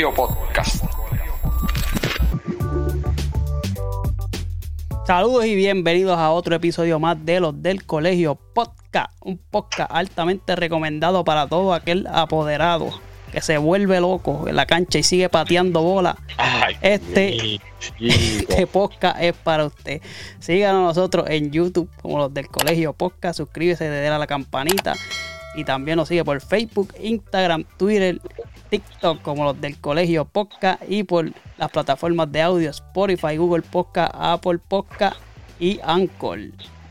Colegio 0.00 0.14
Podcast. 0.14 0.84
Saludos 5.06 5.44
y 5.44 5.54
bienvenidos 5.54 6.16
a 6.16 6.30
otro 6.30 6.54
episodio 6.54 6.98
más 6.98 7.22
de 7.22 7.38
los 7.40 7.62
del 7.62 7.84
Colegio 7.84 8.34
Podcast. 8.34 9.12
Un 9.20 9.36
podcast 9.36 9.90
altamente 9.92 10.56
recomendado 10.56 11.22
para 11.22 11.46
todo 11.48 11.74
aquel 11.74 12.06
apoderado 12.06 12.98
que 13.30 13.42
se 13.42 13.58
vuelve 13.58 14.00
loco 14.00 14.48
en 14.48 14.56
la 14.56 14.64
cancha 14.64 14.98
y 14.98 15.02
sigue 15.02 15.28
pateando 15.28 15.82
bola. 15.82 16.16
Ay, 16.38 16.76
Este, 16.80 17.60
este 18.00 18.66
podcast 18.66 19.20
es 19.20 19.34
para 19.34 19.66
usted. 19.66 20.00
Síganos 20.38 20.82
nosotros 20.82 21.28
en 21.28 21.50
YouTube 21.50 21.90
como 22.00 22.16
los 22.16 22.32
del 22.32 22.48
Colegio 22.48 22.94
Podcast. 22.94 23.36
Suscríbese, 23.36 23.86
dale 23.88 24.08
a 24.08 24.18
la 24.18 24.26
campanita. 24.26 24.94
Y 25.56 25.64
también 25.64 25.96
nos 25.96 26.08
sigue 26.08 26.24
por 26.24 26.40
Facebook, 26.40 26.94
Instagram, 27.02 27.64
Twitter, 27.76 28.18
TikTok 28.70 29.20
como 29.22 29.44
los 29.44 29.60
del 29.60 29.78
Colegio 29.80 30.24
Podcast. 30.24 30.82
Y 30.88 31.02
por 31.04 31.30
las 31.58 31.70
plataformas 31.70 32.30
de 32.32 32.40
audio 32.42 32.70
Spotify, 32.70 33.36
Google 33.36 33.62
Podcast, 33.62 34.14
Apple 34.16 34.58
Podcast 34.66 35.16
y 35.58 35.78
Anchor. 35.82 36.38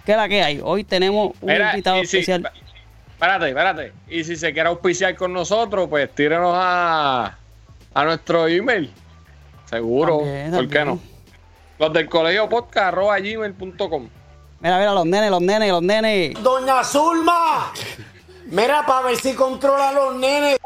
¿Qué 0.06 0.12
es 0.12 0.18
la 0.18 0.28
que 0.30 0.44
hay? 0.44 0.60
Hoy 0.64 0.84
tenemos 0.84 1.32
un 1.42 1.48
Mira, 1.48 1.72
invitado 1.72 1.98
si- 1.98 2.02
especial. 2.18 2.52
espérate, 3.14 3.48
espérate. 3.50 3.94
Y 4.10 4.24
si 4.24 4.36
se 4.36 4.54
quiere 4.54 4.70
auspiciar 4.70 5.16
con 5.16 5.34
nosotros, 5.34 5.88
pues 5.90 6.14
tírenos 6.14 6.54
a, 6.56 7.38
a 7.94 8.04
nuestro 8.06 8.48
email. 8.48 8.92
Seguro. 9.66 10.18
También, 10.20 10.52
¿Por 10.52 10.68
qué 10.70 10.86
no? 10.86 11.00
Los 11.80 11.94
del 11.94 12.10
colegio 12.10 12.50
podcast 12.50 12.88
arroba 12.88 13.20
gmail.com. 13.20 14.10
Mira, 14.62 14.78
mira, 14.80 14.94
los 14.94 15.06
nenes, 15.06 15.32
los 15.32 15.42
nenes, 15.42 15.70
los 15.72 15.82
nenes. 15.82 16.34
Doña 16.44 16.84
Zulma, 16.84 17.72
mira 18.48 18.86
para 18.86 19.08
ver 19.08 19.16
si 19.18 19.34
controla 19.34 19.90
a 19.90 19.94
los 19.94 20.16
nenes. 20.16 20.58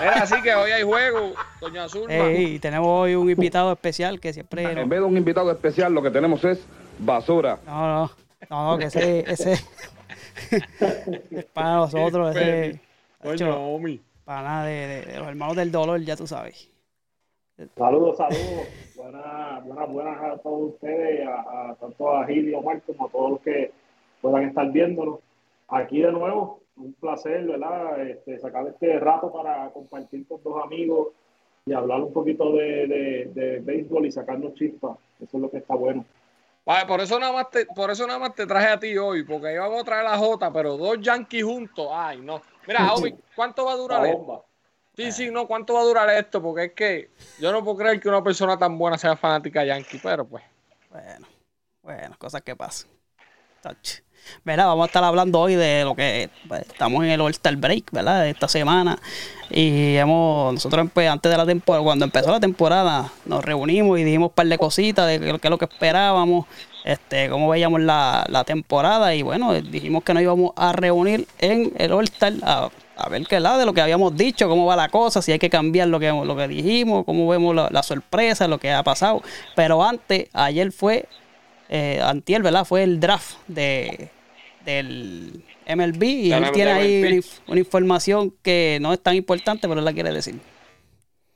Era 0.00 0.22
así 0.22 0.40
que 0.42 0.54
hoy 0.54 0.70
hay 0.70 0.82
juego, 0.82 1.32
doña 1.60 1.88
Zulma. 1.88 2.12
Ey, 2.14 2.58
tenemos 2.58 2.88
hoy 2.88 3.14
un 3.14 3.30
invitado 3.30 3.72
especial 3.72 4.20
que 4.20 4.32
siempre. 4.32 4.62
En 4.64 4.88
vez 4.88 4.98
de 5.00 5.04
un 5.04 5.16
invitado 5.16 5.50
especial, 5.50 5.92
lo 5.92 6.02
que 6.02 6.10
tenemos 6.10 6.44
es 6.44 6.64
basura. 6.98 7.58
No, 7.66 7.86
no, 7.88 8.10
no, 8.50 8.70
no, 8.72 8.78
que 8.78 8.86
ese, 8.86 9.20
ese 9.30 9.52
es 11.30 11.44
para 11.52 11.74
nosotros, 11.76 12.34
ese, 12.36 12.80
para 14.24 14.42
nada 14.42 14.64
de, 14.64 14.72
de- 14.72 15.02
de 15.12 15.18
los 15.18 15.28
hermanos 15.28 15.56
del 15.56 15.70
dolor, 15.72 16.00
ya 16.00 16.16
tú 16.16 16.26
sabes. 16.26 16.70
Saludos, 17.76 18.16
saludos. 18.16 18.66
Buenas, 18.96 19.64
buenas, 19.64 19.88
buenas 19.92 20.22
a 20.22 20.38
todos 20.38 20.72
ustedes, 20.74 21.26
a, 21.26 21.70
a- 21.70 21.74
tanto 21.76 22.10
a 22.16 22.26
Gil 22.26 22.48
y 22.48 22.54
Omar 22.54 22.80
como 22.86 23.06
a 23.06 23.10
todos 23.10 23.30
los 23.32 23.40
que 23.42 23.70
puedan 24.20 24.44
estar 24.48 24.70
viéndonos. 24.72 25.20
Aquí 25.68 26.00
de 26.02 26.12
nuevo, 26.12 26.60
un 26.76 26.92
placer, 26.94 27.44
¿verdad? 27.46 28.00
Este, 28.06 28.38
sacar 28.38 28.66
este 28.68 28.98
rato 28.98 29.32
para 29.32 29.70
compartir 29.70 30.26
con 30.26 30.42
dos 30.42 30.62
amigos 30.64 31.08
y 31.66 31.72
hablar 31.72 32.00
un 32.00 32.12
poquito 32.12 32.52
de, 32.52 32.86
de, 32.86 33.30
de 33.34 33.60
béisbol 33.60 34.06
y 34.06 34.12
sacarnos 34.12 34.54
chispas. 34.54 34.98
Eso 35.20 35.36
es 35.36 35.42
lo 35.42 35.50
que 35.50 35.58
está 35.58 35.74
bueno. 35.74 36.04
Vale, 36.66 36.86
por 36.86 37.00
eso 37.00 37.18
nada 37.18 37.32
más 37.32 37.50
te, 37.50 37.66
por 37.66 37.90
eso 37.90 38.06
nada 38.06 38.18
más 38.18 38.34
te 38.34 38.46
traje 38.46 38.68
a 38.68 38.80
ti 38.80 38.96
hoy, 38.96 39.22
porque 39.22 39.52
íbamos 39.52 39.82
a 39.82 39.84
traer 39.84 40.06
a 40.06 40.16
Jota, 40.16 40.50
pero 40.52 40.76
dos 40.76 40.98
Yankees 41.00 41.44
juntos. 41.44 41.88
Ay, 41.92 42.20
no. 42.20 42.40
Mira, 42.66 42.92
homie, 42.92 43.14
¿cuánto 43.36 43.66
va 43.66 43.72
a 43.72 43.76
durar 43.76 44.02
La 44.02 44.08
esto? 44.08 44.18
bomba. 44.18 44.42
Sí, 44.96 45.12
sí, 45.12 45.30
no, 45.30 45.46
¿cuánto 45.46 45.74
va 45.74 45.80
a 45.80 45.84
durar 45.84 46.08
esto? 46.10 46.40
Porque 46.40 46.64
es 46.64 46.72
que 46.72 47.10
yo 47.40 47.50
no 47.52 47.62
puedo 47.64 47.78
creer 47.78 48.00
que 48.00 48.08
una 48.08 48.22
persona 48.22 48.56
tan 48.56 48.78
buena 48.78 48.96
sea 48.96 49.16
fanática 49.16 49.60
de 49.60 49.66
Yankee, 49.68 50.00
pero 50.02 50.24
pues. 50.24 50.44
Bueno, 50.90 51.26
bueno, 51.82 52.14
cosas 52.18 52.42
que 52.42 52.54
pasan. 52.56 52.90
Touch. 53.60 54.00
Mira, 54.44 54.66
vamos 54.66 54.84
a 54.84 54.86
estar 54.86 55.04
hablando 55.04 55.40
hoy 55.40 55.54
de 55.54 55.84
lo 55.84 55.94
que 55.94 56.30
pues, 56.48 56.62
estamos 56.62 57.04
en 57.04 57.10
el 57.10 57.20
All-Star 57.20 57.56
Break, 57.56 57.90
¿verdad? 57.92 58.28
Esta 58.28 58.48
semana. 58.48 58.98
Y 59.50 59.96
hemos, 59.96 60.54
nosotros 60.54 60.88
pues, 60.92 61.08
antes 61.08 61.30
de 61.30 61.38
la 61.38 61.46
temporada, 61.46 61.84
cuando 61.84 62.04
empezó 62.04 62.30
la 62.30 62.40
temporada, 62.40 63.10
nos 63.24 63.44
reunimos 63.44 63.98
y 63.98 64.04
dijimos 64.04 64.28
un 64.28 64.34
par 64.34 64.46
de 64.46 64.58
cositas 64.58 65.06
de 65.06 65.20
qué 65.20 65.40
es 65.42 65.50
lo 65.50 65.58
que 65.58 65.66
esperábamos, 65.66 66.46
este, 66.84 67.28
cómo 67.28 67.48
veíamos 67.48 67.80
la, 67.80 68.24
la 68.28 68.44
temporada. 68.44 69.14
Y 69.14 69.22
bueno, 69.22 69.52
dijimos 69.54 70.02
que 70.02 70.14
nos 70.14 70.22
íbamos 70.22 70.52
a 70.56 70.72
reunir 70.72 71.26
en 71.38 71.72
el 71.76 71.92
All-Star 71.92 72.32
a, 72.42 72.68
a 72.96 73.08
ver 73.08 73.26
qué 73.26 73.40
lado 73.40 73.58
de 73.58 73.66
lo 73.66 73.72
que 73.72 73.80
habíamos 73.80 74.16
dicho, 74.16 74.48
cómo 74.48 74.66
va 74.66 74.76
la 74.76 74.88
cosa, 74.88 75.20
si 75.22 75.32
hay 75.32 75.38
que 75.38 75.50
cambiar 75.50 75.88
lo 75.88 76.00
que, 76.00 76.10
lo 76.10 76.36
que 76.36 76.48
dijimos, 76.48 77.04
cómo 77.04 77.28
vemos 77.28 77.54
la, 77.54 77.68
la 77.70 77.82
sorpresa, 77.82 78.48
lo 78.48 78.58
que 78.58 78.72
ha 78.72 78.82
pasado. 78.82 79.22
Pero 79.54 79.82
antes, 79.82 80.28
ayer 80.32 80.72
fue 80.72 81.06
eh, 81.68 82.00
Antier, 82.02 82.42
¿verdad? 82.42 82.64
Fue 82.64 82.82
el 82.82 83.00
draft 83.00 83.36
de, 83.48 84.10
del 84.64 85.44
MLB 85.66 86.02
y 86.02 86.32
él 86.32 86.50
tiene 86.52 86.70
ahí 86.72 87.02
una, 87.02 87.26
una 87.48 87.60
información 87.60 88.34
que 88.42 88.78
no 88.80 88.92
es 88.92 89.00
tan 89.00 89.14
importante, 89.14 89.68
pero 89.68 89.78
él 89.80 89.84
la 89.84 89.92
quiere 89.92 90.12
decir. 90.12 90.40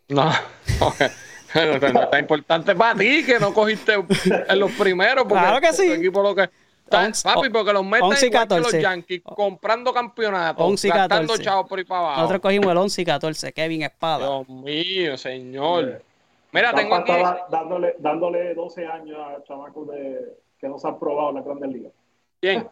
No, 0.09 0.25
no, 1.55 1.93
no 1.93 2.03
está 2.03 2.19
importante 2.19 2.75
para 2.75 2.99
ti 2.99 3.25
que 3.25 3.39
no 3.39 3.53
cogiste 3.53 3.95
en 3.95 4.59
los 4.59 4.73
primeros. 4.73 5.25
Porque 5.25 5.43
Claro 5.45 5.61
que 5.61 5.73
sí. 5.73 5.91
equipo 5.93 6.23
lo 6.23 6.35
que. 6.35 6.49
Once- 6.91 7.23
papi, 7.23 7.51
porque 7.51 7.71
los 7.73 7.85
metes 7.85 8.03
11 8.03 8.25
y 8.25 8.29
igual 8.31 8.43
que 8.45 8.49
14. 8.49 8.73
los 8.77 8.83
Yankees, 8.83 9.21
comprando 9.23 9.93
campeonatos, 9.93 10.67
11 10.67 10.87
y 10.87 10.91
gastando 10.91 11.33
14. 11.35 11.43
chavos 11.45 11.69
por 11.69 11.79
ahí 11.79 11.85
para 11.85 12.01
abajo. 12.01 12.17
Nosotros 12.23 12.41
cogimos 12.41 12.71
el 12.73 12.79
11 12.79 13.03
y 13.03 13.05
14, 13.05 13.53
Kevin 13.53 13.83
Espada. 13.83 14.27
Dios 14.27 14.49
mío, 14.49 15.19
señor. 15.19 16.03
Mira, 16.51 16.73
tengo 16.73 16.95
aquí. 16.95 17.13
dándole, 17.51 17.95
dándole 17.99 18.55
12 18.55 18.87
años 18.87 19.19
a 19.19 19.45
chamacos 19.45 19.87
de, 19.89 20.39
que 20.59 20.67
no 20.67 20.79
se 20.79 20.89
han 20.89 20.99
probado 20.99 21.29
en 21.29 21.35
la 21.35 21.43
Grandes 21.43 21.71
Ligas. 21.71 21.93
¿Quién? 22.41 22.69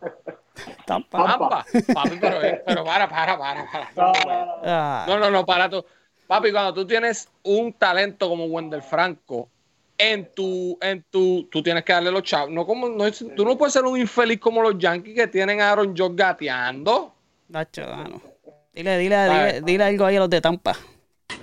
Tampa. 0.87 1.25
Tampa. 1.27 1.66
Papi, 1.93 2.16
pero, 2.21 2.43
eh, 2.43 2.62
pero 2.66 2.84
para, 2.84 3.09
para, 3.09 3.38
para, 3.38 3.66
para. 3.71 3.91
No, 3.97 4.12
no, 4.12 4.25
no, 4.25 4.47
no. 4.47 4.62
Ah, 4.65 5.04
No, 5.09 5.19
no, 5.19 5.31
no, 5.31 5.44
para 5.47 5.69
tú. 5.69 5.84
Papi, 6.27 6.50
cuando 6.53 6.75
tú 6.75 6.87
tienes 6.87 7.28
un 7.44 7.72
talento 7.72 8.28
como 8.28 8.47
Wendell 8.47 8.82
Franco, 8.82 9.49
en 9.99 10.32
tu, 10.34 10.77
en 10.81 11.04
tu, 11.10 11.44
tú 11.50 11.62
tienes 11.62 11.84
que 11.84 11.93
darle 11.93 12.10
los 12.10 12.22
chavos. 12.22 12.50
No 12.50 12.66
como, 12.66 12.88
no, 12.88 13.06
es- 13.06 13.25
tú 13.34 13.44
no 13.44 13.56
puedes 13.56 13.72
ser 13.72 13.84
un 13.84 13.99
infeliz 13.99 14.38
como 14.41 14.62
los 14.62 14.77
Yankees 14.78 15.15
que 15.15 15.27
tienen 15.28 15.60
a 15.60 15.71
Aaron 15.72 15.94
George 15.97 16.16
gateando. 16.16 17.15
Nacho, 17.48 17.83
ah, 17.87 18.04
no. 18.09 18.21
Dile, 18.72 18.98
dile, 18.98 19.25
dile, 19.28 19.60
dile 19.62 19.84
algo 19.84 20.04
ahí 20.04 20.16
a 20.16 20.21
los 20.21 20.31
de 20.31 20.41
Tampa. 20.41 20.77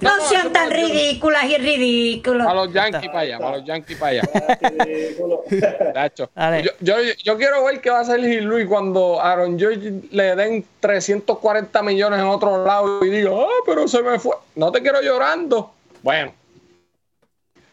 No 0.03 0.25
sean 0.27 0.51
tan 0.53 0.69
ridículas 0.71 1.43
y 1.45 1.57
ridículos. 1.57 2.47
A 2.47 2.53
los 2.53 2.71
Yankees 2.73 3.07
para 3.09 3.19
allá, 3.19 3.39
para 3.39 3.57
los 3.57 3.65
Yankees 3.65 3.97
para 3.97 4.11
allá. 4.11 4.21
Yo, 6.63 6.71
yo, 6.79 6.95
yo 7.23 7.37
quiero 7.37 7.63
ver 7.65 7.81
qué 7.81 7.89
va 7.89 7.99
a 7.99 8.01
hacer 8.01 8.19
Gil 8.21 8.43
Luis 8.43 8.67
cuando 8.67 9.21
Aaron 9.21 9.57
George 9.57 9.91
le 10.11 10.35
den 10.35 10.65
340 10.79 11.81
millones 11.83 12.19
en 12.19 12.25
otro 12.27 12.65
lado 12.65 13.03
y 13.05 13.09
diga, 13.09 13.31
ah, 13.33 13.47
pero 13.65 13.87
se 13.87 14.01
me 14.01 14.19
fue. 14.19 14.35
No 14.55 14.71
te 14.71 14.81
quiero 14.81 15.01
llorando. 15.01 15.71
Bueno. 16.01 16.33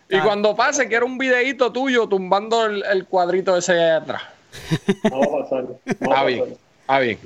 Y 0.08 0.16
Ah. 0.16 0.22
cuando 0.24 0.56
pase, 0.56 0.88
quiero 0.88 1.06
un 1.06 1.18
videíto 1.18 1.70
tuyo 1.72 2.08
tumbando 2.08 2.66
el, 2.66 2.84
el 2.84 3.06
cuadrito 3.06 3.56
ese 3.56 3.74
de 3.74 3.90
atrás. 3.92 4.22
No 5.10 5.20
va 5.20 5.26
a 5.26 5.42
pasar. 5.42 5.62
No 5.64 5.78
va 6.10 6.16
Está 6.16 6.20
a 6.20 6.24
bien, 6.24 6.56
está 6.80 6.98
bien. 6.98 7.18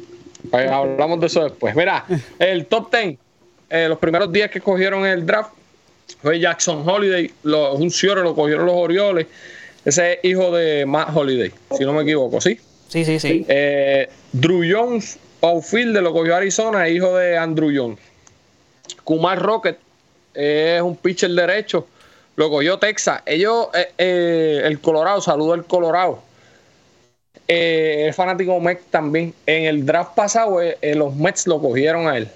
Pues 0.51 0.71
hablamos 0.71 1.21
de 1.21 1.27
eso 1.27 1.45
después. 1.45 1.75
Mira, 1.75 2.05
el 2.39 2.67
top 2.67 2.95
10, 2.95 3.19
eh, 3.71 3.87
los 3.89 3.99
primeros 3.99 4.33
días 4.33 4.51
que 4.51 4.61
cogieron 4.61 5.07
el 5.07 5.25
draft 5.27 5.51
fue 6.21 6.39
Jackson 6.39 6.87
Holiday, 6.89 7.31
lo- 7.45 7.75
un 7.75 7.91
Ciore 7.91 8.23
lo 8.23 8.35
cogieron 8.35 8.67
los 8.67 8.75
Orioles. 8.77 9.27
Ese 9.85 10.15
es 10.15 10.19
hijo 10.25 10.51
de 10.51 10.87
Matt 10.87 11.15
Holiday, 11.15 11.53
si 11.77 11.85
no 11.85 11.93
me 11.93 12.03
equivoco, 12.03 12.41
¿sí? 12.41 12.59
Sí, 12.89 13.05
sí, 13.05 13.19
sí. 13.21 13.45
Eh, 13.49 14.09
Drew 14.33 14.63
Jones, 14.69 15.19
outfielder, 15.43 16.03
lo 16.03 16.13
cogió 16.13 16.37
Arizona, 16.37 16.89
hijo 16.89 17.17
de 17.17 17.37
Andrew 17.37 17.71
Jones. 17.75 17.99
Kumar 19.03 19.39
Rocket 19.43 19.77
es 20.33 20.81
un 20.81 20.97
pitcher 20.97 21.31
derecho, 21.31 21.87
lo 22.37 22.49
cogió 22.51 22.79
Texas. 22.79 23.23
Ellos, 23.27 23.69
eh, 23.75 23.89
eh, 23.99 24.63
el 24.65 24.81
Colorado, 24.81 25.21
saludo 25.21 25.53
al 25.53 25.65
Colorado. 25.67 26.23
Es 27.47 28.15
fanático 28.17 28.59
Mets 28.61 28.85
también. 28.91 29.35
En 29.45 29.65
el 29.65 29.85
draft 29.85 30.15
pasado, 30.15 30.61
los 30.95 31.15
Mets 31.15 31.47
lo 31.47 31.61
cogieron 31.61 32.07
a 32.09 32.17
él, 32.17 32.29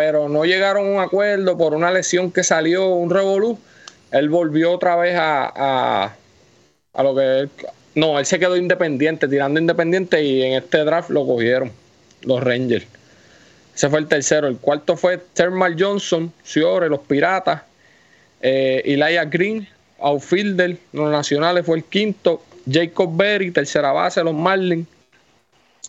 pero 0.00 0.30
no 0.30 0.46
llegaron 0.46 0.86
a 0.86 0.90
un 0.92 0.98
acuerdo 0.98 1.58
por 1.58 1.74
una 1.74 1.90
lesión 1.90 2.32
que 2.32 2.42
salió, 2.42 2.86
un 2.88 3.10
revolú. 3.10 3.58
Él 4.12 4.30
volvió 4.30 4.72
otra 4.72 4.96
vez 4.96 5.14
a, 5.14 5.52
a, 5.54 6.16
a 6.94 7.02
lo 7.02 7.14
que 7.14 7.40
él- 7.40 7.50
no, 7.94 8.18
él 8.18 8.24
se 8.24 8.38
quedó 8.38 8.56
independiente, 8.56 9.28
tirando 9.28 9.60
independiente 9.60 10.24
y 10.24 10.42
en 10.42 10.54
este 10.54 10.78
draft 10.84 11.10
lo 11.10 11.26
cogieron 11.26 11.70
los 12.22 12.42
Rangers. 12.42 12.86
Ese 13.74 13.90
fue 13.90 13.98
el 13.98 14.06
tercero. 14.06 14.48
El 14.48 14.56
cuarto 14.56 14.96
fue 14.96 15.18
Thermal 15.18 15.76
Johnson, 15.78 16.32
Ciore, 16.44 16.88
los 16.88 17.00
Piratas. 17.00 17.60
Eh, 18.40 18.96
Green, 19.30 19.68
outfielder, 19.98 20.78
los 20.94 21.10
Nacionales 21.10 21.66
fue 21.66 21.76
el 21.76 21.84
quinto. 21.84 22.42
Jacob 22.72 23.14
Berry, 23.14 23.50
tercera 23.50 23.92
base, 23.92 24.24
los 24.24 24.32
Marlins. 24.32 24.86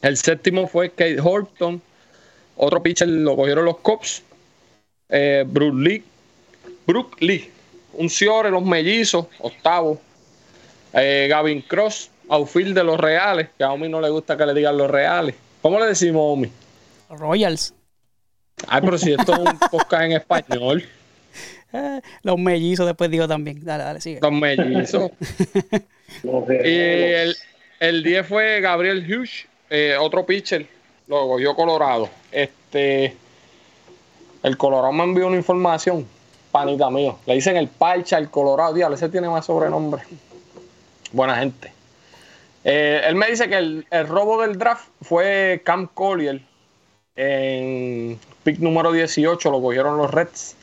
El 0.01 0.17
séptimo 0.17 0.67
fue 0.67 0.89
Kate 0.89 1.21
Horton. 1.21 1.81
Otro 2.63 2.83
pitcher 2.83 3.07
lo 3.07 3.35
cogieron 3.35 3.65
los 3.65 3.77
Cubs. 3.79 4.21
Eh, 5.09 5.43
Brook 5.47 5.75
Lee, 5.79 6.03
Brook 6.85 7.19
Lee, 7.19 7.49
un 7.93 8.07
Ciore, 8.07 8.51
los 8.51 8.63
Mellizos, 8.63 9.25
octavo. 9.39 9.99
Eh, 10.93 11.25
Gavin 11.27 11.63
Cross, 11.63 12.11
outfield 12.29 12.75
de 12.75 12.83
los 12.83 12.99
Reales, 12.99 13.49
que 13.57 13.63
a 13.63 13.71
Omi 13.71 13.89
no 13.89 13.99
le 13.99 14.09
gusta 14.09 14.37
que 14.37 14.45
le 14.45 14.53
digan 14.53 14.77
los 14.77 14.91
Reales. 14.91 15.35
¿Cómo 15.63 15.79
le 15.79 15.87
decimos, 15.87 16.21
Omi? 16.23 16.51
Royals. 17.09 17.73
Ay, 18.67 18.81
pero 18.81 18.97
si 18.99 19.11
esto 19.11 19.33
es 19.33 19.39
un 19.39 19.59
podcast 19.71 20.03
en 20.03 20.11
español. 20.11 20.85
Eh, 21.73 22.01
los 22.21 22.37
mellizos 22.37 22.85
después 22.85 23.09
digo 23.09 23.27
también. 23.27 23.65
Dale, 23.65 23.83
dale, 23.83 24.01
sigue. 24.01 24.19
Los 24.21 24.31
mellizos. 24.31 25.11
Y 26.23 26.67
el, 26.67 27.35
el 27.79 28.03
10 28.03 28.27
fue 28.27 28.59
Gabriel 28.59 29.03
Hughes, 29.07 29.47
eh, 29.69 29.95
otro 29.97 30.25
pitcher. 30.25 30.67
Lo 31.11 31.27
cogió 31.27 31.53
Colorado. 31.57 32.09
Este. 32.31 33.17
El 34.43 34.55
Colorado 34.55 34.93
me 34.93 35.03
envió 35.03 35.27
una 35.27 35.35
información. 35.35 36.07
Panita 36.53 36.89
mío. 36.89 37.17
Le 37.25 37.33
dicen 37.33 37.57
el 37.57 37.67
Parcha, 37.67 38.17
el 38.17 38.29
Colorado. 38.29 38.73
Diablo, 38.73 38.95
ese 38.95 39.09
tiene 39.09 39.27
más 39.27 39.45
sobrenombre. 39.45 40.03
Buena 41.11 41.35
gente. 41.35 41.73
Eh, 42.63 43.01
él 43.05 43.15
me 43.15 43.27
dice 43.27 43.49
que 43.49 43.57
el, 43.57 43.85
el 43.91 44.07
robo 44.07 44.41
del 44.41 44.57
draft 44.57 44.87
fue 45.01 45.61
Cam 45.65 45.87
Collier. 45.93 46.39
En 47.17 48.17
pick 48.45 48.59
número 48.59 48.93
18 48.93 49.51
lo 49.51 49.61
cogieron 49.61 49.97
los 49.97 50.09
Reds. 50.09 50.55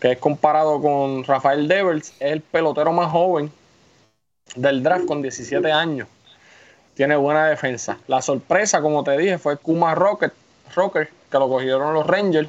Que 0.00 0.12
es 0.12 0.18
comparado 0.18 0.80
con 0.80 1.24
Rafael 1.24 1.68
Devers. 1.68 2.14
Es 2.20 2.32
el 2.32 2.40
pelotero 2.40 2.90
más 2.94 3.12
joven 3.12 3.52
del 4.56 4.82
draft 4.82 5.04
con 5.04 5.20
17 5.20 5.70
años. 5.70 6.08
Tiene 6.94 7.16
buena 7.16 7.46
defensa. 7.46 7.98
La 8.06 8.20
sorpresa, 8.20 8.82
como 8.82 9.02
te 9.02 9.16
dije, 9.16 9.38
fue 9.38 9.56
Kuma 9.56 9.94
Rocket, 9.94 10.32
Rocker, 10.74 11.08
que 11.30 11.38
lo 11.38 11.48
cogieron 11.48 11.94
los 11.94 12.06
Rangers. 12.06 12.48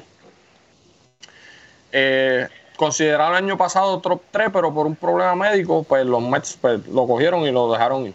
Eh, 1.92 2.48
considerado 2.76 3.30
el 3.30 3.36
año 3.36 3.56
pasado 3.56 4.00
top 4.00 4.20
3, 4.30 4.50
pero 4.52 4.74
por 4.74 4.86
un 4.86 4.96
problema 4.96 5.34
médico, 5.34 5.84
pues 5.84 6.04
los 6.04 6.22
Mets 6.22 6.58
pues, 6.60 6.86
lo 6.88 7.06
cogieron 7.06 7.46
y 7.46 7.52
lo 7.52 7.72
dejaron 7.72 8.06
ir. 8.06 8.14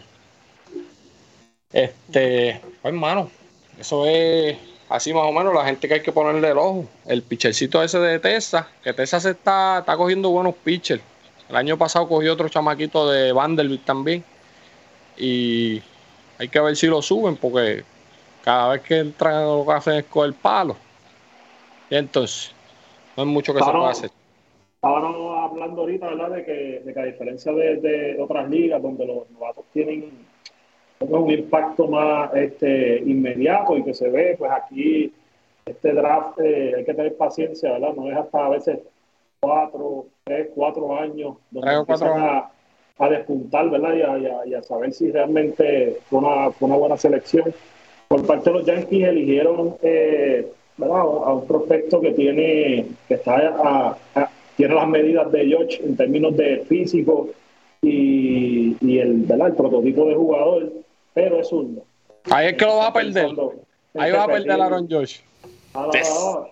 Este, 1.72 2.60
pues, 2.82 2.94
hermano, 2.94 3.30
eso 3.78 4.06
es 4.06 4.58
así 4.88 5.14
más 5.14 5.24
o 5.24 5.32
menos 5.32 5.54
la 5.54 5.64
gente 5.64 5.88
que 5.88 5.94
hay 5.94 6.02
que 6.02 6.12
ponerle 6.12 6.50
el 6.50 6.58
ojo. 6.58 6.84
El 7.06 7.22
pitchercito 7.22 7.82
ese 7.82 7.98
de 7.98 8.18
Tessa, 8.18 8.68
que 8.82 8.92
Tessa 8.92 9.20
se 9.20 9.30
está, 9.30 9.78
está 9.80 9.96
cogiendo 9.96 10.30
buenos 10.30 10.54
pitchers. 10.54 11.02
El 11.48 11.56
año 11.56 11.76
pasado 11.76 12.06
cogió 12.06 12.32
otro 12.32 12.48
chamaquito 12.48 13.10
de 13.10 13.32
Vanderbilt 13.32 13.84
también. 13.84 14.24
Y 15.16 15.82
hay 16.40 16.48
que 16.48 16.58
ver 16.58 16.74
si 16.74 16.86
lo 16.86 17.02
suben, 17.02 17.36
porque 17.36 17.84
cada 18.42 18.72
vez 18.72 18.80
que 18.80 18.98
entran 18.98 19.44
lo 19.44 19.62
que 19.66 19.72
hacen 19.72 19.94
es 19.96 20.04
coger 20.06 20.32
palo. 20.32 20.74
Y 21.90 21.96
entonces, 21.96 22.54
no 23.14 23.24
hay 23.24 23.28
mucho 23.28 23.52
que 23.52 23.58
se 23.58 23.64
Claro. 23.64 23.80
pueda 23.80 23.90
hacer. 23.90 24.10
Estábamos 24.76 25.50
hablando 25.50 25.82
ahorita, 25.82 26.06
¿verdad? 26.08 26.30
De 26.30 26.44
que, 26.46 26.80
de 26.82 26.94
que 26.94 27.00
a 27.00 27.04
diferencia 27.04 27.52
de, 27.52 27.76
de 27.76 28.16
otras 28.18 28.48
ligas 28.48 28.80
donde 28.80 29.04
los 29.04 29.28
novatos 29.30 29.66
tienen 29.74 30.10
un 31.00 31.30
impacto 31.30 31.86
más 31.88 32.34
este, 32.34 33.02
inmediato 33.04 33.76
y 33.76 33.84
que 33.84 33.92
se 33.92 34.08
ve, 34.08 34.36
pues 34.38 34.50
aquí 34.50 35.12
este 35.66 35.92
draft 35.92 36.40
eh, 36.40 36.72
hay 36.78 36.84
que 36.86 36.94
tener 36.94 37.16
paciencia, 37.18 37.72
¿verdad? 37.72 37.92
No 37.94 38.10
es 38.10 38.16
hasta 38.16 38.46
a 38.46 38.48
veces 38.48 38.78
cuatro, 39.40 40.06
tres, 40.24 40.48
cuatro 40.54 40.98
años 40.98 41.36
donde 41.50 41.84
cuatro 41.84 42.06
empiezan 42.06 42.18
a, 42.18 42.50
a 43.00 43.08
despuntar, 43.08 43.68
¿verdad? 43.70 43.94
Y 43.96 44.02
a, 44.02 44.18
y 44.18 44.26
a- 44.26 44.46
y 44.46 44.54
a 44.54 44.62
saber 44.62 44.92
si 44.92 45.10
realmente 45.10 45.96
fue 46.08 46.18
una, 46.20 46.50
fue 46.52 46.68
una 46.68 46.76
buena 46.76 46.96
selección. 46.96 47.52
Por 48.08 48.26
parte 48.26 48.50
de 48.50 48.56
los 48.58 48.66
Yankees 48.66 49.08
eligieron 49.08 49.76
eh, 49.82 50.46
¿verdad? 50.76 51.00
a 51.00 51.32
un 51.34 51.46
prospecto 51.46 52.00
que 52.00 52.12
tiene 52.12 52.86
que 53.08 53.14
está 53.14 53.36
a- 53.36 53.96
a- 54.14 54.30
tiene 54.56 54.74
las 54.74 54.88
medidas 54.88 55.32
de 55.32 55.46
George 55.46 55.82
en 55.82 55.96
términos 55.96 56.36
de 56.36 56.58
físico 56.68 57.28
y, 57.80 58.76
y 58.80 58.98
el, 58.98 59.22
¿verdad? 59.22 59.48
el 59.48 59.54
prototipo 59.54 60.04
de 60.06 60.14
jugador, 60.14 60.72
pero 61.14 61.40
es 61.40 61.48
zurdo. 61.48 61.82
Ahí 62.30 62.48
es 62.48 62.54
que 62.54 62.66
lo 62.66 62.76
vas 62.76 62.88
a 62.88 62.92
perder. 62.92 63.30
Ahí 63.94 64.12
vas 64.12 64.20
a 64.20 64.26
perder 64.26 64.60
a 64.60 64.66
Aaron 64.66 64.88
Josh. 64.90 65.20
Ah, 65.72 65.86
no, 65.86 65.92
no, 65.92 66.40
no. 66.42 66.48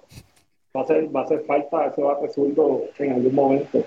Va 0.76 0.80
a 0.80 0.84
hacer, 0.84 1.14
va 1.16 1.20
a 1.20 1.24
hacer 1.24 1.40
falta 1.46 1.86
ese 1.86 2.02
bate 2.02 2.28
zurdo 2.30 2.82
en 2.98 3.12
algún 3.12 3.34
momento. 3.34 3.84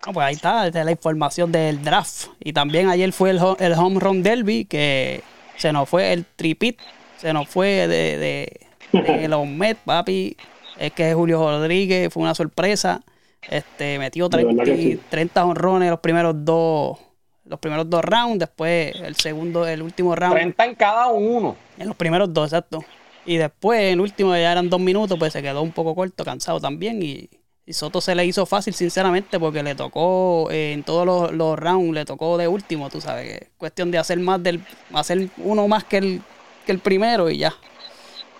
Bueno, 0.00 0.14
pues 0.14 0.26
ahí 0.26 0.34
está, 0.34 0.66
esta 0.66 0.80
es 0.80 0.84
la 0.84 0.90
información 0.92 1.50
del 1.50 1.82
draft. 1.82 2.28
Y 2.40 2.52
también 2.52 2.88
ayer 2.88 3.12
fue 3.12 3.30
el, 3.30 3.40
el 3.58 3.72
home 3.72 4.00
run 4.00 4.22
derby, 4.22 4.64
que 4.64 5.22
se 5.56 5.72
nos 5.72 5.88
fue 5.88 6.12
el 6.12 6.24
tripit, 6.24 6.78
se 7.16 7.32
nos 7.32 7.48
fue 7.48 7.88
de, 7.88 8.18
de, 8.18 8.60
de 8.92 9.28
los 9.28 9.46
Mets, 9.46 9.80
papi. 9.84 10.36
Es 10.78 10.92
que 10.92 11.12
Julio 11.14 11.40
Rodríguez 11.40 12.12
fue 12.12 12.22
una 12.22 12.34
sorpresa. 12.34 13.02
Este, 13.42 13.98
metió 13.98 14.28
De 14.28 14.44
verdad 14.44 14.64
30, 14.64 14.64
que 14.64 14.76
sí. 14.76 15.00
30 15.10 15.44
honrones 15.44 15.90
los 15.90 16.00
primeros 16.00 16.44
dos 16.44 16.98
los 17.44 17.58
primeros 17.58 17.88
dos 17.88 18.04
rounds, 18.04 18.38
después 18.38 18.94
el 18.96 19.16
segundo, 19.16 19.66
el 19.66 19.82
último 19.82 20.14
round. 20.14 20.34
30 20.34 20.64
en 20.66 20.74
cada 20.74 21.06
uno. 21.08 21.56
En 21.78 21.86
los 21.88 21.96
primeros 21.96 22.32
dos, 22.32 22.52
exacto. 22.52 22.84
Y 23.24 23.36
después, 23.36 23.80
en 23.80 23.94
el 23.94 24.00
último, 24.00 24.36
ya 24.36 24.52
eran 24.52 24.68
dos 24.68 24.80
minutos, 24.80 25.18
pues 25.18 25.32
se 25.32 25.42
quedó 25.42 25.62
un 25.62 25.72
poco 25.72 25.94
corto, 25.94 26.24
cansado 26.24 26.60
también. 26.60 27.02
Y, 27.02 27.28
y 27.68 27.74
Soto 27.74 28.00
se 28.00 28.14
le 28.14 28.24
hizo 28.24 28.46
fácil, 28.46 28.72
sinceramente, 28.72 29.38
porque 29.38 29.62
le 29.62 29.74
tocó 29.74 30.48
eh, 30.50 30.72
en 30.72 30.82
todos 30.82 31.04
los, 31.04 31.32
los 31.32 31.58
rounds, 31.58 31.92
le 31.92 32.04
tocó 32.06 32.38
de 32.38 32.48
último, 32.48 32.88
tú 32.88 33.00
sabes. 33.00 33.26
Que 33.28 33.34
es 33.44 33.50
cuestión 33.58 33.90
de 33.90 33.98
hacer 33.98 34.18
más 34.18 34.42
del. 34.42 34.60
hacer 34.94 35.28
uno 35.36 35.68
más 35.68 35.84
que 35.84 35.98
el, 35.98 36.22
que 36.64 36.72
el 36.72 36.78
primero 36.78 37.28
y 37.28 37.36
ya. 37.36 37.52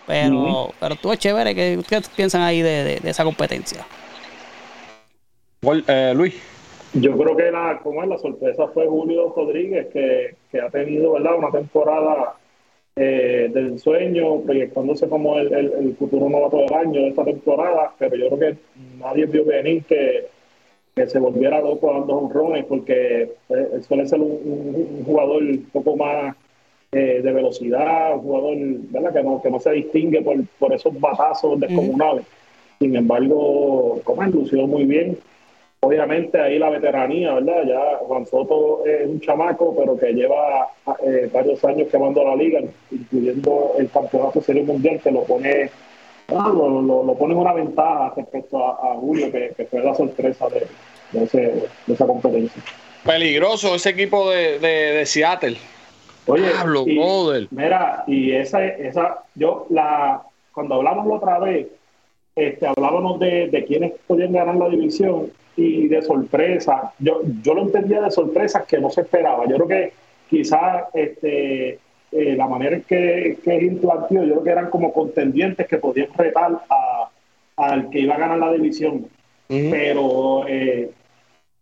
Pero, 0.07 0.73
pero 0.81 0.95
estuvo 0.95 1.15
chévere. 1.15 1.55
¿Qué, 1.55 1.79
qué 1.87 2.01
piensan 2.17 2.41
ahí 2.41 2.63
de, 2.63 2.85
de- 2.85 3.01
de 3.01 3.11
esa 3.11 3.23
competencia? 3.25 3.85
Gol- 5.61 5.85
eh, 5.87 6.13
Luis. 6.17 6.35
Yo 6.95 7.17
creo 7.19 7.37
que 7.37 7.51
la, 7.51 7.81
como 7.83 8.03
es, 8.03 8.09
la 8.09 8.17
sorpresa 8.17 8.69
fue 8.69 8.87
Julio 8.87 9.31
Rodríguez, 9.37 9.89
que, 9.93 10.37
que 10.51 10.61
ha 10.61 10.71
tenido 10.71 11.13
¿verdad? 11.13 11.35
una 11.37 11.51
temporada 11.51 12.35
eh, 13.01 13.49
del 13.55 13.79
sueño, 13.79 14.41
proyectándose 14.41 15.09
como 15.09 15.39
el, 15.39 15.53
el- 15.55 15.73
el 15.81 15.95
futuro 15.97 16.29
novato 16.29 16.57
del 16.59 16.73
año 16.75 17.01
de 17.03 17.09
esta 17.09 17.25
temporada, 17.25 17.93
pero 17.99 18.17
yo 18.17 18.29
creo 18.31 18.39
que 18.53 18.59
nadie 18.99 19.27
vio 19.27 19.45
venir 19.45 19.85
que, 19.85 20.27
que 20.97 21.07
se 21.07 21.19
volviera 21.21 21.61
loco 21.61 21.93
dando 21.93 22.17
honrones, 22.19 22.65
porque 22.65 23.23
eh, 23.23 23.69
él 23.75 23.83
suele 23.87 24.07
ser 24.09 24.19
un, 24.21 24.33
un- 24.33 24.97
un 24.99 25.05
jugador 25.05 25.43
un 25.43 25.67
poco 25.73 25.97
más 25.97 26.35
eh, 26.91 27.21
de 27.23 27.33
velocidad, 27.33 28.15
un 28.17 28.21
jugador 28.23 28.57
¿verdad? 28.91 29.13
Que, 29.13 29.23
no, 29.23 29.41
que 29.43 29.51
no 29.51 29.61
se 29.61 29.71
distingue 29.73 30.21
por, 30.23 30.37
por 30.59 30.73
esos 30.73 30.99
batazos 30.99 31.61
descomunales. 31.61 32.25
Sin 32.81 32.97
embargo, 32.97 34.01
como 34.05 34.23
lució 34.25 34.67
muy 34.67 34.85
bien, 34.85 35.17
obviamente 35.81 36.41
ahí 36.41 36.59
la 36.59 36.71
veteranía, 36.71 37.35
¿verdad? 37.35 37.63
Ya 37.67 37.99
Juan 38.01 38.27
Soto 38.27 38.85
es 38.85 39.07
un 39.07 39.21
chamaco, 39.21 39.75
pero 39.77 39.97
que 39.99 40.13
lleva 40.13 40.69
eh, 41.05 41.31
varios 41.33 41.65
años 41.65 41.89
quemando 41.91 42.25
la 42.25 42.37
liga, 42.37 42.61
incluyendo 42.91 43.73
el 43.79 43.89
campeonato 43.91 44.41
serie 44.41 44.65
mundial, 44.65 45.01
que 45.03 45.11
lo 45.11 45.23
pone, 45.25 45.71
ah, 46.31 46.51
lo, 46.53 46.81
lo- 46.83 47.05
lo 47.05 47.15
pone 47.15 47.35
en 47.35 47.41
una 47.41 47.53
ventaja 47.53 48.13
respecto 48.17 48.65
a, 48.65 48.93
a 48.93 48.95
Julio, 48.97 49.31
que, 49.31 49.53
que 49.57 49.65
fue 49.67 49.83
la 49.83 49.95
sorpresa 49.95 50.49
de, 50.49 50.67
de 51.13 51.25
ese- 51.25 51.63
de 51.87 51.95
esa 51.95 52.07
competencia. 52.07 52.63
Peligroso 53.05 53.75
ese 53.77 53.91
equipo 53.91 54.31
de, 54.31 54.59
de, 54.59 54.69
de 54.93 55.07
Seattle. 55.07 55.57
Oye, 56.27 56.43
Diablo, 56.53 56.85
y- 56.87 57.49
mira, 57.51 58.05
y 58.07 58.33
esa, 58.33 58.67
esa, 58.67 59.23
yo 59.35 59.67
la, 59.71 60.23
cuando 60.53 60.75
hablamos 60.75 61.07
la 61.07 61.15
otra 61.15 61.39
vez, 61.39 61.69
este, 62.37 62.67
hablábamos 62.67 63.19
de, 63.21 63.49
de 63.49 63.65
quiénes 63.65 63.93
podían 64.07 64.33
ganar 64.33 64.57
la 64.57 64.69
división 64.69 65.31
y 65.59 65.89
de 65.89 66.01
sorpresa. 66.03 66.93
Yo, 66.99 67.21
yo 67.43 67.55
lo 67.55 67.63
entendía 67.63 68.01
de 68.01 68.11
sorpresas 68.11 68.65
que 68.67 68.79
no 68.79 68.91
se 68.91 69.01
esperaba. 69.03 69.45
Yo 69.49 69.57
creo 69.57 69.69
que 69.69 69.93
quizás 70.31 70.85
este, 70.95 71.79
eh, 72.13 72.35
la 72.37 72.47
manera 72.47 72.77
en 72.77 72.83
que, 72.83 73.39
que 73.45 73.59
Gil 73.61 73.77
planteó, 73.77 74.23
yo 74.25 74.35
creo 74.35 74.45
que 74.45 74.51
eran 74.51 74.71
como 74.71 74.93
contendientes 74.93 75.67
que 75.67 75.79
podían 75.79 76.09
retar 76.17 76.61
a, 76.71 77.11
al 77.57 77.91
que 77.91 78.01
iba 78.01 78.15
a 78.15 78.19
ganar 78.19 78.39
la 78.39 78.53
división. 78.53 79.07
Pero 79.71 80.45
eh, 80.47 80.91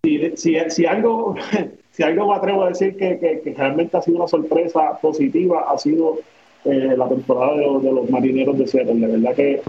si, 0.02 0.36
si, 0.36 0.56
si 0.68 0.86
algo 0.86 1.36
si 1.92 2.02
algo 2.02 2.28
me 2.28 2.34
atrevo 2.36 2.64
a 2.64 2.68
decir 2.68 2.96
que, 2.96 3.18
que- 3.18 3.40
que 3.40 3.54
realmente 3.54 3.96
ha 3.96 4.02
sido 4.02 4.18
una 4.18 4.28
sorpresa 4.28 4.98
positiva 5.00 5.64
ha 5.68 5.78
sido 5.78 6.18
eh, 6.64 6.94
la 6.96 7.08
temporada 7.08 7.56
de 7.56 7.62
los, 7.64 7.82
de 7.82 7.92
los 7.92 8.10
marineros 8.10 8.58
de 8.58 8.66
Seattle 8.66 8.94
de 8.96 9.06
verdad 9.06 9.34
que 9.34 9.62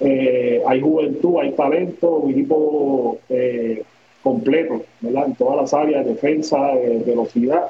eh, 0.00 0.62
hay 0.66 0.80
juventud 0.80 1.38
hay 1.40 1.52
talento 1.52 2.10
un 2.10 2.30
equipo 2.32 3.18
eh, 3.28 3.82
completo 4.22 4.82
¿verdad? 5.00 5.26
en 5.26 5.34
todas 5.34 5.56
las 5.56 5.74
áreas 5.74 6.06
defensa 6.06 6.72
eh, 6.74 7.02
velocidad 7.06 7.66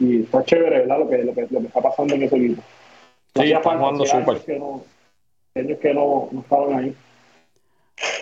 y 0.00 0.22
está 0.22 0.44
chévere 0.44 0.80
¿verdad? 0.80 0.98
Lo, 1.00 1.08
que, 1.08 1.18
lo, 1.18 1.34
que, 1.34 1.46
lo 1.50 1.60
que 1.60 1.66
está 1.66 1.80
pasando 1.82 2.14
en 2.14 2.22
ese 2.22 2.36
equipo 2.36 2.62
Sí, 3.36 3.52
están 3.52 3.78
jugando 3.78 4.04
súper. 4.04 4.38
que 4.40 4.58
no- 4.58 4.82
años 5.54 5.78
que 5.78 5.94
no, 5.94 6.28
no 6.32 6.40
estaban 6.40 6.78
ahí 6.78 6.94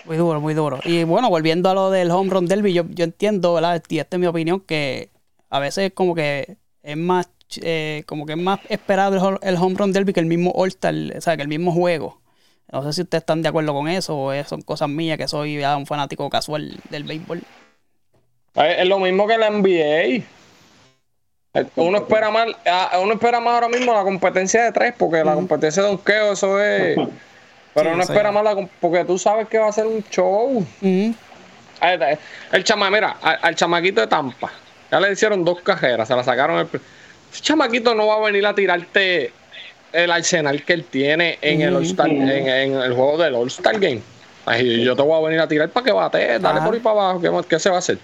Muy 0.05 0.17
duro, 0.17 0.39
muy 0.41 0.53
duro. 0.53 0.79
Y 0.85 1.03
bueno, 1.03 1.29
volviendo 1.29 1.69
a 1.69 1.73
lo 1.73 1.91
del 1.91 2.09
home 2.11 2.29
run 2.31 2.45
derby, 2.47 2.73
yo, 2.73 2.83
yo 2.89 3.03
entiendo, 3.03 3.53
¿verdad? 3.53 3.83
Y 3.89 3.99
esta 3.99 4.15
es 4.15 4.19
mi 4.19 4.25
opinión, 4.27 4.59
que 4.61 5.09
a 5.49 5.59
veces 5.59 5.91
como 5.93 6.15
que 6.15 6.57
es 6.81 6.97
más, 6.97 7.29
eh, 7.61 8.03
como 8.07 8.25
que 8.25 8.33
es 8.33 8.39
más 8.39 8.59
esperado 8.69 9.15
el, 9.15 9.21
home- 9.21 9.39
el 9.41 9.55
home 9.55 9.75
run 9.77 9.91
derby 9.93 10.13
que 10.13 10.19
el 10.19 10.25
mismo 10.25 10.51
All-Star, 10.55 10.95
o 11.17 11.21
sea, 11.21 11.35
que 11.35 11.43
el 11.43 11.47
mismo 11.49 11.71
juego. 11.73 12.19
No 12.71 12.83
sé 12.83 12.93
si 12.93 13.01
ustedes 13.03 13.21
están 13.21 13.41
de 13.41 13.49
acuerdo 13.49 13.73
con 13.73 13.87
eso 13.87 14.15
o 14.17 14.31
es- 14.33 14.47
son 14.47 14.61
cosas 14.61 14.89
mías 14.89 15.17
que 15.17 15.27
soy 15.27 15.59
ya 15.59 15.77
un 15.77 15.85
fanático 15.85 16.29
casual 16.29 16.77
del 16.89 17.03
béisbol. 17.03 17.41
Es, 18.55 18.87
lo 18.87 18.99
mismo 18.99 19.27
que 19.27 19.37
la 19.37 19.47
NBA. 19.49 20.23
Eh, 21.53 21.65
Uno 21.75 21.99
espera 21.99 22.29
más, 22.29 22.47
ah, 22.65 22.99
uno 23.01 23.13
espera 23.13 23.39
más 23.39 23.53
ahora 23.55 23.69
mismo 23.69 23.93
la 23.93 24.03
competencia 24.03 24.63
de 24.65 24.71
tres, 24.71 24.93
porque 24.97 25.23
la 25.23 25.33
competencia 25.33 25.81
de 25.83 25.89
donkeo, 25.89 26.33
eso 26.33 26.61
es. 26.61 26.97
Pero 27.73 27.91
Sí, 27.91 27.97
no 27.97 28.03
sí. 28.03 28.11
espera 28.11 28.31
más 28.31 28.43
la 28.43 28.55
com- 28.55 28.67
porque 28.81 29.05
tú 29.05 29.17
sabes 29.19 29.47
que 29.47 29.59
va 29.59 29.67
a 29.67 29.71
ser 29.71 29.85
un 29.85 30.03
show. 30.09 30.65
Está. 30.81 32.17
El 32.51 32.63
chama, 32.63 32.89
mira, 32.89 33.17
al, 33.21 33.37
al 33.41 33.55
chamaquito 33.55 34.01
de 34.01 34.07
Tampa, 34.07 34.51
ya 34.91 34.99
le 34.99 35.11
hicieron 35.11 35.45
dos 35.45 35.61
cajeras, 35.61 36.07
se 36.07 36.15
la 36.15 36.23
sacaron. 36.23 36.57
El, 36.59 36.81
ese 37.31 37.41
chamaquito 37.43 37.93
no 37.93 38.07
va 38.07 38.15
a 38.15 38.19
venir 38.19 38.45
a 38.47 38.55
tirarte 38.55 39.31
el 39.93 40.11
arsenal 40.11 40.63
que 40.63 40.73
él 40.73 40.83
tiene 40.85 41.37
en 41.41 41.61
el 41.61 41.75
All-Star, 41.75 42.09
en, 42.09 42.27
en 42.47 42.73
el 42.75 42.93
juego 42.93 43.17
del 43.17 43.35
All-Star 43.35 43.79
Game. 43.79 44.01
Ay, 44.45 44.83
yo 44.83 44.95
te 44.95 45.01
voy 45.01 45.17
a 45.21 45.25
venir 45.25 45.39
a 45.41 45.47
tirar 45.47 45.69
para 45.69 45.83
que 45.85 45.91
bate, 45.91 46.39
dale 46.39 46.59
Ajá. 46.59 46.65
por 46.65 46.73
ahí 46.75 46.79
para 46.79 47.09
abajo, 47.11 47.43
¿qué, 47.43 47.59
se 47.59 47.69
va 47.69 47.75
a 47.75 47.79
hacer? 47.79 47.97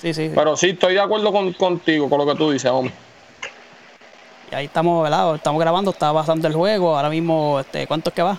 Sí, 0.00 0.14
sí. 0.14 0.28
sí. 0.28 0.32
Pero 0.34 0.56
sí, 0.56 0.70
estoy 0.70 0.94
de 0.94 1.00
acuerdo 1.00 1.32
con- 1.32 1.52
contigo, 1.54 2.08
con 2.08 2.18
lo 2.18 2.26
que 2.26 2.34
tú 2.38 2.50
dices, 2.52 2.70
hombre. 2.70 2.92
Y 4.50 4.54
ahí 4.54 4.64
estamos, 4.66 5.02
¿verdad? 5.02 5.34
Estamos 5.34 5.60
grabando, 5.60 5.90
está 5.90 6.12
pasando 6.12 6.46
el 6.48 6.54
juego. 6.54 6.96
Ahora 6.96 7.10
mismo, 7.10 7.60
este, 7.60 7.86
¿cuánto 7.86 8.10
es 8.10 8.14
que 8.14 8.22
va? 8.22 8.38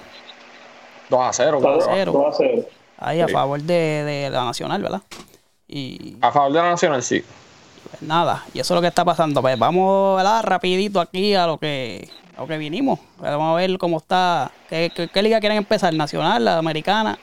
2 1.10 1.20
a 1.22 1.34
0, 1.34 1.60
Todo, 1.62 1.78
cabrón. 1.80 1.88
cero. 1.94 2.12
todo 2.14 2.28
a 2.28 2.34
cero. 2.36 2.64
Ahí 2.98 3.22
a 3.22 3.28
Sí. 3.28 3.34
favor 3.34 3.62
de, 3.62 3.74
de 3.76 4.30
la 4.30 4.46
Nacional, 4.46 4.82
¿verdad? 4.82 5.02
Y 5.68 6.16
A 6.22 6.32
favor 6.32 6.52
de 6.54 6.60
la 6.60 6.70
Nacional, 6.72 7.04
sí. 7.04 7.24
pues, 7.90 8.02
nada, 8.02 8.44
y 8.54 8.60
eso 8.60 8.74
es 8.74 8.76
lo 8.76 8.82
que 8.82 8.88
está 8.88 9.06
pasando. 9.06 9.42
Pues 9.42 9.58
vamos, 9.60 10.18
¿verdad? 10.18 10.42
Rapidito 10.44 11.00
aquí 11.00 11.36
a 11.36 11.46
lo 11.48 11.58
que, 11.58 12.10
a 12.29 12.29
lo 12.40 12.48
que 12.48 12.58
vinimos. 12.58 13.00
Vamos 13.18 13.54
a 13.54 13.56
ver 13.58 13.78
cómo 13.78 13.98
está. 13.98 14.52
¿Qué, 14.70 14.92
qué, 14.96 15.08
qué 15.10 15.22
liga 15.24 15.40
quieren 15.40 15.58
empezar? 15.58 15.94
¿Nacional, 15.94 16.44
la 16.46 16.58
americana? 16.58 17.18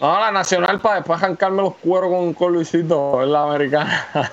No, 0.00 0.18
la 0.18 0.32
Nacional 0.32 0.80
para 0.80 0.96
después 0.96 1.22
arrancarme 1.22 1.62
los 1.62 1.74
cueros 1.76 2.10
con, 2.10 2.34
con 2.34 2.52
Luisito, 2.52 3.22
en 3.22 3.32
la 3.32 3.44
americana. 3.44 4.06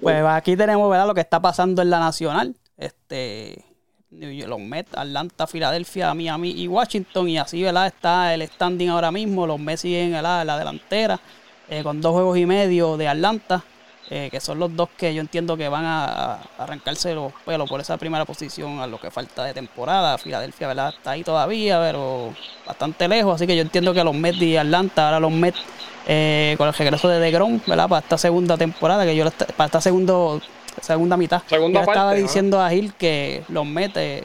Pues 0.00 0.24
aquí 0.24 0.56
tenemos, 0.56 0.88
¿verdad? 0.88 1.06
Lo 1.08 1.14
que 1.14 1.20
está 1.20 1.40
pasando 1.40 1.82
en 1.82 1.90
la 1.90 1.98
Nacional. 1.98 2.54
Este. 2.76 3.64
Los 4.10 4.60
Mets, 4.60 4.94
Atlanta, 4.96 5.46
Filadelfia, 5.48 6.14
Miami 6.14 6.52
y 6.52 6.68
Washington. 6.68 7.28
Y 7.28 7.38
así, 7.38 7.62
¿verdad? 7.62 7.88
Está 7.88 8.32
el 8.32 8.46
standing 8.46 8.88
ahora 8.88 9.10
mismo. 9.10 9.46
Los 9.46 9.58
Mets 9.58 9.80
siguen 9.80 10.14
en 10.14 10.22
la 10.22 10.58
delantera. 10.58 11.20
eh, 11.68 11.82
con 11.82 12.00
dos 12.00 12.12
juegos 12.12 12.38
y 12.38 12.46
medio 12.46 12.96
de 12.96 13.08
Atlanta. 13.08 13.64
Eh, 14.08 14.28
que 14.30 14.40
son 14.40 14.60
los 14.60 14.74
dos 14.76 14.88
que 14.96 15.12
yo 15.12 15.20
entiendo 15.20 15.56
que 15.56 15.68
van 15.68 15.84
a, 15.84 16.38
arrancarse 16.58 17.12
los 17.12 17.32
pelos 17.44 17.68
por 17.68 17.80
esa 17.80 17.96
primera 17.96 18.24
posición 18.24 18.78
a 18.78 18.86
lo 18.86 19.00
que 19.00 19.10
falta 19.10 19.44
de 19.44 19.52
temporada. 19.52 20.16
Filadelfia, 20.16 20.68
¿verdad? 20.68 20.94
Está 20.96 21.12
ahí 21.12 21.24
todavía, 21.24 21.80
pero 21.80 22.32
bastante 22.64 23.08
lejos. 23.08 23.34
Así 23.34 23.46
que 23.46 23.56
yo 23.56 23.62
entiendo 23.62 23.92
que 23.92 24.04
los 24.04 24.14
Mets 24.14 24.40
y 24.40 24.56
Atlanta, 24.56 25.06
ahora 25.06 25.20
los 25.20 25.32
Mets 25.32 25.58
eh, 26.06 26.54
con 26.56 26.68
el 26.68 26.74
regreso 26.74 27.08
de 27.08 27.18
DeGrom, 27.18 27.60
¿verdad? 27.66 27.88
Para 27.88 28.00
esta 28.00 28.16
segunda 28.16 28.56
temporada, 28.56 29.04
que 29.04 29.16
yo 29.16 29.28
para 29.56 29.66
esta 29.66 29.80
segundo, 29.80 30.40
segunda 30.80 31.16
mitad. 31.16 31.42
Segunda 31.48 31.80
yo 31.80 31.90
estaba 31.90 32.08
parte, 32.08 32.20
¿no? 32.20 32.28
diciendo 32.28 32.60
a 32.60 32.70
Gil 32.70 32.94
que 32.94 33.42
los 33.48 33.66
Mets, 33.66 33.96
eh, 33.96 34.24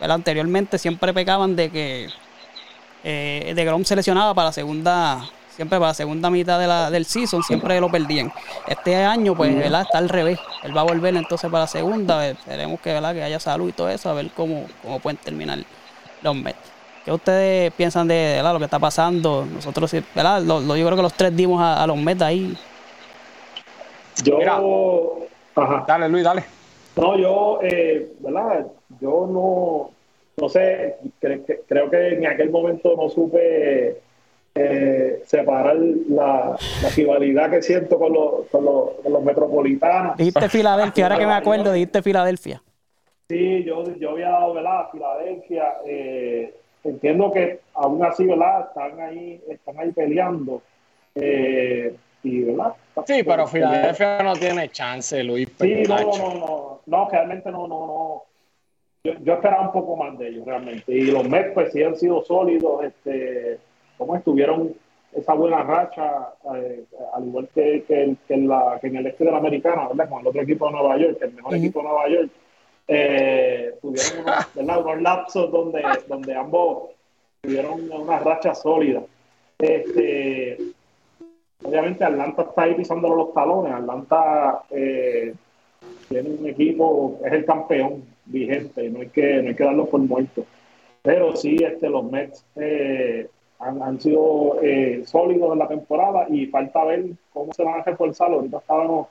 ¿verdad? 0.00 0.16
anteriormente 0.16 0.76
siempre 0.76 1.14
pecaban 1.14 1.54
de 1.54 1.70
que 1.70 2.08
eh, 3.04 3.52
DeGrom 3.54 3.84
se 3.84 3.94
lesionaba 3.94 4.34
para 4.34 4.48
la 4.48 4.52
segunda, 4.52 5.24
siempre 5.54 5.78
para 5.78 5.90
la 5.90 5.94
segunda 5.94 6.30
mitad 6.30 6.58
de 6.58 6.66
la, 6.66 6.90
del 6.90 7.04
season, 7.04 7.42
siempre 7.42 7.80
lo 7.80 7.88
perdían. 7.88 8.30
Este 8.66 8.96
año, 8.96 9.34
pues, 9.34 9.56
¿verdad? 9.56 9.82
Está 9.82 9.98
al 9.98 10.08
revés. 10.08 10.38
Él 10.62 10.76
va 10.76 10.80
a 10.80 10.84
volver 10.84 11.14
entonces 11.16 11.50
para 11.50 11.62
la 11.64 11.66
segunda. 11.68 12.26
Esperemos 12.26 12.80
que, 12.80 12.92
¿verdad? 12.92 13.14
que 13.14 13.22
haya 13.22 13.38
salud 13.38 13.68
y 13.68 13.72
todo 13.72 13.88
eso, 13.88 14.10
a 14.10 14.14
ver 14.14 14.30
cómo, 14.34 14.66
cómo 14.82 14.98
pueden 15.00 15.18
terminar 15.18 15.58
los 16.22 16.34
Mets. 16.34 16.72
¿Qué 17.04 17.12
ustedes 17.12 17.72
piensan 17.72 18.08
de 18.08 18.34
¿verdad? 18.36 18.54
lo 18.54 18.58
que 18.58 18.64
está 18.64 18.78
pasando? 18.78 19.46
Nosotros, 19.52 19.90
sí, 19.90 20.02
¿verdad? 20.14 20.42
Lo- 20.42 20.60
lo- 20.60 20.76
yo 20.76 20.86
creo 20.86 20.96
que 20.96 21.02
los 21.02 21.12
tres 21.12 21.36
dimos 21.36 21.60
a, 21.60 21.82
a 21.82 21.86
los 21.86 21.96
Mets 21.98 22.22
ahí. 22.22 22.56
Yo, 24.22 24.38
Mira. 24.38 24.60
ajá. 25.54 25.84
dale, 25.86 26.08
Luis, 26.08 26.24
dale. 26.24 26.44
No, 26.96 27.18
yo, 27.18 27.58
eh, 27.62 28.08
¿verdad? 28.20 28.66
Yo 29.00 29.26
no, 29.30 29.90
no 30.40 30.48
sé, 30.48 30.96
cre- 31.20 31.44
que- 31.44 31.60
creo 31.68 31.90
que 31.90 32.14
en 32.14 32.26
aquel 32.26 32.50
momento 32.50 32.94
no 32.96 33.08
supe 33.08 33.96
eh, 34.54 35.22
separar 35.26 35.76
la, 35.76 36.56
la 36.82 36.88
rivalidad 36.96 37.50
que 37.50 37.62
siento 37.62 37.98
con 37.98 38.12
los, 38.12 38.46
con 38.50 38.64
los, 38.64 38.90
con 39.02 39.12
los 39.12 39.22
metropolitanos. 39.22 40.16
Dijiste 40.16 40.48
Filadelfia, 40.48 41.06
ahora 41.06 41.18
que 41.18 41.26
me 41.26 41.32
acuerdo, 41.32 41.72
dijiste 41.72 42.02
Filadelfia. 42.02 42.62
Sí, 43.28 43.64
yo, 43.64 43.84
yo 43.96 44.10
había 44.10 44.28
dado, 44.30 44.54
¿verdad? 44.54 44.80
a 44.80 44.90
Filadelfia. 44.90 45.64
eh, 45.86 46.54
entiendo 46.84 47.32
que 47.32 47.60
aún 47.74 48.04
así, 48.04 48.26
¿verdad? 48.26 48.68
Están 48.68 49.00
ahí, 49.00 49.40
están 49.48 49.78
ahí 49.78 49.90
peleando. 49.92 50.62
eh, 51.14 51.96
y, 52.22 52.42
¿verdad? 52.42 52.72
Sí, 53.06 53.22
pero 53.22 53.46
Filadelfia 53.46 54.22
no 54.22 54.34
tiene 54.34 54.68
chance, 54.70 55.22
Luis. 55.24 55.48
Sí, 55.60 55.82
no, 55.88 55.96
no, 55.98 56.34
no, 56.34 56.80
no, 56.86 57.08
realmente 57.10 57.50
no, 57.50 57.66
no, 57.66 57.86
no. 57.86 58.22
Yo, 59.04 59.12
yo 59.22 59.34
esperaba 59.34 59.62
un 59.66 59.72
poco 59.72 59.96
más 59.96 60.16
de 60.18 60.28
ellos, 60.28 60.46
realmente. 60.46 60.90
Y 60.92 61.10
los 61.10 61.28
Mets, 61.28 61.52
pues 61.52 61.72
sí 61.72 61.82
han 61.82 61.96
sido 61.96 62.22
sólidos, 62.22 62.84
este, 62.84 63.58
como 63.98 64.16
estuvieron 64.16 64.74
esa 65.12 65.34
buena 65.34 65.62
racha, 65.62 66.32
eh, 66.56 66.84
al 67.14 67.24
igual 67.26 67.48
que, 67.54 67.84
que, 67.86 68.02
en- 68.02 68.18
que 68.26 68.34
en 68.34 68.48
la, 68.48 68.78
que 68.80 68.88
en 68.88 68.96
el 68.96 69.06
este 69.06 69.24
de 69.24 69.30
la 69.30 69.38
americana, 69.38 69.86
¿verdad? 69.88 70.08
Con 70.08 70.20
el 70.20 70.26
otro 70.26 70.42
equipo 70.42 70.66
de 70.66 70.72
Nueva 70.72 70.96
York, 70.98 71.18
el 71.20 71.32
mejor 71.34 71.54
equipo 71.54 71.78
de 71.80 71.84
Nueva 71.84 72.08
York, 72.08 72.30
eh, 72.88 73.74
tuvieron 73.80 74.20
unos, 74.22 74.34
¿verdad? 74.54 74.80
unos 74.84 75.02
lapsos 75.02 75.50
donde, 75.52 75.82
donde 76.08 76.34
ambos 76.34 76.90
tuvieron 77.42 77.90
una 77.92 78.18
racha 78.18 78.54
sólida. 78.54 79.02
Este, 79.58 80.58
obviamente 81.62 82.04
Atlanta 82.04 82.42
está 82.42 82.62
ahí 82.62 82.74
pisándole 82.74 83.14
los 83.16 83.32
talones. 83.32 83.72
Atlanta 83.72 84.62
eh, 84.70 85.32
tiene 86.08 86.30
un 86.30 86.46
equipo, 86.48 87.20
es 87.24 87.32
el 87.32 87.44
campeón 87.44 88.02
vigente, 88.26 88.88
no 88.90 89.00
hay 89.00 89.08
que, 89.08 89.42
no 89.42 89.48
hay 89.48 89.54
que 89.54 89.64
darlo 89.64 89.86
por 89.86 90.00
muerto. 90.00 90.44
Pero 91.02 91.36
sí, 91.36 91.56
este, 91.62 91.88
los 91.88 92.04
Mets 92.10 92.44
eh, 92.56 93.28
han, 93.64 94.00
sido 94.00 94.58
eh, 94.62 95.02
sólidos 95.06 95.52
en 95.52 95.58
la 95.58 95.68
temporada 95.68 96.26
y 96.28 96.46
falta 96.46 96.84
ver 96.84 97.04
cómo 97.32 97.52
se 97.52 97.64
van 97.64 97.80
a 97.80 97.82
reforzar. 97.84 98.30
Ahorita 98.32 98.58
estábamos 98.58 99.08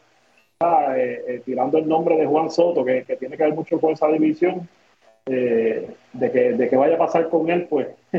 ah, 0.62 0.94
eh, 0.98 1.24
eh, 1.28 1.42
tirando 1.46 1.78
el 1.78 1.88
nombre 1.88 2.16
de 2.18 2.26
Juan 2.26 2.50
Soto, 2.52 2.84
que, 2.86 3.04
que 3.04 3.16
tiene 3.18 3.38
que 3.38 3.44
ver 3.44 3.54
mucho 3.54 3.80
con 3.80 3.92
esa 3.94 4.08
división. 4.08 4.68
eh, 5.26 5.96
de, 6.14 6.32
que, 6.32 6.54
de 6.54 6.70
que 6.70 6.76
vaya 6.76 6.96
a 6.96 7.00
pasar 7.00 7.30
con 7.30 7.50
él, 7.50 7.66
pues 7.70 7.88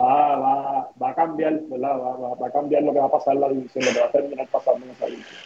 va, 0.00 0.36
va, 0.36 0.90
va 1.02 1.10
a 1.10 1.14
cambiar, 1.14 1.60
¿verdad? 1.62 1.98
Va, 1.98 2.34
va- 2.34 2.46
a 2.48 2.50
cambiar 2.52 2.82
lo 2.82 2.92
que 2.92 2.98
va 3.00 3.06
a 3.06 3.10
pasar 3.10 3.34
en 3.34 3.40
la 3.40 3.48
división, 3.48 3.84
lo 3.86 3.92
que 3.92 4.00
va 4.00 4.06
a 4.06 4.10
terminar 4.10 4.46
pasando 4.48 4.84
en 4.84 4.92
esa 4.92 5.06
división. 5.06 5.40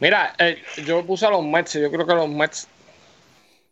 Mira, 0.00 0.34
yo 0.84 1.04
puse 1.06 1.24
a 1.26 1.30
los 1.30 1.42
Mets, 1.44 1.74
yo 1.74 1.90
creo 1.90 2.06
que 2.06 2.14
los 2.14 2.28
Mets 2.28 2.68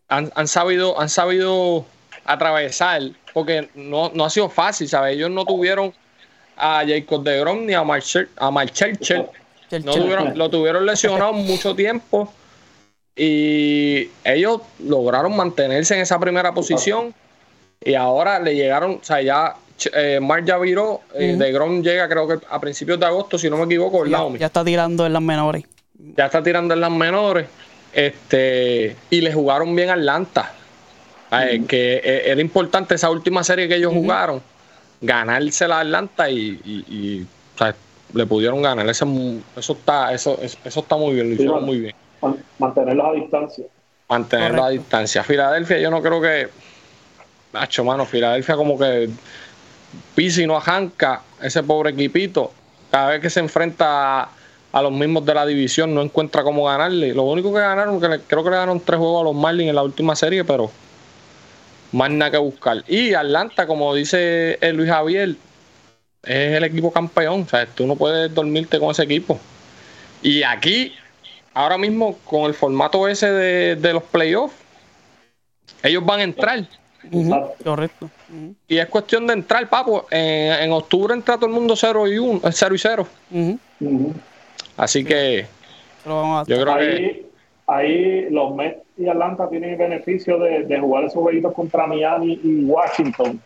han, 0.09 0.31
han 0.35 0.49
sabido, 0.49 0.99
han 0.99 1.09
sabido 1.09 1.85
atravesar, 2.25 3.03
porque 3.33 3.69
no, 3.75 4.11
no 4.15 4.25
ha 4.25 4.31
sido 4.31 4.49
fácil, 4.49 4.89
¿sabes? 4.89 5.17
Ellos 5.17 5.31
no 5.31 5.45
tuvieron 5.45 5.93
a 6.57 6.85
Jacob 6.87 7.23
de 7.23 7.41
Grom 7.41 7.67
ni 7.67 7.75
a 7.75 7.83
Marcel, 7.83 8.29
a 8.37 8.51
Marcel 8.51 8.99
No 9.85 9.95
tuvieron, 9.95 10.37
lo 10.37 10.51
tuvieron 10.51 10.85
lesionado 10.87 11.33
mucho 11.33 11.75
tiempo 11.75 12.33
y 13.17 14.09
ellos 14.25 14.61
lograron 14.79 15.37
mantenerse 15.37 15.95
en 15.95 16.01
esa 16.03 16.19
primera 16.19 16.53
posición 16.53 17.15
y 17.85 17.95
ahora 17.95 18.39
le 18.39 18.55
llegaron, 18.55 18.93
o 19.01 19.05
sea, 19.05 19.21
ya 19.21 19.57
eh, 19.95 20.21
Mark 20.21 20.45
ya 20.45 20.59
viró, 20.59 21.01
eh, 21.15 21.35
de 21.37 21.53
Grom 21.53 21.83
llega 21.83 22.09
creo 22.09 22.29
que 22.29 22.39
a 22.49 22.61
principios 22.61 23.01
de 23.01 23.07
agosto, 23.07 23.39
si 23.39 23.51
no 23.51 23.57
me 23.57 23.65
equivoco, 23.65 24.03
¿verdad, 24.03 24.29
Ya, 24.33 24.39
ya 24.39 24.47
está 24.47 24.65
tirando 24.65 25.05
en 25.07 25.13
las 25.13 25.23
menores. 25.23 25.65
ya 26.17 26.27
está 26.27 26.43
tirando 26.43 26.75
en 26.75 26.81
las 26.81 26.91
menores. 26.91 27.47
Este, 27.93 28.97
y 29.11 29.21
le 29.21 29.33
jugaron 29.33 29.75
bien 29.75 29.91
a 29.91 29.95
Atlanta. 29.95 30.55
Eh, 31.33 31.65
Que 31.67 31.95
eh, 32.05 32.23
era 32.31 32.41
importante 32.41 32.95
esa 32.95 33.11
última 33.11 33.43
serie 33.43 33.67
que 33.69 33.77
ellos 33.77 33.93
jugaron, 33.93 34.43
ganársela 35.01 35.79
a 35.79 35.81
Atlanta 35.81 36.29
y, 36.29 36.61
y- 36.65 36.85
y, 36.89 37.27
o 37.55 37.59
sea, 37.59 37.75
le 38.13 38.27
pudieron 38.27 38.61
ganar. 38.61 38.87
Ese, 38.89 39.05
eso 39.57 39.73
está, 39.73 40.13
eso, 40.13 40.39
eso 40.43 40.81
está 40.81 40.97
muy 40.97 41.15
bien, 41.15 41.29
lo 41.29 41.35
hicieron 41.35 41.65
muy 41.65 41.81
bien. 41.81 41.95
Man- 42.21 42.37
Mantenerlos 42.59 43.07
a 43.07 43.13
distancia. 43.13 43.65
Mantener 44.09 44.51
la 44.53 44.57
Correcto. 44.59 44.83
distancia. 44.83 45.25
Filadelfia, 45.25 45.79
yo 45.79 45.91
no 45.91 46.03
creo 46.03 46.21
que. 46.21 46.49
Nacho, 47.53 47.85
mano, 47.85 48.05
Filadelfia 48.07 48.57
como 48.57 48.79
que 48.79 49.09
pisa 50.15 50.43
y 50.43 50.47
no 50.47 50.57
arranca 50.57 51.23
ese 51.43 51.63
pobre 51.63 51.91
equipito. 51.91 52.53
Cada 52.91 53.09
vez 53.11 53.21
que 53.21 53.31
se 53.31 53.41
enfrenta 53.41 54.23
a, 54.23 54.29
a 54.73 54.83
los 54.83 54.93
mismos 54.93 55.25
de 55.25 55.35
la 55.35 55.47
división, 55.47 55.95
no 55.95 56.03
encuentra 56.03 56.43
cómo 56.43 56.65
ganarle. 56.67 57.15
Lo 57.15 57.23
único 57.25 57.53
que 57.53 57.61
ganaron, 57.61 58.01
que 58.01 58.09
le- 58.09 58.21
creo 58.21 58.43
que 58.45 58.51
le 58.51 58.57
ganaron 58.57 58.81
tres 58.81 58.99
juegos 58.99 59.23
a 59.23 59.25
los 59.25 59.35
Marlins 59.35 59.71
en 59.71 59.77
la 59.77 59.83
última 59.83 60.15
serie, 60.17 60.45
pero 60.45 60.71
más 61.93 62.11
nada 62.11 62.31
que 62.31 62.39
buscar. 62.39 62.83
Y 62.89 63.15
Atlanta, 63.15 63.67
como 63.67 63.95
dice 63.95 64.59
el 64.61 64.77
Luis 64.77 64.91
Javier, 64.91 65.37
es 66.23 66.57
el 66.57 66.65
equipo 66.65 66.91
campeón. 66.93 67.43
O 67.43 67.49
sea, 67.49 67.67
tú 67.67 67.87
no 67.87 67.97
puedes 67.97 68.35
dormirte 68.35 68.79
con 68.79 68.91
ese 68.91 69.05
equipo. 69.05 69.39
Y 70.23 70.43
aquí, 70.43 70.95
ahora 71.55 71.79
mismo, 71.79 72.19
con 72.25 72.43
el 72.43 72.55
formato 72.55 73.09
ese 73.09 73.31
de, 73.31 73.77
de 73.77 73.93
los 73.93 74.03
playoffs, 74.05 74.55
ellos 75.83 76.05
van 76.05 76.21
a 76.21 76.23
entrar. 76.25 76.67
Correcto. 77.65 78.09
Y 78.69 78.79
es 78.79 78.87
cuestión 78.87 79.27
de 79.27 79.35
entrar, 79.35 79.69
papo. 79.69 80.07
En, 80.11 80.53
en 80.63 80.73
octubre 80.73 81.13
entra 81.13 81.37
todo 81.37 81.47
el 81.47 81.53
mundo 81.53 81.75
0 81.77 82.07
y 82.09 82.19
1, 82.19 82.41
0 82.51 82.75
y 82.75 82.79
0. 82.79 83.07
ujú. 83.31 83.59
Ujú. 83.81 84.15
Así 84.77 85.05
que 85.05 85.47
Pero 86.03 86.17
vamos 86.17 86.49
a 86.49 86.51
yo 86.51 86.63
creo 86.63 86.79
que 86.79 87.32
Ahí, 87.73 88.29
los 88.31 88.55
Mets 88.55 88.83
y 88.97 89.09
Atlanta 89.09 89.49
tienen 89.49 89.71
el 89.71 89.77
beneficio 89.77 90.39
de, 90.39 90.65
de 90.65 90.79
jugar 90.79 91.05
esos 91.05 91.23
jueguitos 91.23 91.53
contra 91.55 91.87
Miami 91.87 92.39
y 92.43 92.65
Washington. 92.65 93.41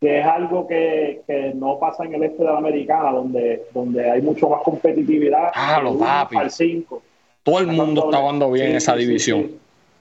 que 0.00 0.20
es 0.20 0.26
algo 0.26 0.66
que, 0.66 1.22
que 1.26 1.52
no 1.54 1.78
pasa 1.78 2.04
en 2.04 2.14
el 2.14 2.24
este 2.24 2.42
de 2.42 2.50
la 2.50 2.58
americana, 2.58 3.10
donde, 3.10 3.64
donde 3.72 4.10
hay 4.10 4.20
mucho 4.20 4.48
más 4.48 4.62
competitividad. 4.62 5.50
Ah, 5.54 5.80
los 5.82 5.96
papi. 5.96 6.36
Al 6.36 6.50
5. 6.50 7.02
Todo 7.42 7.58
el 7.58 7.68
mundo 7.68 8.04
está 8.04 8.18
jugando 8.18 8.50
bien 8.50 8.70
en 8.70 8.76
esa 8.76 8.94
división. 8.96 9.52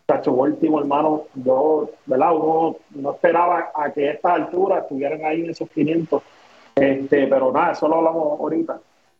Cacho 0.05 0.33
último, 0.33 0.79
hermano, 0.79 1.23
yo, 1.35 1.89
¿verdad? 2.05 2.35
Uno 2.35 2.75
no 2.91 3.11
esperaba 3.11 3.71
a 3.73 3.91
que 3.91 4.09
a 4.09 4.11
estas 4.13 4.33
alturas 4.33 4.83
estuvieran 4.83 5.23
ahí 5.23 5.41
en 5.41 5.51
esos 5.51 5.69
500. 5.69 6.21
Este, 6.75 7.27
pero 7.27 7.51
nada, 7.51 7.71
eso 7.71 7.87
lo 7.87 7.95
hablamos 7.95 8.39
ahorita. 8.39 8.79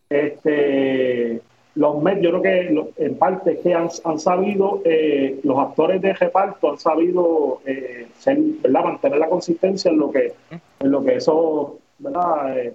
Este, 0.10 1.42
los 1.76 2.02
Mets, 2.04 2.22
yo 2.22 2.30
creo 2.30 2.42
que 2.42 2.64
lo- 2.72 2.90
en 2.98 3.18
parte 3.18 3.54
es 3.54 3.60
que 3.60 3.74
han, 3.74 3.90
han 4.04 4.20
sabido, 4.20 4.82
eh, 4.86 5.40
los 5.44 5.58
actores 5.60 6.02
de 6.02 6.14
reparto 6.14 6.72
han 6.72 6.78
sabido 6.80 7.62
eh, 7.66 8.08
ser, 8.20 8.38
¿verdad? 8.62 8.84
mantener 8.84 9.18
la 9.20 9.28
consistencia 9.30 9.90
en 9.92 9.98
lo 9.98 10.12
que, 10.12 10.34
en 10.52 10.92
lo 10.92 11.04
que 11.04 11.16
esos, 11.16 11.72
¿verdad? 12.00 12.58
Eh, 12.58 12.74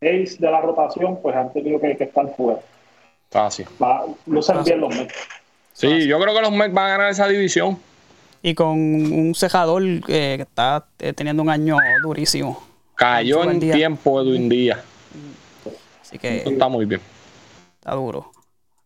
eh, 0.00 0.22
ace 0.24 0.36
de 0.38 0.50
la 0.50 0.60
rotación, 0.60 1.18
pues 1.22 1.34
han 1.34 1.52
tenido 1.52 1.80
que, 1.80 1.96
que 1.96 2.04
estar 2.04 2.34
fuera. 2.36 2.60
Fácil. 3.30 3.66
Va, 3.82 4.04
lucen 4.26 4.62
bien 4.64 4.80
los 4.80 4.94
Mets. 4.94 5.14
Sí, 5.72 6.06
yo 6.06 6.18
creo 6.20 6.34
que 6.34 6.40
los 6.42 6.52
Mets 6.52 6.74
van 6.74 6.86
a 6.86 6.88
ganar 6.90 7.10
esa 7.10 7.26
división. 7.28 7.78
Y 8.42 8.54
con 8.54 8.68
un 8.68 9.34
cejador 9.34 9.82
eh, 9.82 10.00
que 10.36 10.42
está 10.42 10.84
eh, 11.00 11.12
teniendo 11.12 11.42
un 11.42 11.50
año 11.50 11.76
durísimo. 12.02 12.62
Cayó 12.94 13.42
en 13.50 13.58
día. 13.58 13.74
tiempo 13.74 14.20
Edwin 14.20 14.48
Díaz. 14.48 14.78
Así 16.02 16.18
que 16.18 16.38
Eso 16.38 16.50
está 16.50 16.68
muy 16.68 16.84
bien. 16.84 17.00
Está 17.88 17.96
duro. 17.96 18.30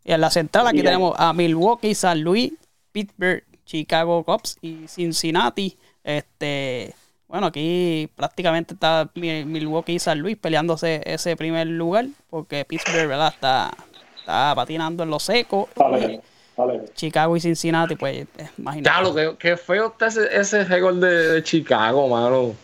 Y 0.05 0.13
en 0.13 0.21
la 0.21 0.31
central 0.31 0.67
aquí 0.67 0.83
tenemos 0.83 1.15
a 1.19 1.33
Milwaukee, 1.33 1.95
San 1.95 2.21
Luis, 2.23 2.53
Pittsburgh, 2.93 3.45
Chicago 3.65 4.25
Cubs 4.25 4.59
y 4.61 4.87
Cincinnati. 4.89 5.77
Este, 6.03 6.95
bueno, 7.29 7.47
aquí 7.47 8.09
prácticamente 8.17 8.75
está 8.75 9.09
Mi- 9.15 9.45
Milwaukee 9.45 9.95
y 9.95 9.99
San 9.99 10.19
Luis 10.19 10.37
peleándose 10.37 11.03
ese 11.05 11.37
primer 11.37 11.67
lugar 11.69 12.07
porque 12.29 12.65
Pittsburgh 12.65 13.09
¿verdad? 13.09 13.33
Está, 13.35 13.71
está 14.19 14.53
patinando 14.55 15.05
en 15.05 15.11
lo 15.11 15.21
seco. 15.21 15.69
Vale, 15.77 16.21
vale. 16.57 16.85
Chicago 16.95 17.37
y 17.37 17.41
Cincinnati, 17.41 17.95
pues, 17.97 18.27
eh, 18.39 18.49
imagínate. 18.59 18.91
Ya, 18.91 19.01
lo 19.03 19.15
que, 19.15 19.37
que 19.39 19.57
feo 19.57 19.87
está 19.89 20.07
ese, 20.09 20.29
ese 20.37 20.65
récord 20.65 20.97
de, 20.97 21.29
de 21.35 21.43
Chicago, 21.45 22.09
mano. 22.09 22.55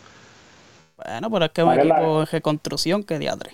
Bueno, 0.97 1.31
pero 1.31 1.45
es 1.45 1.51
que 1.51 1.61
es 1.61 1.65
un 1.65 1.75
Vale, 1.77 1.89
equipo 1.89 2.19
en 2.21 2.27
reconstrucción 2.27 3.03
que 3.03 3.17
diadre. 3.17 3.51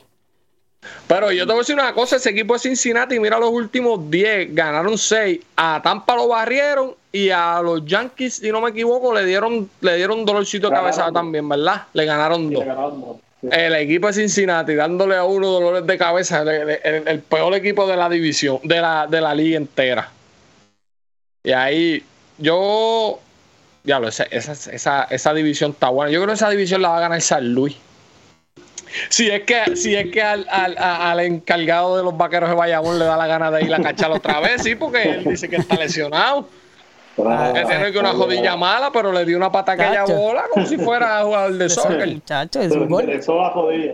Pero 1.07 1.31
yo 1.31 1.45
te 1.45 1.51
voy 1.51 1.59
a 1.59 1.61
decir 1.61 1.75
una 1.75 1.93
cosa, 1.93 2.15
ese 2.15 2.29
equipo 2.31 2.53
de 2.53 2.59
Cincinnati, 2.59 3.19
mira 3.19 3.37
los 3.39 3.49
últimos 3.51 4.09
10, 4.09 4.53
ganaron 4.55 4.97
6, 4.97 5.39
a 5.55 5.81
Tampa 5.83 6.15
lo 6.15 6.27
barrieron 6.29 6.95
y 7.11 7.29
a 7.29 7.61
los 7.61 7.85
Yankees, 7.85 8.35
si 8.35 8.51
no 8.51 8.61
me 8.61 8.71
equivoco, 8.71 9.13
le 9.13 9.25
dieron 9.25 9.69
le 9.81 9.95
dieron 9.97 10.25
dolorcito 10.25 10.69
de 10.69 10.75
cabeza 10.75 11.11
también, 11.11 11.47
¿verdad? 11.47 11.83
Le 11.93 12.05
ganaron 12.05 12.47
Sí, 12.49 12.53
dos. 12.55 12.63
le 12.63 12.69
ganaron 12.69 13.01
dos. 13.01 13.17
Sí. 13.41 13.47
El 13.51 13.75
equipo 13.75 14.07
de 14.07 14.13
Cincinnati 14.13 14.73
dándole 14.73 15.15
a 15.15 15.23
uno 15.23 15.47
dolores 15.47 15.85
de 15.85 15.97
cabeza, 15.97 16.41
el, 16.41 16.47
el- 16.49 16.79
el- 16.83 17.07
el 17.07 17.19
peor 17.19 17.53
equipo 17.53 17.85
de 17.85 17.95
la 17.95 18.09
división, 18.09 18.59
de 18.63 18.81
la, 18.81 19.05
de 19.07 19.21
la 19.21 19.35
liga 19.35 19.57
entera. 19.57 20.09
Y 21.43 21.51
ahí, 21.51 22.03
yo, 22.39 23.19
diablo, 23.83 24.07
esa, 24.07 24.23
esa, 24.23 24.53
esa, 24.53 25.03
esa 25.03 25.33
división 25.33 25.71
está 25.71 25.89
buena. 25.89 26.11
Yo 26.11 26.19
creo 26.19 26.29
que 26.29 26.33
esa 26.35 26.49
división 26.49 26.81
la 26.81 26.89
va 26.89 26.97
a 26.97 27.01
ganar 27.01 27.21
San 27.21 27.53
Luis. 27.53 27.77
Si 29.09 29.29
es 29.29 29.41
que, 29.43 29.75
si 29.75 29.95
es 29.95 30.11
que 30.11 30.21
al, 30.21 30.45
al- 30.49 30.77
a- 30.77 31.11
al 31.11 31.19
encargado 31.21 31.97
de 31.97 32.03
los 32.03 32.15
vaqueros 32.17 32.49
de 32.49 32.55
Bayamón 32.55 32.97
le 32.99 33.05
da 33.05 33.17
la 33.17 33.27
gana 33.27 33.51
de 33.51 33.63
ir 33.63 33.73
a 33.73 33.79
cachar 33.81 34.11
otra 34.11 34.39
vez, 34.39 34.61
sí, 34.63 34.75
porque 34.75 35.03
él 35.03 35.23
dice 35.25 35.49
que 35.49 35.57
está 35.57 35.75
lesionado. 35.75 36.47
Ah, 37.25 37.51
Que 37.53 37.63
tiene 37.63 37.91
que 37.93 37.97
una 37.99 38.11
jodilla 38.11 38.57
mala, 38.57 38.91
pero 38.91 39.11
le 39.11 39.23
dio 39.23 39.37
una 39.37 39.49
pata 39.51 39.71
a 39.71 39.75
aquella 39.75 40.01
Cacho. 40.01 40.15
bola 40.15 40.43
como 40.51 40.65
si 40.65 40.77
fuera 40.77 41.23
jugador 41.23 41.53
de 41.53 41.69
soccer. 41.69 42.07
Muchacho, 42.07 42.61
es 42.61 42.71
un 42.73 42.89
gol. 42.89 43.05
la 43.07 43.49
jodilla. 43.51 43.93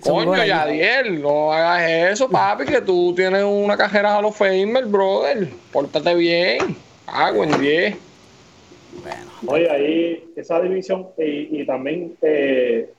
Coño. 0.00 0.44
Yadiel, 0.44 1.20
no 1.22 1.52
hagas 1.52 1.88
eso, 2.12 2.28
papi, 2.28 2.64
que 2.64 2.80
tú 2.80 3.12
tienes 3.14 3.44
una 3.44 3.76
cajera 3.76 4.16
Hall 4.18 4.24
of 4.26 4.36
Famer, 4.38 4.86
brother. 4.86 5.48
Pórtate 5.72 6.14
bien. 6.14 6.76
Hago 7.06 7.44
en 7.44 7.60
10. 7.60 7.96
Oye, 9.46 9.70
ahí 9.70 10.24
esa 10.36 10.60
división 10.60 11.06
y, 11.16 11.60
y 11.62 11.64
también 11.66 12.16
eh, 12.22 12.90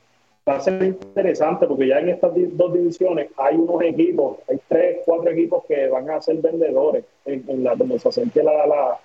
va 0.50 0.56
a 0.56 0.60
ser 0.60 0.84
interesante 0.84 1.68
porque 1.68 1.88
ya 1.88 2.00
en 2.00 2.10
estas 2.10 2.32
dos 2.54 2.74
divisiones 2.74 3.30
hay 3.38 3.56
unos 3.56 3.82
equipos, 3.84 4.38
hay 4.50 4.60
tres, 4.68 4.98
cuatro 5.06 5.30
equipos 5.32 5.64
que 5.68 5.88
van 5.88 6.10
a 6.10 6.20
ser 6.22 6.38
vendedores 6.38 7.06
en, 7.26 7.44
en 7.48 7.64
la, 7.64 7.76
donde 7.76 8.00
se 8.00 8.10
acerque 8.10 8.42
la, 8.42 8.66
la, 8.66 8.98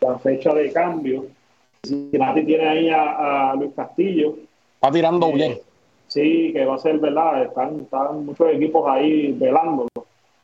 la 0.00 0.18
fecha 0.20 0.54
de 0.54 0.72
cambio. 0.72 1.26
Cincinnati 1.84 2.44
tiene 2.44 2.68
ahí 2.68 2.88
a, 2.90 3.50
a 3.50 3.56
Luis 3.56 3.72
Castillo. 3.74 4.36
Está 4.74 4.90
tirando 4.92 5.26
Eh, 5.28 5.32
bien. 5.34 5.58
Sí, 6.06 6.52
que 6.52 6.64
va 6.64 6.74
a 6.76 6.78
ser 6.78 6.98
verdad. 6.98 7.42
Están, 7.44 7.80
están 7.80 8.24
muchos 8.26 8.48
equipos 8.52 8.86
ahí 8.86 9.32
velándolo. 9.32 9.88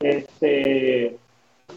Este, 0.00 1.16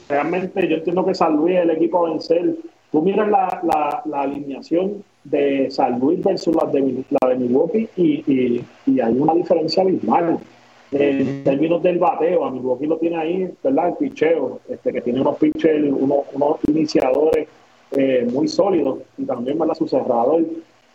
realmente 0.07 0.67
yo 0.67 0.77
entiendo 0.77 1.05
que 1.05 1.13
San 1.13 1.35
Luis 1.35 1.57
es 1.57 1.63
el 1.63 1.71
equipo 1.71 2.05
a 2.05 2.09
vencer. 2.09 2.55
Tú 2.91 3.01
miras 3.01 3.27
la, 3.29 3.61
la, 3.63 4.01
la 4.05 4.21
alineación 4.21 5.03
de 5.23 5.69
San 5.69 5.99
Luis 5.99 6.23
versus 6.23 6.55
la 6.55 6.65
de, 6.71 7.03
la 7.10 7.29
de 7.29 7.36
Milwaukee 7.36 7.88
y, 7.95 8.23
y, 8.31 8.65
y 8.88 8.99
hay 8.99 9.17
una 9.17 9.34
diferencia 9.34 9.84
abismal. 9.84 10.39
En 10.93 11.45
términos 11.45 11.81
del 11.81 11.99
bateo, 11.99 12.43
a 12.43 12.51
Milwaukee 12.51 12.86
lo 12.86 12.97
tiene 12.97 13.15
ahí, 13.15 13.49
¿verdad? 13.63 13.89
El 13.89 13.93
picheo, 13.95 14.60
este, 14.67 14.91
que 14.91 14.99
tiene 14.99 15.21
unos 15.21 15.38
pitchers, 15.38 15.89
unos, 15.89 16.25
unos 16.34 16.57
iniciadores 16.67 17.47
eh, 17.91 18.27
muy 18.29 18.49
sólidos 18.49 18.99
y 19.17 19.23
también, 19.23 19.57
¿verdad? 19.57 19.75
Su 19.75 19.88
cerrador. 19.88 20.43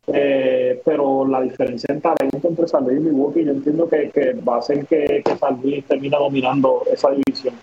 Eh, 0.09 0.81
pero 0.85 1.27
la 1.27 1.41
diferencia 1.41 1.93
en 1.93 2.01
talento 2.01 2.47
entre 2.47 2.69
San 2.69 2.85
Luis 2.85 2.99
y 2.99 3.05
Milwaukee, 3.05 3.45
yo 3.45 3.53
entiendo 3.53 3.89
que, 3.89 4.11
que 4.11 4.35
va 4.35 4.57
a 4.57 4.59
hacer 4.59 4.85
que, 4.87 5.23
que 5.25 5.37
San 5.37 5.61
Luis 5.62 5.83
termine 5.85 6.17
dominando 6.17 6.83
esa 6.93 7.11
división. 7.11 7.55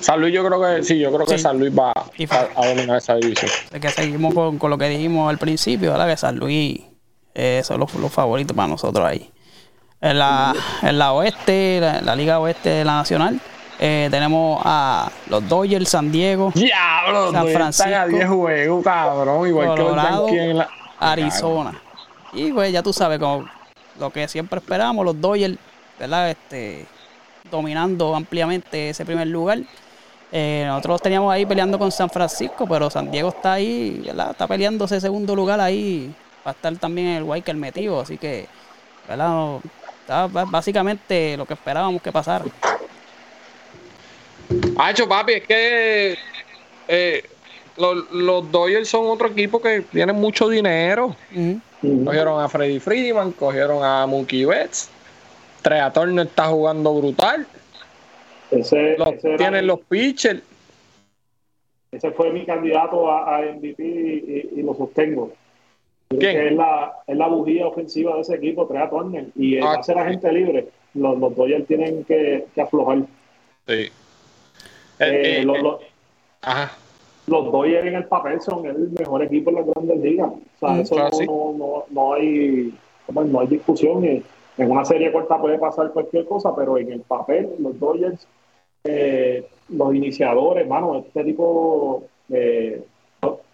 San 0.00 0.20
Luis, 0.20 0.32
yo 0.32 0.44
creo 0.44 0.60
que 0.60 0.82
sí, 0.84 0.98
yo 0.98 1.12
creo 1.12 1.26
que 1.26 1.36
Sí. 1.36 1.42
San 1.42 1.58
Luis 1.58 1.72
va 1.76 1.90
a, 1.92 2.60
a 2.62 2.66
dominar 2.68 2.98
esa 2.98 3.14
división. 3.16 3.50
de 3.70 3.80
que 3.80 3.88
seguimos 3.90 4.32
con, 4.34 4.58
con 4.58 4.70
lo 4.70 4.78
que 4.78 4.88
dijimos 4.88 5.28
al 5.28 5.38
principio, 5.38 5.90
¿verdad? 5.92 6.08
Que 6.08 6.16
San 6.16 6.36
Luis 6.36 6.80
eh, 7.34 7.62
son 7.64 7.80
los, 7.80 7.92
los 7.94 8.12
favoritos 8.12 8.56
para 8.56 8.68
nosotros 8.68 9.04
ahí. 9.06 9.30
En 10.00 10.18
la, 10.18 10.54
en 10.82 10.98
la 10.98 11.12
oeste, 11.12 11.78
la, 11.80 12.00
la 12.00 12.14
liga 12.14 12.38
oeste 12.38 12.68
de 12.68 12.84
la 12.84 12.96
nacional, 12.98 13.40
eh, 13.80 14.08
tenemos 14.10 14.60
a 14.64 15.10
los 15.28 15.48
Dodgers, 15.48 15.88
San 15.88 16.10
Diego, 16.12 16.52
Diablo, 16.54 17.32
San 17.32 17.46
estás 17.48 17.80
a 17.80 17.84
Francisco, 17.84 18.08
10 18.16 18.28
juegos, 18.28 18.84
cabrón. 18.84 19.48
Igual 19.48 19.74
que 19.74 19.82
Colorado, 19.82 20.26
Yankees 20.28 20.42
en 20.50 20.58
la. 20.58 20.68
Arizona. 21.00 21.80
Y 22.32 22.52
pues 22.52 22.72
ya 22.72 22.82
tú 22.82 22.92
sabes, 22.92 23.18
como 23.18 23.48
lo 23.98 24.10
que 24.10 24.28
siempre 24.28 24.58
esperamos, 24.60 25.04
los 25.04 25.20
Dodgers, 25.20 25.56
¿verdad? 25.98 26.30
Este, 26.30 26.86
dominando 27.50 28.14
ampliamente 28.14 28.90
ese 28.90 29.04
primer 29.04 29.26
lugar. 29.26 29.58
Eh, 30.30 30.64
nosotros 30.66 30.94
los 30.94 31.02
teníamos 31.02 31.32
ahí 31.32 31.46
peleando 31.46 31.78
con 31.78 31.90
San 31.90 32.10
Francisco, 32.10 32.66
pero 32.66 32.90
San 32.90 33.10
Diego 33.10 33.30
está 33.30 33.54
ahí, 33.54 34.02
¿verdad? 34.04 34.32
Está 34.32 34.46
peleando 34.46 34.84
ese 34.84 35.00
segundo 35.00 35.34
lugar 35.34 35.60
ahí. 35.60 36.12
Va 36.46 36.50
a 36.50 36.54
estar 36.54 36.76
también 36.76 37.08
en 37.08 37.16
el 37.18 37.22
Wiker 37.24 37.56
metido, 37.56 38.00
así 38.00 38.18
que, 38.18 38.46
¿verdad? 39.08 39.28
No, 39.28 39.62
está 40.00 40.26
básicamente 40.26 41.36
lo 41.36 41.46
que 41.46 41.54
esperábamos 41.54 42.02
que 42.02 42.12
pasara. 42.12 42.44
Hacho, 44.78 45.08
papi, 45.08 45.32
es 45.32 45.46
que 45.46 46.18
eh, 46.88 47.22
los, 47.76 48.10
los 48.12 48.50
Dodgers 48.50 48.88
son 48.88 49.06
otro 49.06 49.28
equipo 49.28 49.60
que 49.60 49.80
tienen 49.80 50.16
mucho 50.16 50.48
dinero. 50.48 51.16
Cogieron 51.80 52.42
a 52.42 52.48
Freddy 52.48 52.80
Freeman, 52.80 53.32
cogieron 53.32 53.84
a 53.84 54.06
Mookie 54.06 54.44
Betts. 54.44 54.90
Trea 55.62 55.92
Turner 55.92 56.26
está 56.26 56.46
jugando 56.46 56.94
brutal. 56.94 57.46
Ese, 58.50 58.96
Los- 58.96 59.12
ese 59.14 59.36
tienen 59.36 59.66
los 59.66 59.80
pitchers. 59.80 60.42
ese 61.92 62.10
fue 62.12 62.30
mi 62.32 62.44
candidato 62.46 63.10
a, 63.10 63.36
a 63.36 63.42
MVP 63.42 63.82
y, 63.82 64.60
y 64.60 64.62
lo 64.62 64.74
sostengo. 64.74 65.32
¿Quién? 66.08 66.38
es 66.38 66.52
la, 66.54 66.92
es 67.06 67.16
la 67.18 67.28
bujía 67.28 67.66
ofensiva 67.66 68.14
de 68.14 68.22
ese 68.22 68.36
equipo, 68.36 68.66
Trea 68.66 68.88
Turner. 68.88 69.26
Y 69.36 69.58
Ah. 69.58 69.64
va 69.66 69.74
a 69.74 69.82
ser 69.82 69.98
agente 69.98 70.32
libre. 70.32 70.68
Los, 70.94 71.18
los 71.18 71.36
Dodgers 71.36 71.66
tienen 71.66 72.04
que, 72.04 72.46
que 72.54 72.60
aflojar. 72.62 73.00
Sí. 73.66 73.74
Eh, 73.74 73.90
Eh, 75.00 75.38
eh, 75.40 75.44
los, 75.44 75.58
eh, 75.58 75.62
los- 75.62 75.80
ajá. 76.40 76.72
los 77.26 77.52
Dodgers 77.52 77.86
en 77.86 77.94
el 77.96 78.04
papel 78.06 78.40
son 78.40 78.64
el 78.64 78.88
mejor 78.98 79.22
equipo 79.22 79.50
en 79.50 79.56
las 79.56 79.66
grandes 79.66 79.98
ligas. 80.00 80.30
O 80.30 80.58
sea, 80.58 80.70
Mm, 80.70 80.80
eso 80.80 80.94
claro, 80.94 81.10
no, 81.12 81.18
sí. 81.18 81.26
no, 81.26 81.54
no, 81.58 81.84
no 81.90 82.14
hay 82.14 82.74
no 83.08 83.40
hay 83.40 83.46
discusión. 83.46 84.04
En 84.04 84.70
una 84.70 84.84
serie 84.86 85.12
corta 85.12 85.38
puede 85.38 85.58
pasar 85.58 85.92
cualquier 85.92 86.24
cosa, 86.26 86.54
pero 86.56 86.78
en 86.78 86.90
el 86.90 87.00
papel, 87.02 87.50
los 87.58 87.78
Dodgers, 87.78 88.26
eh, 88.90 89.46
los 89.68 89.94
iniciadores, 89.94 90.62
hermano, 90.64 90.98
este 91.06 91.24
tipo 91.24 92.04
de 92.28 92.82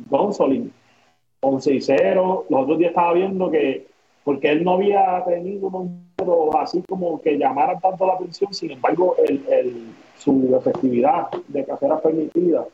Gonsolin, 0.09 0.73
11 1.41 1.75
y 1.75 1.81
0. 1.81 2.47
Los 2.49 2.63
otros 2.63 2.79
días 2.79 2.91
estaba 2.91 3.13
viendo 3.13 3.51
que, 3.51 3.87
porque 4.25 4.51
él 4.51 4.65
no 4.65 4.73
había 4.75 5.25
tenido 5.27 5.71
números 5.71 6.55
así 6.59 6.83
como 6.89 7.21
que 7.21 7.37
llamaran 7.37 7.81
tanto 7.81 8.07
la 8.07 8.15
atención, 8.15 8.55
sin 8.55 8.71
embargo, 8.73 9.17
el, 9.27 9.43
el- 9.51 9.87
su 10.19 10.55
efectividad 10.57 11.29
de 11.49 11.65
carreras 11.65 12.01
permitidas, 12.01 12.67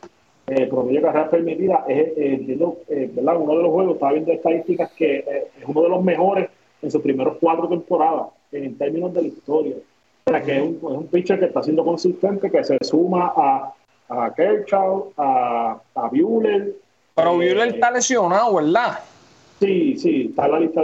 eh, 0.47 0.67
promedio 0.67 1.01
de 1.01 1.07
carreras 1.07 1.29
permitidas, 1.31 1.81
es, 1.89 1.97
eh, 2.17 2.35
entiendo, 2.35 2.77
eh, 2.89 3.11
¿verdad? 3.13 3.39
uno 3.41 3.57
de 3.57 3.63
los 3.63 3.73
juegos, 3.73 3.95
estaba 3.95 4.13
viendo 4.13 4.33
estadísticas 4.33 4.93
que 4.93 5.17
eh, 5.17 5.49
es 5.61 5.65
uno 5.67 5.83
de 5.83 5.89
los 5.89 6.05
mejores 6.05 6.49
en 6.83 6.91
sus 6.91 7.03
primeros 7.03 7.39
cuatro 7.41 7.69
temporadas 7.69 8.27
en 8.53 8.77
términos 8.77 9.13
de 9.15 9.23
la 9.23 9.29
historia. 9.29 9.75
Sea, 10.31 10.43
que 10.43 10.57
es 10.57 10.63
un, 10.63 10.77
es 10.77 10.83
un 10.99 11.07
pitcher 11.09 11.39
que 11.39 11.47
está 11.47 11.63
siendo 11.63 11.85
consistente, 11.85 12.51
que 12.51 12.63
se 12.65 12.79
suma 12.83 13.33
a, 13.37 13.73
a 14.09 14.35
Kershaw, 14.35 15.13
a, 15.17 15.81
a 15.95 16.09
Buehler. 16.09 16.75
Pero 17.15 17.33
Eh, 17.33 17.37
Buehler 17.37 17.69
está 17.75 17.91
lesionado, 17.91 18.55
¿verdad? 18.55 19.01
Sí, 19.59 19.97
sí, 19.99 20.27
está 20.31 20.47
en 20.47 20.53
la 20.53 20.61
lista. 20.61 20.81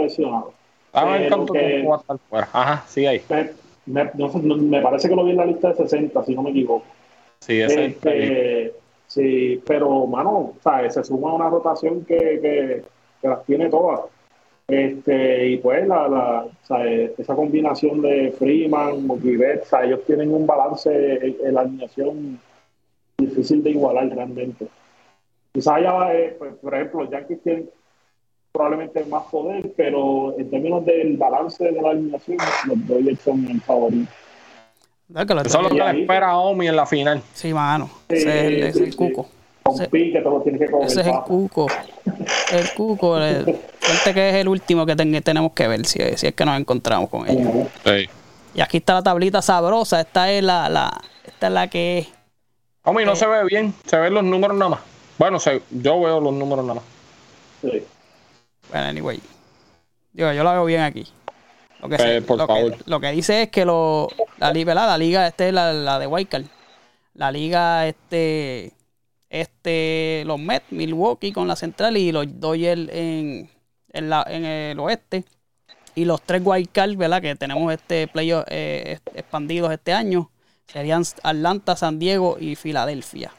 A 0.93 1.05
ver 1.05 1.21
Pero 1.23 1.35
cuánto 1.35 1.53
que- 1.53 1.83
va 1.87 1.95
a 1.95 1.99
estar 1.99 2.17
fuera. 2.29 2.49
Ajá, 2.53 2.83
sigue 2.87 3.07
ahí. 3.07 3.21
Me, 3.29 3.49
me- 3.85 4.11
no 4.15 4.29
sé, 4.29 4.39
no- 4.39 4.57
me 4.57 4.81
parece 4.81 5.09
que 5.09 5.15
lo 5.15 5.23
vi 5.23 5.31
en 5.31 5.37
la 5.37 5.45
lista 5.45 5.69
de 5.69 5.75
60, 5.75 6.23
si 6.23 6.35
no 6.35 6.43
me 6.43 6.49
equivoco. 6.51 6.85
Sí, 7.39 7.61
ese. 7.61 7.85
Este, 7.85 8.73
sí, 9.07 9.61
pero, 9.65 10.05
mano, 10.07 10.53
¿sabes? 10.63 10.93
se 10.95 11.03
suma 11.03 11.33
una 11.33 11.49
rotación 11.49 12.03
que, 12.05 12.17
que, 12.41 12.83
que 13.21 13.27
las 13.27 13.43
tiene 13.45 13.69
todas. 13.69 14.01
Este, 14.67 15.47
y 15.47 15.57
pues 15.57 15.87
la, 15.87 16.07
la, 16.09 16.45
¿sabes? 16.63 17.11
esa 17.17 17.35
combinación 17.35 18.01
de 18.01 18.33
Freeman, 18.37 19.07
Mokivet, 19.07 19.65
ellos 19.83 20.01
tienen 20.05 20.33
un 20.33 20.45
balance 20.45 20.89
en, 21.43 21.53
la 21.53 21.61
alineación 21.61 22.37
difícil 23.17 23.63
de 23.63 23.69
igualar 23.71 24.09
realmente. 24.09 24.67
Quizás 25.53 25.81
ya, 25.81 26.13
eh, 26.13 26.35
pues, 26.37 26.53
por 26.55 26.75
ejemplo, 26.75 27.03
los 27.03 27.11
Yankees 27.11 27.41
tienen 27.43 27.69
probablemente 28.51 29.05
más 29.05 29.23
poder, 29.31 29.71
pero 29.77 30.37
en 30.37 30.49
términos 30.49 30.85
del 30.85 31.15
balance 31.15 31.63
de 31.63 31.81
la 31.81 31.91
alineación, 31.91 32.37
los 32.67 32.87
Dodgers 32.87 33.21
son 33.21 33.47
el 33.49 33.61
favorito. 33.61 34.11
¿Verdad 35.07 35.27
que 35.27 35.33
lo- 35.33 35.41
Eso 35.43 35.57
es 35.57 35.63
lo 35.63 35.69
que 35.69 35.93
le 35.93 36.01
espera 36.01 36.29
a 36.31 36.37
Omi 36.39 36.67
en 36.67 36.75
la 36.75 36.85
final. 36.85 37.21
Sí, 37.33 37.53
mano. 37.53 37.89
Ese 38.09 38.27
es 38.27 38.45
el, 38.45 38.63
ese 38.63 38.79
el 38.79 38.85
sí, 38.85 38.91
sí. 38.91 38.97
cuco. 38.97 39.29
Con 39.63 39.75
Ese- 39.75 39.87
pique, 39.87 40.17
te 40.19 40.29
lo 40.29 40.41
tienes 40.41 40.59
que 40.61 40.69
comer. 40.69 40.87
Ese 40.87 41.01
es 41.01 41.07
el 41.07 41.19
cuco. 41.21 41.67
El 42.51 42.69
cuco. 42.75 43.17
el- 43.17 43.55
Suerte 43.87 44.13
que 44.13 44.29
es 44.29 44.35
el 44.35 44.47
último 44.47 44.85
que 44.85 44.95
ten- 44.95 45.21
tenemos 45.23 45.53
que 45.53 45.67
ver 45.67 45.85
si, 45.85 45.99
si 46.17 46.27
es 46.27 46.33
que 46.35 46.45
nos 46.45 46.59
encontramos 46.59 47.09
con 47.09 47.27
ellos. 47.29 47.67
Y 48.53 48.61
aquí 48.61 48.77
está 48.77 48.93
la 48.95 49.03
tablita 49.03 49.41
sabrosa. 49.41 50.01
Esta 50.01 50.31
es 50.31 50.43
la, 50.43 50.67
la, 50.69 50.99
esta 51.25 51.47
es 51.47 51.53
la 51.53 51.67
que 51.69 51.99
es. 51.99 52.07
Omi 52.83 53.05
no 53.05 53.15
se 53.15 53.25
ve 53.27 53.43
bien, 53.45 53.73
se 53.85 53.97
ven 53.97 54.13
los 54.13 54.23
números 54.23 54.57
nada 54.57 54.69
más. 54.71 54.79
Bueno, 55.17 55.39
se- 55.39 55.61
yo 55.71 55.99
veo 56.01 56.19
los 56.19 56.33
números 56.33 56.65
nada 56.65 56.75
más. 56.75 56.83
Sí. 57.61 57.83
Bueno, 58.71 58.87
anyway. 58.87 59.19
Digo, 60.13 60.31
yo 60.33 60.43
la 60.43 60.53
veo 60.53 60.65
bien 60.65 60.81
aquí. 60.81 61.05
Lo 61.81 61.89
que, 61.89 61.95
Eh, 61.95 61.97
se- 61.99 62.21
por 62.21 62.37
lo 62.37 62.47
favor. 62.47 62.75
que, 62.75 62.83
lo 62.89 62.99
que 62.99 63.11
dice 63.11 63.43
es 63.43 63.49
que 63.49 63.63
lo, 63.65 64.09
la, 64.37 64.51
¿verdad? 64.51 64.87
la 64.87 64.97
liga, 64.97 65.27
este 65.27 65.47
es 65.49 65.53
la, 65.53 65.71
la 65.73 65.99
de 65.99 66.07
Wildcard. 66.07 66.45
La 67.13 67.31
liga, 67.31 67.87
este, 67.87 68.71
este, 69.29 70.23
los 70.25 70.39
Mets, 70.39 70.65
Milwaukee 70.71 71.31
con 71.31 71.47
la 71.47 71.55
central 71.55 71.97
y 71.97 72.11
los 72.11 72.25
Dodgers 72.39 72.89
en, 72.91 73.49
en, 73.93 74.09
la, 74.09 74.25
en 74.27 74.45
el 74.45 74.79
oeste. 74.79 75.25
Y 75.95 76.05
los 76.05 76.21
tres 76.21 76.41
Wildcard, 76.45 76.95
¿verdad? 76.95 77.21
Que 77.21 77.35
tenemos 77.35 77.73
este 77.73 78.07
playoff 78.07 78.45
eh, 78.49 78.99
expandidos 79.15 79.71
este 79.71 79.93
año. 79.93 80.29
Serían 80.67 81.03
Atlanta, 81.23 81.75
San 81.75 81.97
Diego 81.97 82.37
y 82.39 82.55
Filadelfia. 82.55 83.31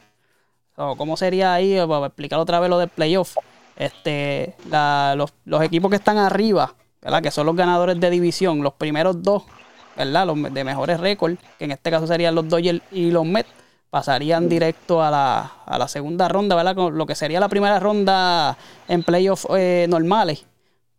¿Cómo 0.75 1.17
sería 1.17 1.55
ahí? 1.55 1.77
Para 1.89 2.07
explicar 2.07 2.39
otra 2.39 2.61
vez 2.61 2.71
lo 2.71 2.79
del 2.79 2.89
playoff. 2.89 3.37
Este, 3.77 4.55
la- 4.71 5.15
los, 5.17 5.33
los 5.45 5.63
equipos 5.63 5.91
que 5.91 5.97
están 5.97 6.19
arriba, 6.19 6.75
¿verdad? 7.03 7.23
Que 7.23 7.31
son 7.31 7.47
los 7.47 7.55
ganadores 7.55 8.01
de 8.01 8.11
división, 8.11 8.63
los 8.63 8.75
primeros 8.75 9.23
dos, 9.23 9.45
¿verdad? 9.97 10.27
Los 10.27 10.53
de 10.53 10.65
mejores 10.65 10.99
récords, 10.99 11.39
que 11.59 11.65
en 11.65 11.73
este 11.73 11.91
caso 11.91 12.07
serían 12.07 12.35
los 12.35 12.49
Dodgers 12.49 12.81
y 12.91 13.11
los 13.11 13.25
Mets, 13.25 13.49
pasarían 13.91 14.49
directo 14.49 15.03
a 15.03 15.11
la, 15.11 15.53
a 15.65 15.79
la 15.79 15.89
segunda 15.89 16.29
ronda, 16.29 16.55
¿verdad? 16.57 16.75
Con 16.75 16.97
lo 16.99 17.07
que 17.07 17.15
sería 17.15 17.41
la 17.41 17.49
primera 17.49 17.81
ronda 17.81 18.57
en 18.89 19.03
playoffs 19.03 19.47
eh, 19.57 19.87
normales. 19.89 20.45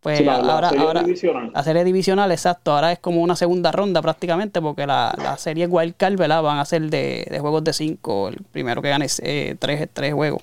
Pues 0.00 0.18
Sí, 0.18 0.24
la- 0.24 0.40
la 0.40 0.54
ahora, 0.54 0.70
serie 0.70 0.84
ahora 0.86 1.02
divisional. 1.02 1.50
la 1.54 1.62
serie 1.62 1.84
divisional, 1.84 2.32
exacto, 2.32 2.72
ahora 2.72 2.90
es 2.90 2.98
como 2.98 3.20
una 3.20 3.36
segunda 3.36 3.70
ronda 3.70 4.00
prácticamente, 4.00 4.60
porque 4.62 4.86
la, 4.86 5.14
la 5.22 5.36
serie 5.36 5.66
Wild 5.66 5.94
Card, 5.96 6.16
¿verdad? 6.16 6.42
Van 6.42 6.58
a 6.58 6.64
ser 6.64 6.82
de, 6.88 7.26
de 7.30 7.38
juegos 7.38 7.62
de 7.64 7.72
cinco, 7.74 8.28
el 8.28 8.38
primero 8.50 8.80
que 8.80 8.88
gane 8.88 9.06
eh, 9.22 9.56
tres, 9.58 9.88
tres 9.92 10.14
juegos. 10.14 10.42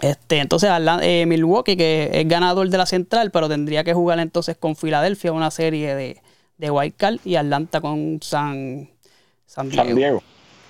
Este, 0.00 0.38
entonces 0.38 0.70
eh, 1.02 1.26
Milwaukee, 1.26 1.76
que 1.76 2.10
es 2.14 2.26
ganador 2.26 2.68
de 2.70 2.78
la 2.78 2.86
central, 2.86 3.30
pero 3.30 3.46
tendría 3.48 3.84
que 3.84 3.92
jugar 3.92 4.18
entonces 4.20 4.56
con 4.56 4.74
Filadelfia 4.74 5.32
una 5.32 5.50
serie 5.50 5.94
de, 5.94 6.22
de 6.56 6.70
Wild 6.70 6.94
Card 6.96 7.18
y 7.26 7.36
Atlanta 7.36 7.82
con 7.82 8.20
San, 8.22 8.88
San 9.46 9.68
Diego. 9.68 9.84
San 9.86 9.94
Diego. 9.94 10.22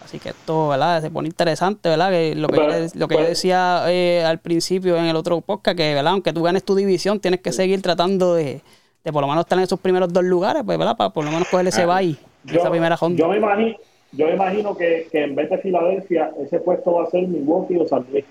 Así 0.04 0.18
que 0.18 0.30
esto, 0.30 0.68
¿verdad? 0.68 1.00
Se 1.00 1.10
pone 1.10 1.28
interesante, 1.28 1.88
¿verdad? 1.88 2.10
Que 2.10 2.34
lo 2.34 2.48
que, 2.48 2.56
Pero, 2.58 2.72
yo, 2.72 2.84
lo 2.94 3.08
que 3.08 3.14
yo 3.14 3.18
pues- 3.20 3.28
decía 3.28 3.84
eh, 3.88 4.24
al 4.24 4.38
principio 4.38 4.96
en 4.96 5.04
el 5.04 5.16
otro 5.16 5.40
podcast, 5.40 5.76
que, 5.76 5.94
¿verdad? 5.94 6.12
Aunque 6.12 6.32
tú 6.32 6.42
ganes 6.42 6.64
tu 6.64 6.74
división, 6.74 7.20
tienes 7.20 7.40
que 7.40 7.52
seguir 7.52 7.80
tratando 7.82 8.34
de, 8.34 8.60
de 9.04 9.12
por 9.12 9.22
lo 9.22 9.28
menos 9.28 9.44
estar 9.44 9.58
en 9.58 9.64
esos 9.64 9.80
primeros 9.80 10.12
dos 10.12 10.24
lugares, 10.24 10.62
pues, 10.64 10.78
¿verdad? 10.78 10.96
Para 10.96 11.10
por 11.10 11.24
lo 11.24 11.30
menos 11.30 11.48
coger 11.48 11.66
ese 11.66 11.86
bye 11.86 12.16
en 12.48 12.56
esa 12.56 12.70
primera 12.70 12.96
ronda. 12.96 13.18
yo 13.18 13.28
me 13.28 13.36
imagino, 13.36 13.76
yo 14.12 14.26
me 14.26 14.34
imagino 14.34 14.76
que, 14.76 15.08
que 15.10 15.24
en 15.24 15.34
vez 15.34 15.48
de 15.50 15.58
Filadelfia, 15.58 16.32
ese 16.44 16.58
puesto 16.60 16.92
va 16.92 17.04
a 17.04 17.06
ser 17.10 17.26
Milwaukee 17.28 17.76
o 17.76 17.86
San 17.86 18.04
Luis. 18.10 18.24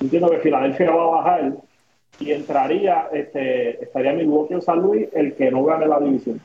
Entiendo 0.00 0.30
que 0.30 0.38
Filadelfia 0.38 0.90
va 0.90 1.02
a 1.02 1.22
bajar 1.22 1.52
y 2.20 2.32
entraría, 2.32 3.08
este, 3.12 3.82
estaría 3.82 4.12
Milwaukee 4.12 4.54
o 4.54 4.60
San 4.60 4.80
Luis 4.80 5.08
el 5.12 5.34
que 5.34 5.50
no 5.50 5.64
gane 5.64 5.86
la 5.86 6.00
división. 6.00 6.40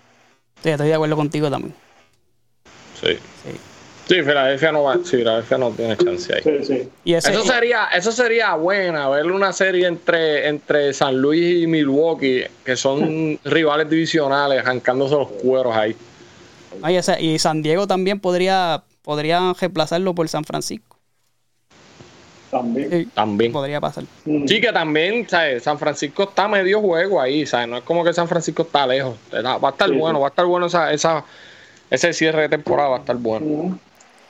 Sí, 0.61 0.69
estoy 0.69 0.87
de 0.87 0.93
acuerdo 0.93 1.15
contigo 1.15 1.49
también. 1.49 1.73
Sí. 3.01 3.13
Sí. 3.43 3.59
Sí, 4.07 4.15
Filadelfia 4.21 4.71
no 4.71 4.83
va, 4.83 4.95
sí, 5.03 5.17
Filadelfia 5.17 5.57
no 5.57 5.71
tiene 5.71 5.95
chance 5.97 6.33
ahí. 6.35 6.41
Sí, 6.43 6.65
sí. 6.65 6.89
Y 7.05 7.13
ese, 7.13 7.31
Eso 7.31 7.43
sería, 7.43 7.85
eso 7.95 8.11
sería 8.11 8.53
buena, 8.55 9.07
ver 9.09 9.25
una 9.31 9.53
serie 9.53 9.87
entre, 9.87 10.47
entre 10.49 10.93
San 10.93 11.17
Luis 11.21 11.63
y 11.63 11.67
Milwaukee, 11.67 12.43
que 12.65 12.75
son 12.75 13.39
rivales 13.45 13.89
divisionales, 13.89 14.59
arrancándose 14.61 15.15
los 15.15 15.29
cueros 15.29 15.75
ahí. 15.75 15.95
y, 16.89 16.95
ese- 16.95 17.21
y 17.21 17.39
San 17.39 17.61
Diego 17.61 17.87
también 17.87 18.19
podría, 18.19 18.83
podría 19.03 19.53
reemplazarlo 19.59 20.13
por 20.13 20.27
San 20.27 20.43
Francisco. 20.43 20.97
También. 22.51 22.89
Sí, 22.91 23.09
También. 23.15 23.51
podría 23.51 23.79
pasar. 23.81 24.03
Mm. 24.25 24.47
Sí, 24.47 24.61
que 24.61 24.71
también, 24.71 25.27
¿sabes? 25.27 25.63
San 25.63 25.79
Francisco 25.79 26.23
está 26.23 26.47
medio 26.47 26.81
juego 26.81 27.19
ahí, 27.19 27.45
¿sabes? 27.47 27.67
No 27.67 27.77
es 27.77 27.83
como 27.83 28.03
que 28.03 28.13
San 28.13 28.27
Francisco 28.27 28.61
está 28.63 28.85
lejos. 28.85 29.15
Va 29.33 29.69
a 29.69 29.71
estar 29.71 29.89
Sí, 29.89 29.95
bueno, 29.95 30.19
sí. 30.19 30.21
va 30.21 30.27
a 30.27 30.29
estar 30.29 30.45
bueno 30.45 30.65
esa, 30.67 30.91
esa, 30.93 31.25
ese 31.89 32.13
cierre 32.13 32.43
de 32.43 32.49
temporada, 32.49 32.89
va 32.89 32.97
a 32.97 32.99
estar 32.99 33.15
bueno. 33.15 33.79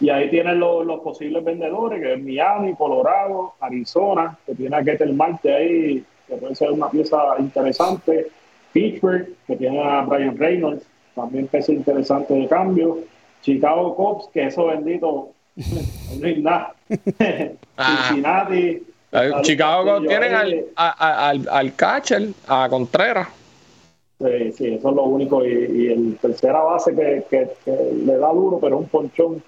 Y 0.04 0.10
ahí 0.10 0.30
tienen 0.30 0.60
los, 0.60 0.86
los 0.86 1.00
posibles 1.00 1.46
vendedores, 1.46 2.02
que 2.02 2.14
es 2.16 2.22
Miami, 2.22 2.76
Colorado, 2.76 3.54
Arizona, 3.62 4.38
que 4.46 4.54
tiene 4.54 4.76
a 4.76 4.84
Ketel 4.84 5.14
Marte 5.14 5.56
ahí, 5.56 6.04
que 6.28 6.36
puede 6.36 6.56
ser 6.56 6.72
una 6.72 6.90
pieza 6.90 7.18
interesante. 7.40 8.28
Pittsburgh, 8.74 9.30
que 9.48 9.56
tiene 9.56 9.82
a 9.82 10.02
Brian 10.02 10.38
Reynolds, 10.38 10.84
también 11.16 11.48
pieza 11.48 11.72
interesante 11.72 12.34
de 12.34 12.48
cambio. 12.50 12.98
Chicago 13.44 13.96
Cubs, 13.96 14.28
que 14.34 14.48
eso 14.48 14.66
bendito, 14.66 15.30
no 16.20 16.28
hay 16.28 16.42
nada. 16.42 16.76
Ah. 17.78 18.06
Cincinnati. 18.10 18.84
Eh, 19.14 19.32
Chicago 19.44 19.86
Castillo 19.86 20.10
tienen 20.10 20.36
al, 20.36 20.66
a- 20.76 20.90
a- 21.08 21.30
al, 21.30 21.48
al 21.50 21.76
catcher, 21.76 22.24
a 22.48 22.68
Contreras. 22.70 23.30
Sí, 24.20 24.52
sí, 24.52 24.74
eso 24.76 24.90
es 24.90 24.96
lo 24.96 25.04
único. 25.04 25.46
Y, 25.46 25.50
y 25.50 25.88
el 25.88 26.18
tercera 26.22 26.62
base 26.62 26.94
que, 26.94 27.24
que- 27.30 27.50
que 27.64 27.72
le 28.06 28.18
da 28.18 28.34
duro, 28.34 28.60
pero 28.60 28.76
es 28.76 28.82
un 28.82 28.88
ponchón. 28.90 29.44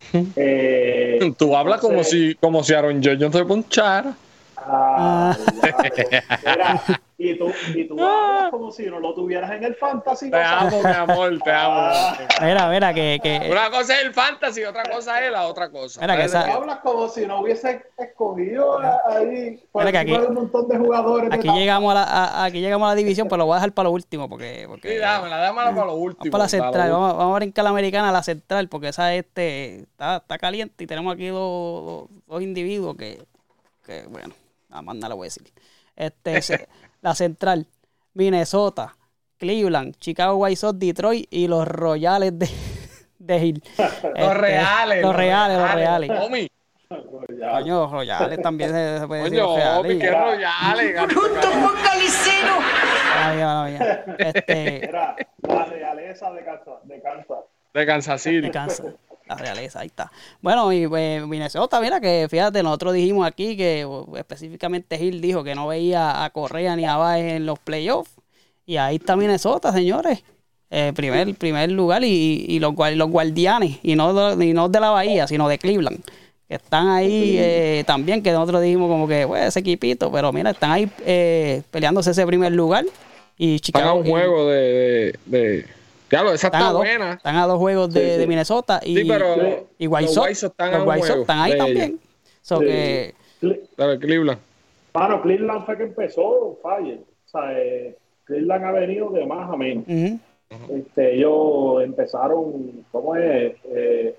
Eh, 0.36 1.32
Tú 1.38 1.56
hablas 1.56 1.80
como 1.80 2.04
si, 2.04 2.34
como 2.36 2.62
si 2.62 2.74
Aaron 2.74 3.02
Judge 3.02 3.30
se 3.32 3.44
ponchara. 3.44 4.14
Ah, 4.56 5.36
Mira, 6.44 6.82
y 7.16 7.38
tú, 7.38 7.52
y 7.74 7.86
tú 7.86 7.94
hablas 8.02 8.50
como 8.50 8.72
si 8.72 8.86
no 8.86 8.98
lo 8.98 9.14
tuvieras 9.14 9.50
en 9.52 9.62
el 9.64 9.74
fantasy. 9.76 10.30
Te 10.30 10.42
amo, 10.42 10.82
mi 10.82 10.90
amor, 10.90 11.38
te 11.44 11.52
amo. 11.52 11.74
Ah, 11.76 12.16
Mira, 12.42 12.68
mira, 12.68 12.92
que, 12.92 13.20
que 13.22 13.48
Una 13.50 13.70
cosa 13.70 13.98
es 14.00 14.04
el 14.06 14.12
fantasy, 14.12 14.64
otra 14.64 14.82
cosa 14.82 15.24
es 15.24 15.30
la 15.30 15.46
otra 15.46 15.70
cosa. 15.70 16.00
Mira 16.00 16.14
que 16.16 16.22
tú 16.22 16.26
esa- 16.26 16.52
hablas 16.52 16.78
como 16.78 17.08
si 17.08 17.24
no 17.26 17.40
hubiese 17.40 17.84
escogido 17.96 18.78
ahí 19.08 19.62
por 19.70 19.84
Mira 19.84 20.00
aquí- 20.00 20.12
un 20.12 20.34
montón 20.34 20.66
de 20.68 20.76
jugadores. 20.78 21.30
de 21.30 21.36
aquí 21.36 21.46
la- 21.46 21.54
llegamos 21.54 21.90
a 21.92 21.94
la, 21.94 22.02
a- 22.02 22.44
aquí 22.46 22.60
llegamos 22.60 22.86
a 22.86 22.90
la 22.90 22.94
división, 22.96 23.28
pero 23.28 23.38
lo 23.38 23.46
voy 23.46 23.52
a 23.54 23.56
dejar 23.58 23.72
para 23.72 23.88
lo 23.88 23.92
último, 23.92 24.28
porque, 24.28 24.64
porque 24.68 24.88
Sí, 24.94 24.96
dámela, 24.98 25.36
dámela 25.38 25.72
para 25.72 25.86
lo 25.86 25.94
último. 25.94 26.18
Vamos 26.20 26.32
para 26.32 26.44
la 26.44 26.48
central, 26.48 26.72
para 26.72 26.86
lo 26.88 27.00
vamos, 27.00 27.16
vamos 27.16 27.32
a 27.36 27.38
brincar 27.38 27.64
la 27.64 27.70
americana 27.70 28.08
a 28.08 28.12
la 28.12 28.22
central, 28.24 28.68
porque 28.68 28.88
esa 28.88 29.14
este 29.14 29.82
está, 29.82 30.16
está 30.16 30.36
caliente 30.38 30.82
y 30.82 30.86
tenemos 30.88 31.14
aquí 31.14 31.28
dos, 31.28 31.84
dos- 31.84 32.08
dos 32.26 32.42
individuos 32.42 32.96
que, 32.96 33.22
que, 33.86 34.02
bueno, 34.08 34.34
nada 34.68 34.82
más 34.82 34.96
nada 34.96 35.08
le 35.10 35.14
voy 35.14 35.26
a 35.26 35.28
decir. 35.28 35.44
Este, 35.96 36.40
la 37.04 37.14
central, 37.14 37.66
Minnesota, 38.14 38.96
Cleveland, 39.36 39.94
Chicago 39.98 40.36
White 40.36 40.56
Sox, 40.56 40.78
Detroit 40.78 41.26
y 41.30 41.46
los 41.48 41.68
Royales 41.68 42.38
de, 42.38 42.48
de 43.18 43.38
Hill. 43.46 43.62
Los 43.76 43.92
Este, 44.14 44.34
reales. 44.34 45.02
Los 45.02 45.14
reales, 45.14 45.58
los 45.58 45.74
reales. 45.74 46.10
Homie, 46.18 46.48
Ya. 47.38 47.50
Coño, 47.52 47.80
los 47.82 47.90
Royales 47.90 48.40
también 48.40 48.70
se, 48.70 48.98
se 49.00 49.06
puede 49.06 49.24
decir. 49.24 49.38
coño, 49.40 49.56
los 49.58 49.78
homie, 49.80 49.98
qué 49.98 50.10
reales. 50.10 50.34
royales. 50.34 50.96
Ay, 53.16 53.36
mala 53.38 53.68
mía. 53.70 54.04
Este, 54.18 54.84
Era 54.88 55.16
la 55.42 55.64
realeza 55.66 56.32
de 56.32 56.44
Kansas. 56.44 56.74
De 56.84 57.02
Kansas. 57.02 57.38
De 57.74 57.86
Kansas 57.86 58.22
City. 58.22 58.50
Cansa. 58.50 58.84
La 59.26 59.36
realeza, 59.36 59.80
ahí 59.80 59.86
está. 59.86 60.12
Bueno, 60.42 60.70
y 60.72 60.86
pues, 60.86 61.26
Minnesota, 61.26 61.80
mira 61.80 61.98
que 62.00 62.26
fíjate, 62.30 62.62
nosotros 62.62 62.92
dijimos 62.92 63.26
aquí 63.26 63.56
que 63.56 63.86
uh, 63.86 64.16
específicamente 64.16 64.98
Gil 64.98 65.20
dijo 65.20 65.42
que 65.42 65.54
no 65.54 65.66
veía 65.66 66.22
a 66.24 66.30
Correa 66.30 66.76
ni 66.76 66.84
a 66.84 66.96
Baez 66.96 67.34
en 67.34 67.46
los 67.46 67.58
playoffs. 67.58 68.10
Y 68.66 68.76
ahí 68.76 68.96
está 68.96 69.16
Minnesota, 69.16 69.72
señores. 69.72 70.22
Eh, 70.70 70.92
primer, 70.94 71.34
primer 71.36 71.70
lugar 71.70 72.02
y, 72.04 72.44
y 72.48 72.58
los, 72.58 72.74
los 72.96 73.08
guardianes, 73.10 73.78
y 73.82 73.94
no, 73.94 74.36
de, 74.36 74.44
y 74.46 74.52
no 74.52 74.68
de 74.68 74.80
la 74.80 74.90
Bahía, 74.90 75.26
sino 75.26 75.48
de 75.48 75.58
Cleveland. 75.58 76.02
Que 76.48 76.56
están 76.56 76.88
ahí 76.88 77.36
eh, 77.38 77.84
también, 77.86 78.22
que 78.22 78.32
nosotros 78.32 78.60
dijimos 78.60 78.88
como 78.88 79.06
que, 79.08 79.26
pues, 79.26 79.44
ese 79.44 79.60
equipito, 79.60 80.10
pero 80.12 80.32
mira, 80.32 80.50
están 80.50 80.72
ahí 80.72 80.90
eh, 81.06 81.62
peleándose 81.70 82.10
ese 82.10 82.26
primer 82.26 82.52
lugar. 82.52 82.84
Y 83.38 83.54
Están 83.56 83.82
a 83.82 83.84
Chicago. 83.86 84.00
un 84.00 84.06
y- 84.06 84.10
juego 84.10 84.48
de. 84.50 84.60
de, 85.26 85.38
de- 85.38 85.66
Claro, 86.14 86.32
esa 86.34 86.46
están, 86.46 86.60
está 86.60 86.68
a 86.68 86.72
dos, 86.72 86.80
buena. 86.80 87.12
están 87.14 87.36
a 87.36 87.46
dos 87.46 87.58
juegos 87.58 87.92
de, 87.92 88.00
Sí, 88.00 88.10
sí. 88.12 88.18
de 88.18 88.26
Minnesota. 88.26 88.80
Y, 88.84 88.96
Sí, 88.96 89.04
pero 89.08 89.66
y 89.78 89.86
White 89.86 90.02
los 90.06 90.14
Sox, 90.14 90.26
White 90.26 90.34
Sox 90.36 90.50
están 90.52 90.72
los 90.72 90.86
White 90.86 91.06
Sox 91.06 91.20
están 91.20 91.38
ahí 91.40 91.52
de 91.52 91.58
también. 91.58 92.00
So 92.42 92.58
Sí. 92.60 92.66
que, 92.66 93.14
de 93.76 93.98
Cleveland. 93.98 94.40
Mano, 94.94 95.22
Cleveland 95.22 95.66
fue 95.66 95.76
que 95.76 95.82
empezó 95.84 96.56
Fire. 96.62 97.00
O 97.00 97.28
sea, 97.28 97.58
eh, 97.58 97.96
Cleveland 98.24 98.64
ha 98.64 98.72
venido 98.72 99.10
de 99.10 99.26
más 99.26 99.50
a 99.50 99.56
menos. 99.56 99.84
Este, 100.70 101.16
ellos 101.16 101.82
empezaron, 101.82 102.84
¿cómo 102.92 103.16
es? 103.16 103.54
Eh, 103.64 104.14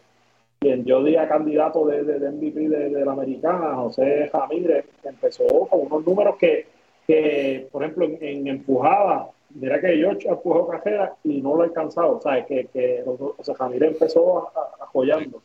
quien 0.60 0.84
yo 0.84 1.02
di 1.04 1.16
a 1.16 1.30
candidato 1.30 1.86
de, 1.86 2.04
de, 2.04 2.20
de 2.20 2.30
MVP 2.30 2.68
de, 2.68 2.90
de 2.90 3.06
la 3.06 3.14
americana, 3.14 3.76
José 3.76 4.30
Ramírez, 4.34 4.86
empezó 5.04 5.46
con 5.70 5.82
unos 5.82 6.06
números 6.06 6.36
que, 6.38 6.68
que 7.08 7.68
por 7.72 7.84
ejemplo, 7.84 8.06
en, 8.06 8.18
en 8.22 8.48
empujada, 8.48 9.30
mira 9.56 9.80
que 9.82 9.98
George 9.98 10.28
empujó 10.28 10.68
carrera 10.68 11.16
y 11.24 11.42
no 11.42 11.56
lo 11.56 11.64
ha 11.64 11.66
alcanzado, 11.66 12.22
¿sabes? 12.22 12.46
Que, 12.46 12.68
que 12.68 13.04
José 13.06 13.54
Ramírez 13.58 13.94
empezó 13.94 14.52
apoyando. 14.80 15.42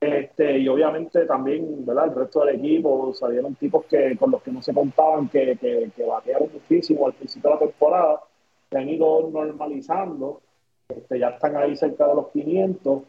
Este, 0.00 0.58
y 0.58 0.68
obviamente 0.68 1.24
también, 1.26 1.86
¿verdad? 1.86 2.06
El 2.06 2.14
resto 2.16 2.44
del 2.44 2.56
equipo 2.56 3.14
salieron 3.14 3.54
tipos 3.54 3.84
que 3.84 4.16
con 4.16 4.32
los 4.32 4.42
que 4.42 4.50
no 4.50 4.60
se 4.60 4.74
contaban, 4.74 5.28
que, 5.28 5.56
que, 5.60 5.90
que 5.94 6.04
batearon 6.04 6.48
muchísimo 6.52 7.06
al 7.06 7.12
principio 7.12 7.50
de 7.50 7.54
la 7.54 7.60
temporada, 7.60 8.20
se 8.68 8.78
han 8.78 8.88
ido 8.88 9.30
normalizando, 9.32 10.40
este, 10.88 11.18
ya 11.20 11.28
están 11.28 11.56
ahí 11.56 11.76
cerca 11.76 12.08
de 12.08 12.14
los 12.14 12.28
500. 12.28 13.02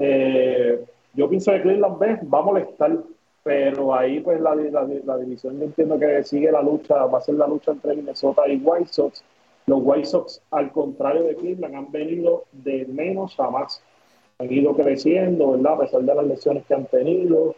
Eh, 0.00 0.84
yo 1.14 1.28
pienso 1.28 1.50
que 1.50 1.62
Cleveland 1.62 1.98
B 1.98 2.18
va 2.32 2.38
a 2.38 2.42
molestar, 2.42 2.96
pero 3.42 3.94
ahí 3.94 4.20
pues 4.20 4.40
la, 4.40 4.54
la, 4.54 4.86
la 5.04 5.16
división 5.18 5.58
yo 5.58 5.64
entiendo 5.64 5.98
que 5.98 6.22
sigue 6.22 6.52
la 6.52 6.62
lucha, 6.62 7.06
va 7.06 7.18
a 7.18 7.22
ser 7.22 7.36
la 7.36 7.48
lucha 7.48 7.72
entre 7.72 7.96
Minnesota 7.96 8.46
y 8.46 8.60
White 8.62 8.92
Sox. 8.92 9.24
Los 9.66 9.80
White 9.82 10.06
Sox, 10.06 10.40
al 10.52 10.70
contrario 10.70 11.24
de 11.24 11.34
Cleveland, 11.34 11.74
han 11.74 11.90
venido 11.92 12.44
de 12.52 12.86
menos 12.86 13.38
a 13.40 13.50
más 13.50 13.82
han 14.38 14.52
ido 14.52 14.74
creciendo, 14.76 15.52
¿verdad? 15.52 15.72
A 15.74 15.78
pesar 15.80 16.02
de 16.02 16.14
las 16.14 16.26
lesiones 16.26 16.64
que 16.66 16.74
han 16.74 16.84
tenido. 16.86 17.54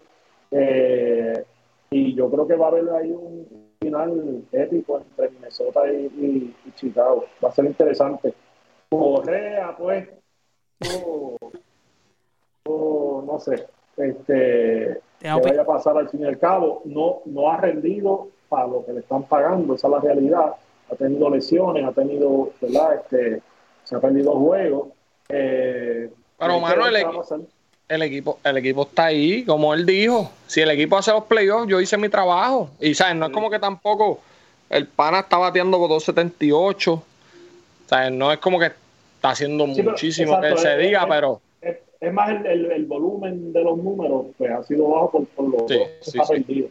Eh, 0.53 1.45
y 1.91 2.15
yo 2.15 2.31
creo 2.31 2.47
que 2.47 2.55
va 2.57 2.67
a 2.67 2.69
haber 2.69 2.89
ahí 2.91 3.11
un 3.11 3.47
final 3.81 4.43
épico 4.53 4.99
entre 4.99 5.31
Minnesota 5.31 5.91
y, 5.93 5.97
y- 6.07 6.55
y 6.67 6.73
Chicago. 6.77 7.25
Va 7.45 7.49
a 7.49 7.53
ser 7.53 7.65
interesante. 7.65 8.33
Correa, 8.89 9.75
pues, 9.77 10.09
no, 10.81 11.37
no, 12.67 13.23
no 13.27 13.39
sé, 13.41 13.67
este, 13.97 15.01
Tengo 15.19 15.43
que 15.43 15.49
vaya 15.51 15.63
a 15.63 15.67
pasar 15.67 15.97
al 15.99 16.09
fin 16.09 16.21
y 16.21 16.25
al 16.27 16.39
cabo. 16.39 16.83
No, 16.85 17.21
no 17.27 17.51
ha 17.51 17.57
rendido 17.57 18.29
para 18.49 18.67
lo 18.67 18.85
que 18.87 18.93
le 18.93 19.01
están 19.01 19.25
pagando, 19.25 19.75
esa 19.75 19.89
es 19.89 19.93
la 19.93 20.01
realidad. 20.01 20.55
Ha 20.91 20.95
tenido 20.97 21.29
lesiones, 21.31 21.85
ha 21.85 21.93
tenido, 21.93 22.51
¿verdad? 22.61 22.97
Este, 22.97 23.43
se 23.85 23.97
ha 23.97 24.01
perdido 24.01 24.33
juegos. 24.33 24.89
Eh, 25.29 26.11
Pero, 26.39 26.61
ver 26.63 26.79
el. 26.95 27.07
El 27.91 28.03
equipo, 28.03 28.39
el 28.45 28.59
equipo 28.59 28.83
está 28.83 29.07
ahí, 29.07 29.45
como 29.47 29.73
él 29.73 29.87
dijo. 29.87 30.31
Si 30.47 30.61
el 30.61 30.71
equipo 30.71 30.99
hace 30.99 31.11
los 31.11 31.25
playoffs, 31.25 31.69
yo 31.69 31.81
hice 31.81 31.97
mi 31.97 32.11
trabajo. 32.11 32.69
Y, 32.81 32.95
¿sabes? 32.95 33.17
No 33.17 33.27
es 33.27 33.33
como 33.33 33.49
que 33.49 33.59
tampoco 33.59 34.21
el 34.69 34.87
pana 34.87 35.21
está 35.21 35.39
bateando 35.39 35.79
con 35.79 35.89
278. 35.89 37.03
¿Sabes? 37.87 38.13
No 38.13 38.31
es 38.31 38.39
como 38.41 38.59
que 38.59 38.67
está 38.67 39.31
haciendo 39.31 39.65
Sí, 39.69 39.73
pero, 39.77 39.91
muchísimo 39.93 40.35
exacto, 40.35 40.57
que 40.57 40.61
se 40.61 40.73
es- 40.75 40.79
diga, 40.87 41.01
es- 41.01 41.07
pero 41.09 41.41
Es, 41.63 41.77
es 41.99 42.13
más 42.13 42.29
el, 42.31 42.45
el- 42.47 42.73
el 42.73 42.85
volumen 42.85 43.55
de 43.55 43.63
los 43.65 43.79
números, 43.79 44.27
pues 44.37 44.51
ha 44.51 44.63
sido 44.65 44.89
bajo 44.89 45.11
por, 45.11 45.27
por 45.29 45.49
lo 45.49 45.59
Sí, 45.67 45.79
que 45.79 45.91
sí, 46.03 46.11
se 46.11 46.21
ha 46.21 46.25
sí. 46.27 46.33
perdido. 46.45 46.69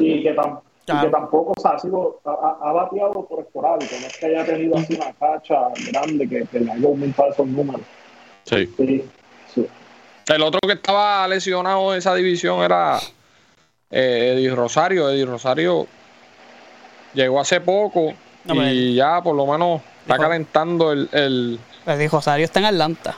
Y 0.00 0.22
que, 0.22 0.36
tam- 0.36 0.60
y 0.82 0.86
Claro. 0.86 1.06
que 1.06 1.12
tampoco 1.12 1.52
o 1.56 1.60
sea, 1.60 1.72
ha 1.72 1.78
sido, 1.78 2.20
ha, 2.24 2.56
ha- 2.60 2.72
bateado 2.72 3.24
por 3.26 3.40
esporádico, 3.40 3.94
no 4.00 4.06
es 4.06 4.16
que 4.16 4.26
haya 4.26 4.44
tenido 4.44 4.76
así 4.76 4.94
una 4.94 5.12
cacha 5.12 5.56
grande 5.92 6.28
que, 6.28 6.44
que 6.46 6.60
le 6.60 6.72
haya 6.72 6.86
aumentado 6.88 7.30
esos 7.30 7.46
números. 7.46 7.82
Sí. 8.44 8.66
Sí, 8.76 9.04
sí. 9.54 9.66
El 10.28 10.42
otro 10.42 10.58
que 10.66 10.72
estaba 10.74 11.26
lesionado 11.28 11.92
en 11.92 11.98
esa 11.98 12.14
división 12.14 12.60
era 12.62 12.98
eh, 13.90 14.32
Eddie 14.34 14.54
Rosario. 14.54 15.08
Eddie 15.10 15.24
Rosario 15.26 15.86
llegó 17.14 17.38
hace 17.40 17.60
poco 17.60 18.12
No, 18.44 18.54
y 18.68 18.94
ya 18.96 19.22
por 19.22 19.36
lo 19.36 19.46
menos 19.46 19.82
está 20.00 20.14
Dijo- 20.14 20.22
calentando 20.24 20.90
el, 20.92 21.08
el, 21.12 21.60
dijo, 21.98 22.16
Rosario 22.16 22.44
está 22.44 22.58
en 22.58 22.66
Atlanta. 22.66 23.14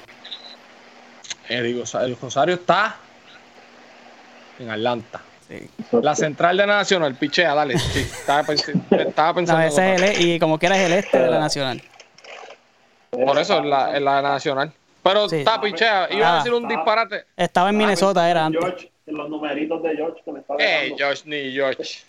Eddie 1.49 1.79
Rosario. 1.81 2.09
El 2.15 2.21
Rosario 2.21 2.55
está 2.57 2.97
en 4.59 4.71
Atlanta. 4.71 5.21
Sí. 5.49 5.69
La 6.03 6.15
central 6.15 6.57
de 6.57 6.67
Nacional, 6.67 7.15
pichea, 7.17 7.55
dale. 7.55 7.79
Sí, 7.79 8.01
estaba, 8.01 8.41
estaba 8.91 9.29
No, 9.29 9.35
pensando. 9.35 9.63
ese 9.67 9.95
es 9.95 10.03
el, 10.03 10.09
e- 10.09 10.23
y 10.35 10.39
como 10.39 10.59
quiera 10.59 10.77
es 10.79 10.87
el 10.87 10.93
este 10.95 11.19
de 11.19 11.29
la 11.31 11.39
Nacional. 11.39 11.83
Por 13.11 13.39
eso 13.39 13.59
es 13.61 13.65
la, 13.67 13.99
la 14.01 14.23
Nacional. 14.23 14.73
Pero 15.03 15.29
Sí. 15.29 15.37
está 15.37 15.61
pichea. 15.61 16.09
Iba 16.11 16.29
a 16.29 16.33
Ah. 16.35 16.37
decir 16.39 16.53
un 16.55 16.67
disparate. 16.67 17.25
Estaba 17.37 17.69
en 17.71 17.77
Minnesota, 17.77 18.29
era 18.31 18.47
antes. 18.47 18.61
George, 18.61 18.91
en 19.07 19.17
los 19.17 19.29
numeritos 19.29 19.83
de 19.83 19.97
George 19.97 20.23
que 20.25 20.33
le 20.33 20.41
está 20.41 20.55
Eh. 20.59 20.95
Josh 20.99 21.23
ni 21.27 21.53
George. 21.53 22.01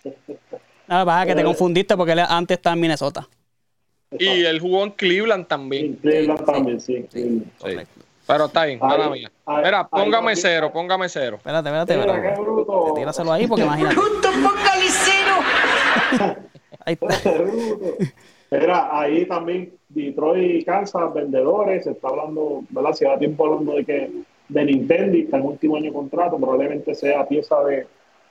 No, 0.88 1.06
pasa 1.06 1.26
que 1.26 1.36
te 1.36 1.42
Eh. 1.42 1.44
confundiste 1.44 1.98
porque 1.98 2.14
él 2.14 2.20
antes 2.20 2.58
estaba 2.58 2.74
en 2.74 2.80
Minnesota. 2.80 3.28
Y 4.18 4.46
él 4.46 4.60
jugó 4.62 4.84
en 4.86 4.92
Cleveland 4.92 5.42
En 5.42 5.48
también. 5.48 5.96
Cleveland 5.96 6.46
también, 6.46 6.80
sí. 6.80 7.06
Sí, 7.12 7.22
sí. 7.24 7.44
correcto. 7.60 7.95
Pero 8.28 8.46
está 8.46 8.66
bien, 8.66 8.80
mala 8.80 9.10
mía. 9.10 9.32
ahí 9.46 9.72
póngame 9.90 10.36
cero, 10.36 10.72
póngame 10.74 11.10
cero. 11.10 11.38
Espérate, 11.38 11.70
espérate, 11.70 11.98
Mira, 11.98 12.14
espérate. 12.16 12.36
qué 12.36 12.42
bruto. 12.42 12.94
Tíraselo 12.96 13.32
ahí 13.32 13.48
porque 13.48 13.64
imagínate. 13.64 13.96
Bruto 13.96 14.32
focalicero. 14.32 15.36
Ahí 16.88 16.98
está. 17.02 17.32
Mira, 18.52 19.00
ahí 19.00 19.26
también 19.26 19.74
Detroit 19.90 20.62
y 20.62 20.64
Kansas, 20.64 21.12
vendedores, 21.16 21.84
se 21.84 21.92
está 21.92 22.10
hablando, 22.10 22.62
¿verdad? 22.70 22.94
Se 22.94 23.06
da 23.06 23.18
tiempo 23.18 23.46
hablando 23.48 23.74
de 23.74 23.86
que 23.86 24.12
de 24.50 24.66
Nintendo 24.66 25.18
está 25.18 25.38
en 25.38 25.44
último 25.46 25.78
año 25.78 25.86
de 25.86 25.94
contrato, 25.94 26.38
probablemente 26.38 26.94
sea 26.94 27.28
pieza 27.28 27.56
de, 27.64 27.88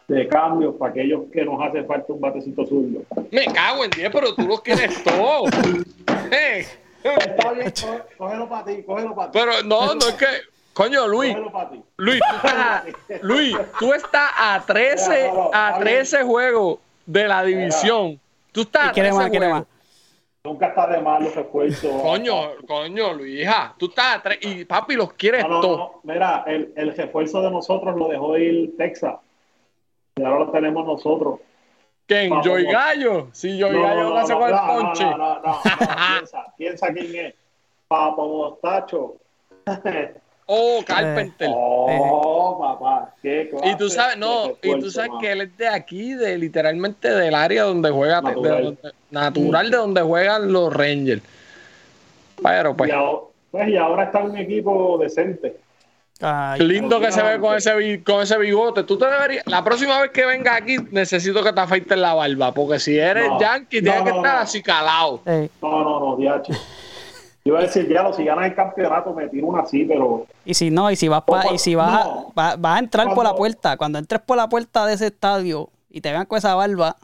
de 0.07 0.28
cambios 0.28 0.76
para 0.76 0.92
aquellos 0.92 1.22
que 1.33 1.44
nos 1.44 1.61
hace 1.61 1.83
falta 1.83 2.12
un 2.12 2.20
batecito 2.20 2.64
suyo. 2.64 3.00
Me 3.33 3.44
cago 3.46 3.85
en 3.85 3.90
10, 3.90 4.11
pero 4.12 4.35
tú 4.37 4.46
los 4.46 4.61
quieres 4.61 5.02
todos. 5.02 5.50
Eh, 6.30 6.64
Está 7.05 7.53
bien, 7.53 7.71
có- 7.71 8.07
cógelo 8.19 8.49
para 8.49 8.64
ti, 8.64 8.83
cógelo 8.85 9.14
para 9.14 9.31
ti. 9.31 9.38
Pero 9.38 9.62
no, 9.64 9.95
no 9.95 10.09
es 10.09 10.14
que. 10.14 10.27
Coño, 10.73 11.07
Luis. 11.07 11.37
Luis, 11.99 12.21
tú 12.29 12.37
estás, 12.49 12.85
Luis, 13.23 13.57
tú 13.79 13.93
estás 13.93 14.31
a 14.37 14.62
13, 14.67 15.31
a 15.53 15.77
13 15.79 16.25
juegos 16.25 16.79
de 17.07 17.29
la 17.29 17.45
división. 17.45 18.19
Tú 18.51 18.62
estás 18.62 18.87
¿Y 18.87 18.88
a 18.88 18.93
quiere 18.93 19.09
13 19.11 19.23
más? 19.23 19.31
¿Quiere 19.31 19.47
juegos. 19.47 19.61
más? 19.69 19.75
Nunca 20.47 20.67
está 20.67 20.87
de 20.88 21.01
mal 21.01 21.23
los 21.23 21.35
refuerzos. 21.35 22.03
Coño, 22.03 22.35
coño, 22.67 23.12
Luisa, 23.14 23.75
tú 23.79 23.87
estás 23.87 24.17
a 24.17 24.23
3 24.23 24.38
y 24.43 24.64
papi 24.64 24.95
los 24.97 25.12
quieres 25.12 25.43
No, 25.45 25.49
no, 25.49 25.61
todos. 25.61 25.79
no. 25.79 26.01
Mira, 26.03 26.43
el, 26.47 26.73
el 26.77 26.95
refuerzo 26.97 27.40
de 27.40 27.51
nosotros 27.53 27.95
lo 27.97 28.09
dejó 28.09 28.37
ir 28.37 28.77
Texas. 28.77 29.14
Y 30.17 30.23
ahora 30.25 30.40
lo 30.47 30.51
tenemos 30.51 30.85
nosotros. 30.85 31.38
¿Quién? 32.07 32.31
Vamos, 32.31 32.47
Joy. 32.47 32.64
Gallo. 32.67 33.29
Si 33.33 33.59
Joy 33.59 33.73
Gallo 33.81 34.11
no, 34.11 34.17
hace 34.17 34.35
con 34.35 34.43
el 34.45 34.51
no, 34.51 34.67
no, 34.67 34.75
ponche. 34.83 35.05
No, 35.05 35.17
no, 35.17 35.40
no, 35.40 35.61
piensa, 36.17 36.55
piensa 36.59 36.93
quién 36.93 37.27
es. 37.27 37.35
Papo 37.88 38.27
Mostacho. 38.27 39.17
Oh, 40.47 40.83
Carpenter. 40.87 41.49
Oh, 41.51 42.59
papá. 42.61 43.14
qué 43.23 43.51
Y 43.64 43.77
tú 43.79 43.88
sabes, 43.88 44.19
no, 44.19 44.51
y 44.62 44.79
tú 44.79 44.90
sabes 44.90 45.11
que 45.19 45.33
él 45.33 45.40
es 45.40 45.57
de 45.57 45.69
aquí, 45.69 46.12
de 46.12 46.37
literalmente 46.37 47.09
del 47.09 47.35
área 47.35 47.62
donde 47.62 47.90
juega, 47.90 48.21
de 48.21 48.29
Natural. 48.29 48.62
donde- 48.64 48.93
natural 49.11 49.71
de 49.71 49.77
donde 49.79 50.03
juegan 50.03 50.53
los 50.53 50.71
Rangers. 50.71 51.23
Pero 52.43 52.77
pues, 52.77 52.90
Y 52.90 52.93
ahora, 52.93 53.21
pues, 53.51 53.69
y 53.69 53.77
ahora 53.79 54.05
está 54.05 54.19
un 54.23 54.37
equipo 54.37 54.99
decente. 54.99 55.57
Ay, 56.20 56.61
lindo 56.61 57.00
que 57.00 57.11
se 57.11 57.22
ve 57.22 57.40
con 57.40 57.57
ese, 57.57 58.03
con 58.05 58.22
ese 58.22 58.38
bigote. 58.38 58.85
Tú 58.85 58.96
te 58.96 59.07
deberías, 59.07 59.44
la 59.46 59.64
próxima 59.64 60.00
vez 60.00 60.11
que 60.12 60.24
venga 60.24 60.55
aquí, 60.55 60.77
necesito 60.90 61.42
que 61.42 61.53
te 61.53 61.61
afeites 61.61 61.98
la 61.98 62.14
barba, 62.14 62.53
porque 62.53 62.79
si 62.79 62.96
eres 62.98 63.29
No, 63.29 63.40
yankee, 63.40 63.83
no, 63.83 63.90
tienes 63.90 64.03
que 64.05 64.11
no, 64.11 64.16
estar 64.18 64.35
no. 64.37 64.40
así 64.42 64.62
calado. 64.62 65.20
eh, 65.27 65.50
No, 65.61 65.83
no, 65.85 66.00
no, 66.00 66.16
diache. 66.16 66.53
Yo 67.46 67.53
iba 67.53 67.59
a 67.59 67.62
decir, 67.62 67.87
ya, 67.92 68.11
si 68.12 68.24
ganas 68.24 68.46
el 68.46 68.55
campeonato, 68.55 69.12
me 69.12 69.29
tiro 69.29 69.48
una 69.48 69.62
así, 69.62 69.85
pero 69.85 70.27
y 70.46 70.55
si 70.55 70.70
no, 70.70 70.90
y 70.90 70.96
si 70.96 71.09
vas 71.09 71.24
pa- 71.24 71.50
y 71.50 71.59
si 71.59 71.74
vas, 71.74 72.09
vas 72.35 72.57
a 72.62 72.79
entrar 72.79 73.12
por 73.12 73.24
la 73.24 73.35
puerta, 73.35 73.77
cuando 73.77 73.98
entres 73.98 74.22
por 74.22 74.37
la 74.38 74.48
puerta 74.48 74.87
de 74.87 74.94
ese 74.94 75.09
estadio 75.09 75.68
y 75.90 76.00
te 76.00 76.11
vean 76.11 76.24
con 76.24 76.38
esa 76.38 76.55
barba, 76.55 76.96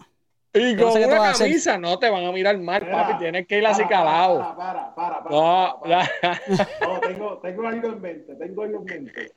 Y 0.52 0.76
con 0.76 0.90
una 0.90 1.32
camisa 1.32 1.78
no 1.78 1.98
te 1.98 2.10
van 2.10 2.24
a 2.24 2.32
mirar 2.32 2.58
mal, 2.58 2.82
Mira, 2.82 3.06
papi. 3.06 3.18
Tienes 3.18 3.46
que 3.46 3.58
ir 3.58 3.66
así 3.66 3.84
calado. 3.84 4.38
Para, 4.38 4.56
para, 4.56 4.94
para, 4.94 5.22
para, 5.22 5.36
No, 5.36 5.80
para, 5.80 6.02
ya. 6.02 6.40
No, 6.80 7.00
tengo, 7.00 7.38
tengo 7.38 7.68
algo 7.68 7.88
en 7.88 8.00
mente, 8.00 8.34
tengo 8.34 8.62
algo 8.62 8.78
en 8.78 8.84
mente. 8.84 9.32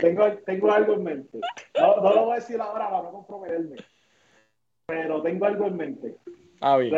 Tengo, 0.00 0.32
tengo 0.38 0.72
algo 0.72 0.94
en 0.94 1.04
mente. 1.04 1.38
No, 1.78 1.96
no 2.00 2.14
lo 2.14 2.24
voy 2.24 2.32
a 2.32 2.40
decir 2.40 2.60
ahora 2.60 2.90
para 2.90 3.02
no 3.04 3.10
comprometerme. 3.12 3.76
Pero 4.86 5.22
tengo 5.22 5.46
algo 5.46 5.66
en 5.66 5.76
mente. 5.76 6.16
Está 6.54 6.76
bien. 6.78 6.94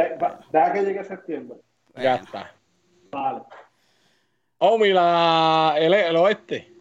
Deja 0.50 0.72
que 0.72 0.82
llegue 0.82 1.04
septiembre. 1.04 1.58
Ya 1.94 2.16
está. 2.16 2.54
Vale. 3.10 3.42
Omi, 4.58 4.92
la, 4.92 5.74
el, 5.78 5.92
el 5.92 6.16
oeste. 6.16 6.72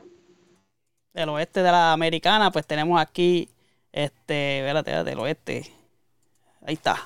Del 1.13 1.29
oeste 1.29 1.63
de 1.63 1.71
la 1.71 1.91
americana, 1.91 2.49
pues 2.49 2.65
tenemos 2.65 3.01
aquí, 3.01 3.49
este, 3.91 4.59
espérate, 4.59 4.91
espérate, 4.91 5.09
del 5.09 5.19
oeste. 5.19 5.76
Ahí 6.67 6.73
está. 6.73 6.97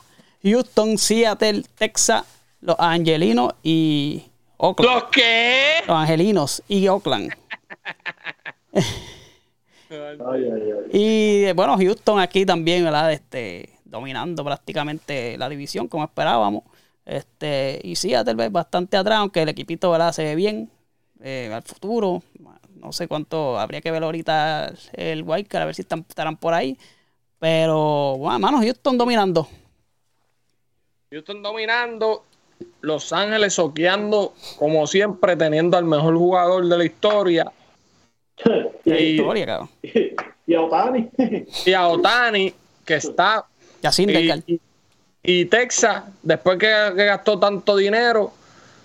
Houston, 0.41 0.97
Seattle, 0.97 1.63
Texas, 1.75 2.25
Los 2.61 2.75
Angelinos 2.79 3.53
y 3.61 4.23
Oakland. 4.57 4.91
¿Los 4.91 5.03
qué? 5.11 5.83
Los 5.87 5.97
Angelinos 5.97 6.63
y 6.67 6.87
Oakland. 6.87 7.31
Ay, 8.73 10.17
ay, 10.25 10.45
ay. 10.49 10.89
Y 10.91 11.51
bueno, 11.53 11.77
Houston 11.77 12.19
aquí 12.19 12.43
también, 12.43 12.83
¿verdad? 12.83 13.13
Este, 13.13 13.77
dominando 13.85 14.43
prácticamente 14.43 15.37
la 15.37 15.47
división 15.47 15.87
como 15.87 16.05
esperábamos. 16.05 16.63
Este, 17.05 17.79
y 17.83 17.95
Seattle 17.95 18.33
¿ves? 18.33 18.51
bastante 18.51 18.97
atrás, 18.97 19.19
aunque 19.19 19.43
el 19.43 19.49
equipito 19.49 19.91
¿verdad? 19.91 20.11
se 20.11 20.23
ve 20.23 20.33
bien 20.33 20.71
eh, 21.19 21.51
al 21.53 21.61
futuro. 21.61 22.23
No 22.73 22.91
sé 22.93 23.07
cuánto, 23.07 23.59
habría 23.59 23.81
que 23.81 23.91
ver 23.91 24.01
ahorita 24.01 24.73
el 24.93 25.21
Wildcard, 25.21 25.61
a 25.61 25.65
ver 25.65 25.75
si 25.75 25.83
están, 25.83 26.03
estarán 26.09 26.37
por 26.37 26.55
ahí. 26.55 26.79
Pero, 27.41 28.17
bueno, 28.19 28.37
mano, 28.37 28.59
Houston 28.59 28.95
dominando. 28.99 29.47
Houston 31.11 31.41
dominando. 31.41 32.23
Los 32.81 33.11
Ángeles 33.11 33.55
soqueando, 33.55 34.35
como 34.59 34.85
siempre, 34.85 35.35
teniendo 35.35 35.75
al 35.75 35.85
mejor 35.85 36.15
jugador 36.15 36.67
de 36.67 36.77
la 36.77 36.85
historia. 36.85 37.51
y, 38.85 38.91
Y- 38.93 39.11
Victoria, 39.13 39.45
cabrón. 39.47 39.69
y 40.45 40.53
a 40.53 40.61
Otani. 40.61 41.09
Y 41.65 41.73
a 41.73 41.87
Otani, 41.87 42.53
que 42.85 42.93
está. 42.93 43.45
Y, 44.45 44.53
y- 44.53 44.61
y 45.23 45.45
Texas, 45.45 46.03
después 46.21 46.59
que, 46.59 46.67
que 46.95 47.05
gastó 47.05 47.39
tanto 47.39 47.75
dinero, 47.75 48.31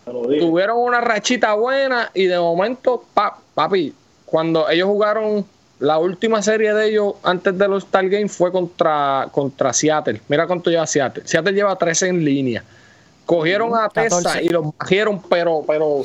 tuvieron 0.07 0.79
una 0.79 1.03
rachita 1.03 1.53
buena 1.55 2.11
y 2.15 2.25
de 2.25 2.39
momento, 2.39 3.05
pa- 3.13 3.39
papi, 3.55 3.93
cuando 4.25 4.67
ellos 4.71 4.87
jugaron 4.89 5.45
la 5.79 5.99
última 5.99 6.43
serie 6.43 6.73
de 6.73 6.89
ellos 6.89 7.15
antes 7.23 7.57
de 7.57 7.69
los 7.69 7.85
Star 7.85 8.09
Games 8.09 8.33
fue 8.33 8.51
contra, 8.51 9.29
contra 9.31 9.73
Seattle. 9.73 10.21
Mira 10.29 10.47
cuánto 10.47 10.71
lleva 10.71 10.87
Seattle. 10.87 11.23
Seattle 11.27 11.53
lleva 11.53 11.77
13 11.77 12.09
en 12.09 12.25
línea. 12.25 12.65
Cogieron 13.27 13.75
a 13.75 13.89
14. 13.89 14.11
Texas 14.11 14.43
y 14.43 14.49
los 14.49 14.77
bajieron, 14.77 15.21
pero, 15.29 15.65
pero, 15.67 16.03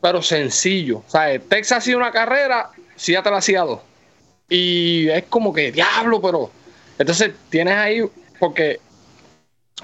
pero 0.00 0.22
sencillo. 0.22 0.98
O 0.98 1.10
sea, 1.10 1.38
Texas 1.38 1.78
hacía 1.78 1.96
una 1.96 2.12
carrera, 2.12 2.70
Seattle 2.96 3.36
hacía 3.36 3.62
dos. 3.62 3.80
Y 4.48 5.08
es 5.08 5.24
como 5.24 5.52
que, 5.52 5.72
diablo, 5.72 6.20
pero. 6.22 6.50
Entonces 6.98 7.32
tienes 7.50 7.74
ahí, 7.74 8.02
porque 8.38 8.78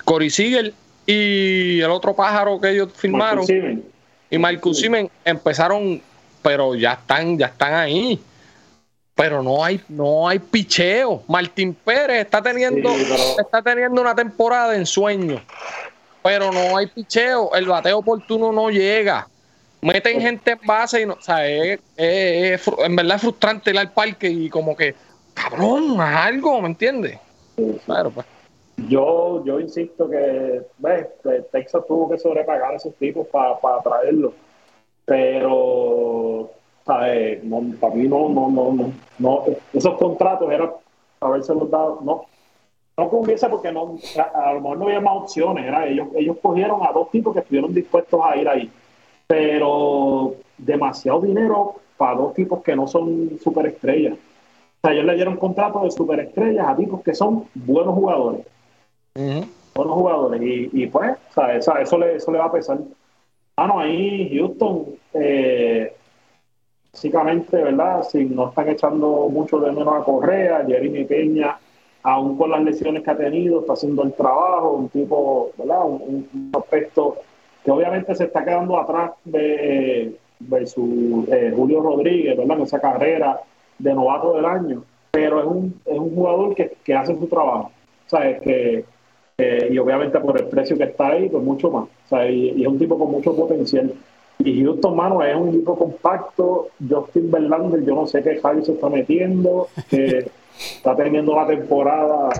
Cory 0.04 0.30
Siegel 0.30 0.74
y 1.06 1.80
el 1.80 1.90
otro 1.90 2.14
pájaro 2.14 2.60
que 2.60 2.70
ellos 2.70 2.90
firmaron 2.94 3.44
Marcus 3.48 3.84
y 4.30 4.38
Marcus 4.38 4.78
Simen 4.78 5.10
empezaron, 5.24 6.00
pero 6.42 6.74
ya 6.76 6.92
están, 6.92 7.36
ya 7.36 7.46
están 7.46 7.74
ahí. 7.74 8.20
Pero 9.20 9.42
no 9.42 9.62
hay, 9.62 9.78
no 9.90 10.26
hay 10.26 10.38
picheo. 10.38 11.22
Martín 11.28 11.74
Pérez 11.74 12.22
está 12.24 12.40
teniendo, 12.40 12.88
Sí, 12.94 13.06
pero- 13.06 13.40
está 13.46 13.60
teniendo 13.62 14.00
una 14.00 14.14
temporada 14.14 14.70
de 14.70 14.78
ensueño. 14.78 15.42
Pero 16.22 16.50
no 16.50 16.76
hay 16.78 16.86
picheo. 16.86 17.54
El 17.54 17.66
bateo 17.66 17.98
oportuno 17.98 18.50
no 18.50 18.70
llega. 18.70 19.28
Meten 19.82 20.22
gente 20.22 20.52
en 20.52 20.60
base 20.66 21.02
y 21.02 21.06
no, 21.06 21.14
o 21.14 21.20
sea, 21.20 21.46
es, 21.46 21.78
es- 21.98 22.52
es 22.60 22.66
fru- 22.66 22.82
en 22.84 22.96
verdad 22.96 23.16
es 23.16 23.20
frustrante 23.22 23.70
ir 23.70 23.78
al 23.78 23.92
parque 23.92 24.28
y 24.30 24.48
como 24.48 24.74
que, 24.74 24.94
cabrón, 25.34 26.00
haz 26.00 26.26
algo, 26.26 26.60
¿me 26.62 26.68
entiendes? 26.68 27.18
Claro, 27.84 28.10
pues. 28.10 28.26
Yo, 28.88 29.44
yo 29.44 29.60
insisto 29.60 30.08
que, 30.08 30.62
ves, 30.78 31.06
Texas 31.52 31.82
tuvo 31.86 32.10
que 32.10 32.18
sobrepagar 32.18 32.72
a 32.72 32.76
esos 32.76 32.94
tipos 32.94 33.26
para 33.28 33.82
traerlos. 33.82 34.32
Pero, 35.04 36.50
¿sabes? 36.84 37.42
No, 37.44 37.62
para 37.78 37.94
mí 37.94 38.08
no, 38.08 38.28
no, 38.28 38.48
no, 38.48 38.72
no, 38.72 38.92
no. 39.18 39.44
Esos 39.72 39.96
contratos 39.98 40.50
eran 40.50 40.70
habérselos 41.20 41.70
dado, 41.70 42.00
no. 42.02 42.24
No 42.96 43.08
conviene 43.08 43.40
porque 43.48 43.72
no, 43.72 43.96
a, 44.18 44.50
a 44.50 44.54
lo 44.54 44.60
mejor 44.60 44.78
no 44.78 44.84
había 44.86 45.00
más 45.00 45.16
opciones. 45.16 45.64
Era, 45.66 45.86
ellos, 45.86 46.08
ellos 46.14 46.36
cogieron 46.42 46.82
a 46.82 46.92
dos 46.92 47.10
tipos 47.10 47.32
que 47.32 47.40
estuvieron 47.40 47.72
dispuestos 47.72 48.20
a 48.22 48.36
ir 48.36 48.48
ahí. 48.48 48.70
Pero 49.26 50.34
demasiado 50.58 51.20
dinero 51.20 51.76
para 51.96 52.16
dos 52.16 52.34
tipos 52.34 52.62
que 52.62 52.76
no 52.76 52.86
son 52.86 53.38
superestrellas. 53.42 54.14
O 54.14 54.80
sea, 54.82 54.92
ellos 54.92 55.06
le 55.06 55.14
dieron 55.14 55.36
contratos 55.36 55.82
de 55.84 55.90
superestrellas 55.90 56.66
a 56.66 56.76
tipos 56.76 57.02
que 57.02 57.14
son 57.14 57.46
buenos 57.54 57.94
jugadores 57.94 58.46
buenos 59.74 59.94
jugadores 59.94 60.42
y, 60.42 60.70
y 60.72 60.86
pues 60.86 61.16
o 61.30 61.32
sea, 61.32 61.80
eso, 61.80 61.98
le, 61.98 62.16
eso 62.16 62.30
le 62.30 62.38
va 62.38 62.46
a 62.46 62.52
pesar. 62.52 62.78
Ah, 63.56 63.66
no, 63.66 63.80
ahí 63.80 64.30
Houston, 64.36 64.86
eh, 65.14 65.94
básicamente, 66.92 67.56
¿verdad? 67.56 68.02
Si 68.02 68.24
no 68.24 68.48
están 68.48 68.68
echando 68.68 69.28
mucho 69.28 69.58
de 69.60 69.72
menos 69.72 69.94
a 69.94 70.04
Correa, 70.04 70.64
Jeremy 70.66 71.04
Peña, 71.04 71.58
aún 72.02 72.36
con 72.36 72.50
las 72.50 72.62
lesiones 72.62 73.02
que 73.02 73.10
ha 73.10 73.16
tenido, 73.16 73.60
está 73.60 73.74
haciendo 73.74 74.02
el 74.02 74.12
trabajo, 74.12 74.72
un 74.72 74.88
tipo, 74.88 75.52
¿verdad? 75.56 75.84
Un, 75.84 76.50
aspecto 76.56 77.16
que 77.64 77.70
obviamente 77.70 78.14
se 78.14 78.24
está 78.24 78.44
quedando 78.44 78.78
atrás 78.78 79.12
de 79.24 80.16
versus 80.40 81.28
eh, 81.28 81.52
Julio 81.54 81.82
Rodríguez, 81.82 82.36
¿verdad? 82.36 82.56
En 82.58 82.62
esa 82.64 82.80
carrera 82.80 83.40
de 83.78 83.94
novato 83.94 84.34
del 84.34 84.44
año, 84.46 84.82
pero 85.10 85.40
es 85.40 85.46
un, 85.46 85.80
es 85.84 85.98
un 85.98 86.14
jugador 86.14 86.54
que, 86.54 86.72
que 86.82 86.94
hace 86.94 87.14
su 87.14 87.26
trabajo. 87.26 87.70
O 88.06 88.10
sea, 88.10 88.28
es 88.30 88.40
que 88.40 88.84
y 89.70 89.78
obviamente 89.78 90.20
por 90.20 90.38
el 90.38 90.48
precio 90.48 90.76
que 90.76 90.84
está 90.84 91.08
ahí, 91.08 91.28
pues 91.28 91.42
mucho 91.42 91.70
más. 91.70 91.88
Sea, 92.08 92.30
y, 92.30 92.50
y 92.56 92.62
es 92.62 92.68
un 92.68 92.78
tipo 92.78 92.98
con 92.98 93.10
mucho 93.10 93.34
potencial. 93.34 93.92
Y 94.44 94.64
Houston, 94.64 94.96
mano, 94.96 95.22
es 95.22 95.36
un 95.36 95.48
equipo 95.50 95.76
compacto. 95.78 96.68
Justin 96.88 97.30
Verlander, 97.30 97.84
yo 97.84 97.94
no 97.94 98.06
sé 98.06 98.22
qué 98.22 98.40
Javi 98.40 98.64
se 98.64 98.72
está 98.72 98.88
metiendo, 98.88 99.68
que 99.88 100.30
está 100.58 100.96
teniendo 100.96 101.34
la 101.34 101.46
temporada. 101.46 102.30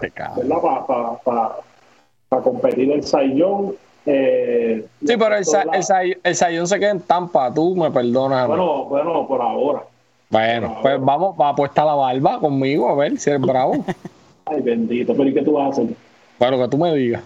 Para 2.29 2.43
competir 2.43 2.91
el 2.93 3.03
Sayón. 3.03 3.75
Eh, 4.07 4.85
Sí, 5.07 5.15
pero 5.19 5.37
el, 5.37 5.45
sa- 5.45 5.65
la- 5.65 5.73
el, 5.77 5.83
sa- 5.83 6.03
el 6.03 6.35
Sayón 6.35 6.67
se 6.67 6.79
queda 6.79 6.91
en 6.91 7.01
Tampa, 7.01 7.53
tú 7.53 7.75
me 7.77 7.91
perdonas. 7.91 8.47
bueno, 8.49 8.85
bueno, 8.87 9.27
por 9.27 9.43
ahora. 9.43 9.83
Bueno, 10.31 10.79
pues 10.81 11.01
vamos, 11.01 11.35
va 11.39 11.49
a 11.49 11.51
apuestar 11.51 11.85
la 11.87 11.95
barba 11.95 12.39
conmigo 12.39 12.89
a 12.89 12.95
ver 12.95 13.19
si 13.19 13.31
eres 13.31 13.43
bravo. 13.43 13.85
Ay, 14.47 14.61
bendito, 14.63 15.13
pero 15.15 15.29
¿y 15.29 15.35
qué 15.35 15.43
tú 15.43 15.53
vas 15.53 15.67
a 15.67 15.69
hacer? 15.83 15.95
bueno, 16.39 16.57
que 16.59 16.69
tú 16.69 16.79
me 16.79 16.95
digas. 16.95 17.23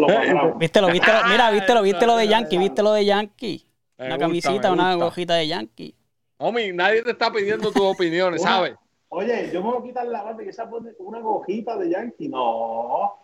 Lo 0.00 0.08
Eh. 0.08 0.54
¿Viste 0.58 0.80
lo, 0.80 0.88
viste 0.88 1.12
lo, 1.12 1.24
mira, 1.28 1.50
viste 1.50 1.74
lo, 1.74 1.82
viste 1.82 2.06
lo 2.06 2.16
de 2.16 2.28
Yankee, 2.28 2.58
viste 2.58 2.82
lo 2.82 2.92
de 2.92 3.04
Yankee. 3.04 3.66
Me 3.98 4.06
Una 4.06 4.14
gusta, 4.14 4.26
camisita, 4.26 4.72
una 4.72 4.94
gusta. 4.94 5.06
hojita 5.06 5.34
de 5.34 5.48
Yankee. 5.48 5.94
Homie, 6.38 6.72
nadie 6.72 7.02
te 7.02 7.10
está 7.10 7.30
pidiendo 7.30 7.70
tus 7.70 7.82
opiniones, 7.82 8.42
¿sabes? 8.42 8.74
Oye, 9.10 9.50
yo 9.52 9.62
me 9.62 9.70
voy 9.72 9.78
a 9.80 9.82
quitar 9.82 10.06
la 10.06 10.22
barba 10.22 10.42
y 10.42 10.48
esa 10.48 10.70
pone 10.70 10.90
una 11.00 11.18
gojita 11.20 11.76
de 11.76 11.90
Yankee. 11.90 12.28
No. 12.28 13.14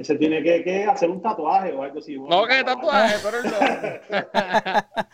Se 0.00 0.16
tiene 0.16 0.42
que, 0.42 0.62
que 0.62 0.84
hacer 0.84 1.10
un 1.10 1.20
tatuaje 1.20 1.72
o 1.72 1.82
algo 1.82 1.98
así. 1.98 2.18
No, 2.18 2.44
que 2.46 2.62
tatuaje, 2.62 3.16
pero 3.22 3.42
no. 3.42 4.22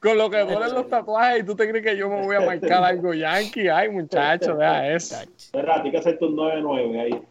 Con 0.00 0.16
lo 0.16 0.30
que 0.30 0.44
ponen 0.46 0.72
los 0.72 0.88
tatuajes 0.88 1.42
y 1.42 1.44
tú 1.44 1.54
te 1.54 1.68
crees 1.68 1.84
que 1.84 1.96
yo 1.96 2.08
me 2.08 2.22
voy 2.22 2.36
a 2.36 2.40
marcar 2.40 2.82
algo 2.82 3.12
yankee. 3.12 3.68
Ay, 3.68 3.90
muchacho, 3.90 4.56
deja 4.56 4.88
eso. 4.88 5.16
Verdad, 5.52 5.82
tienes 5.82 5.92
que 5.92 5.98
hacerte 5.98 6.24
un 6.24 6.36
9-9 6.36 7.00
ahí, 7.00 7.22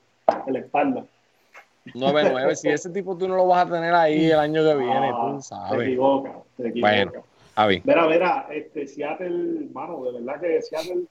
en 0.45 0.53
la 0.53 0.59
espalda. 0.59 1.03
9-9, 1.93 2.55
si 2.55 2.69
ese 2.69 2.89
tipo 2.89 3.17
tú 3.17 3.27
no 3.27 3.35
lo 3.35 3.47
vas 3.47 3.65
a 3.67 3.71
tener 3.71 3.93
ahí 3.93 4.25
el 4.31 4.39
año 4.39 4.63
que 4.63 4.75
viene, 4.75 5.11
Ah, 5.13 5.21
tú 5.31 5.37
Te 5.37 5.43
sabes. 5.43 5.87
equivocas, 5.87 6.33
te 6.57 6.67
equivocas. 6.69 7.05
Bueno, 7.05 7.23
Javi. 7.55 7.81
Mira, 7.83 8.07
mira, 8.07 8.47
este, 8.51 8.87
Seattle, 8.87 9.67
mano, 9.73 10.03
de 10.03 10.11
verdad 10.19 10.39
que 10.41 10.61
Seattle 10.61 11.03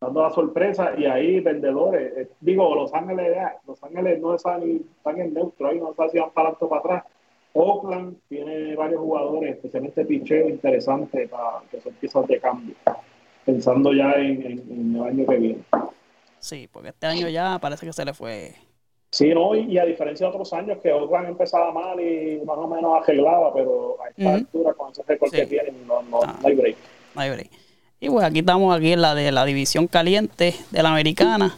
dando 0.00 0.22
la 0.22 0.30
sorpresa 0.30 0.92
y 0.96 1.04
ahí 1.06 1.40
vendedores, 1.40 2.12
eh, 2.16 2.28
digo, 2.40 2.74
Los 2.74 2.92
Ángeles, 2.94 3.34
ya, 3.34 3.56
Los 3.66 3.82
Ángeles 3.84 4.20
no 4.20 4.34
están, 4.34 4.62
están 4.62 5.20
en 5.20 5.34
neutro, 5.34 5.68
ahí 5.68 5.78
no 5.78 5.92
saben 5.94 6.10
si 6.12 6.18
van 6.18 6.30
para 6.30 6.48
adelante 6.48 6.64
o 6.64 6.68
para 6.68 6.80
atrás. 6.80 7.04
Oakland 7.52 8.16
tiene 8.28 8.76
varios 8.76 9.00
jugadores, 9.00 9.56
especialmente 9.56 10.04
picheo 10.04 10.48
interesante 10.48 11.26
para 11.28 11.62
que 11.70 11.80
son 11.80 11.92
piezas 11.94 12.26
de 12.28 12.38
cambio, 12.40 12.74
pensando 13.44 13.92
ya 13.92 14.12
en, 14.12 14.40
en- 14.42 14.64
en 14.70 14.96
el 14.96 15.02
año 15.02 15.26
que 15.26 15.36
viene. 15.36 15.58
Sí, 16.38 16.68
porque 16.72 16.88
este 16.90 17.06
año 17.06 17.28
ya 17.28 17.58
parece 17.60 17.84
que 17.84 17.92
se 17.92 18.04
le 18.04 18.14
fue. 18.14 18.54
Sí, 19.10 19.34
no, 19.34 19.54
y, 19.56 19.62
y 19.72 19.78
a 19.78 19.84
diferencia 19.84 20.26
de 20.26 20.30
otros 20.32 20.52
años 20.52 20.78
que 20.80 20.92
Oakland 20.92 21.28
empezaba 21.30 21.72
mal 21.72 22.00
y 22.00 22.40
más 22.44 22.56
o 22.56 22.68
menos 22.68 23.02
arreglaba, 23.02 23.52
pero 23.52 23.96
a 24.04 24.08
esta 24.08 24.34
altura 24.34 24.72
con 24.74 24.92
ese 24.92 25.02
récord 25.06 25.30
que 25.30 25.42
Sí. 25.42 25.46
tienen 25.46 25.86
no, 25.86 26.00
no, 26.02 26.20
Ah. 26.24 26.36
no 26.40 26.48
hay 26.48 26.54
break. 26.54 26.76
no 27.14 27.20
hay 27.20 27.30
break. 27.30 27.50
Y 27.98 28.08
pues 28.08 28.24
aquí 28.24 28.38
estamos 28.38 28.74
aquí 28.76 28.92
en 28.92 29.02
la 29.02 29.14
de 29.14 29.32
la 29.32 29.44
división 29.44 29.86
caliente 29.88 30.54
de 30.70 30.82
la 30.82 30.90
americana. 30.90 31.54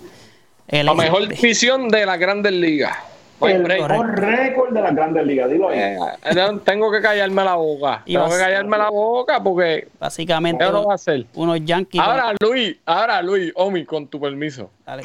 El 0.67 0.87
La 0.87 0.95
mejor 0.95 1.23
este. 1.25 1.35
división 1.37 1.89
de 1.89 2.07
las 2.07 2.19
grandes 2.19 2.53
ligas. 2.53 2.97
El 3.43 3.65
mejor 3.65 4.19
récord 4.19 4.73
de 4.73 4.81
las 4.81 4.95
grandes 4.95 5.27
ligas, 5.27 5.51
dilo 5.51 5.69
ahí. 5.69 5.79
Eh, 5.79 5.97
eh, 6.25 6.35
tengo 6.65 6.91
que 6.93 7.01
callarme 7.03 7.45
la 7.45 7.57
boca. 7.57 8.03
Y 8.07 8.15
Tengo 8.15 8.29
que 8.31 8.39
callarme 8.39 8.79
la 8.79 8.89
boca 8.89 9.43
porque 9.43 9.89
Básicamente 9.99 10.65
no 10.65 10.85
va 10.87 10.95
a 10.95 10.99
unos 11.35 11.65
Yankees. 11.65 12.01
Ahora, 12.01 12.33
Luis, 12.41 12.77
ahora, 12.87 13.21
Luis, 13.21 13.53
Omi, 13.57 13.85
con 13.85 14.07
tu 14.07 14.21
permiso. 14.21 14.71
Dale. 14.87 15.03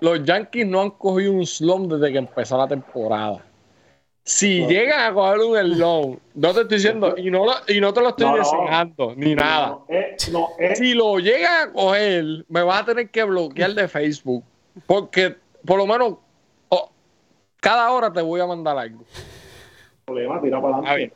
Los 0.00 0.22
Yankees 0.24 0.66
no 0.66 0.80
han 0.82 0.90
cogido 0.90 1.32
un 1.32 1.46
slump 1.46 1.92
desde 1.92 2.12
que 2.12 2.18
empezó 2.18 2.56
la 2.58 2.68
temporada. 2.68 3.44
Si 4.22 4.66
llegan 4.66 5.00
a 5.10 5.14
coger 5.14 5.38
un 5.38 5.56
slow, 5.74 6.18
no 6.34 6.52
te 6.54 6.60
estoy 6.60 6.76
diciendo, 6.76 7.14
y 7.16 7.30
no, 7.30 7.46
lo- 7.46 7.52
y 7.74 7.80
no 7.80 7.94
te 7.94 8.00
lo 8.02 8.10
estoy 8.10 8.26
No, 8.26 8.32
no. 8.32 8.38
deseando, 8.38 9.14
ni 9.16 9.34
nada. 9.34 9.68
No, 9.68 9.86
no, 10.32 10.48
es- 10.58 10.78
Si 10.78 10.92
lo 10.92 11.18
llegan 11.18 11.70
a 11.70 11.72
coger, 11.72 12.44
me 12.48 12.62
vas 12.62 12.82
a 12.82 12.84
tener 12.84 13.08
que 13.08 13.24
bloquear 13.24 13.70
de 13.72 13.88
Facebook. 13.88 14.44
Porque 14.86 15.34
por 15.64 15.78
lo 15.78 15.86
menos 15.86 16.14
oh, 16.68 16.90
cada 17.58 17.90
hora 17.90 18.12
te 18.12 18.20
voy 18.20 18.40
a 18.40 18.46
mandar 18.46 18.76
algo. 18.78 19.02
problema, 20.04 20.40
tira 20.42 20.60
para 20.60 20.76
adelante. 20.76 21.14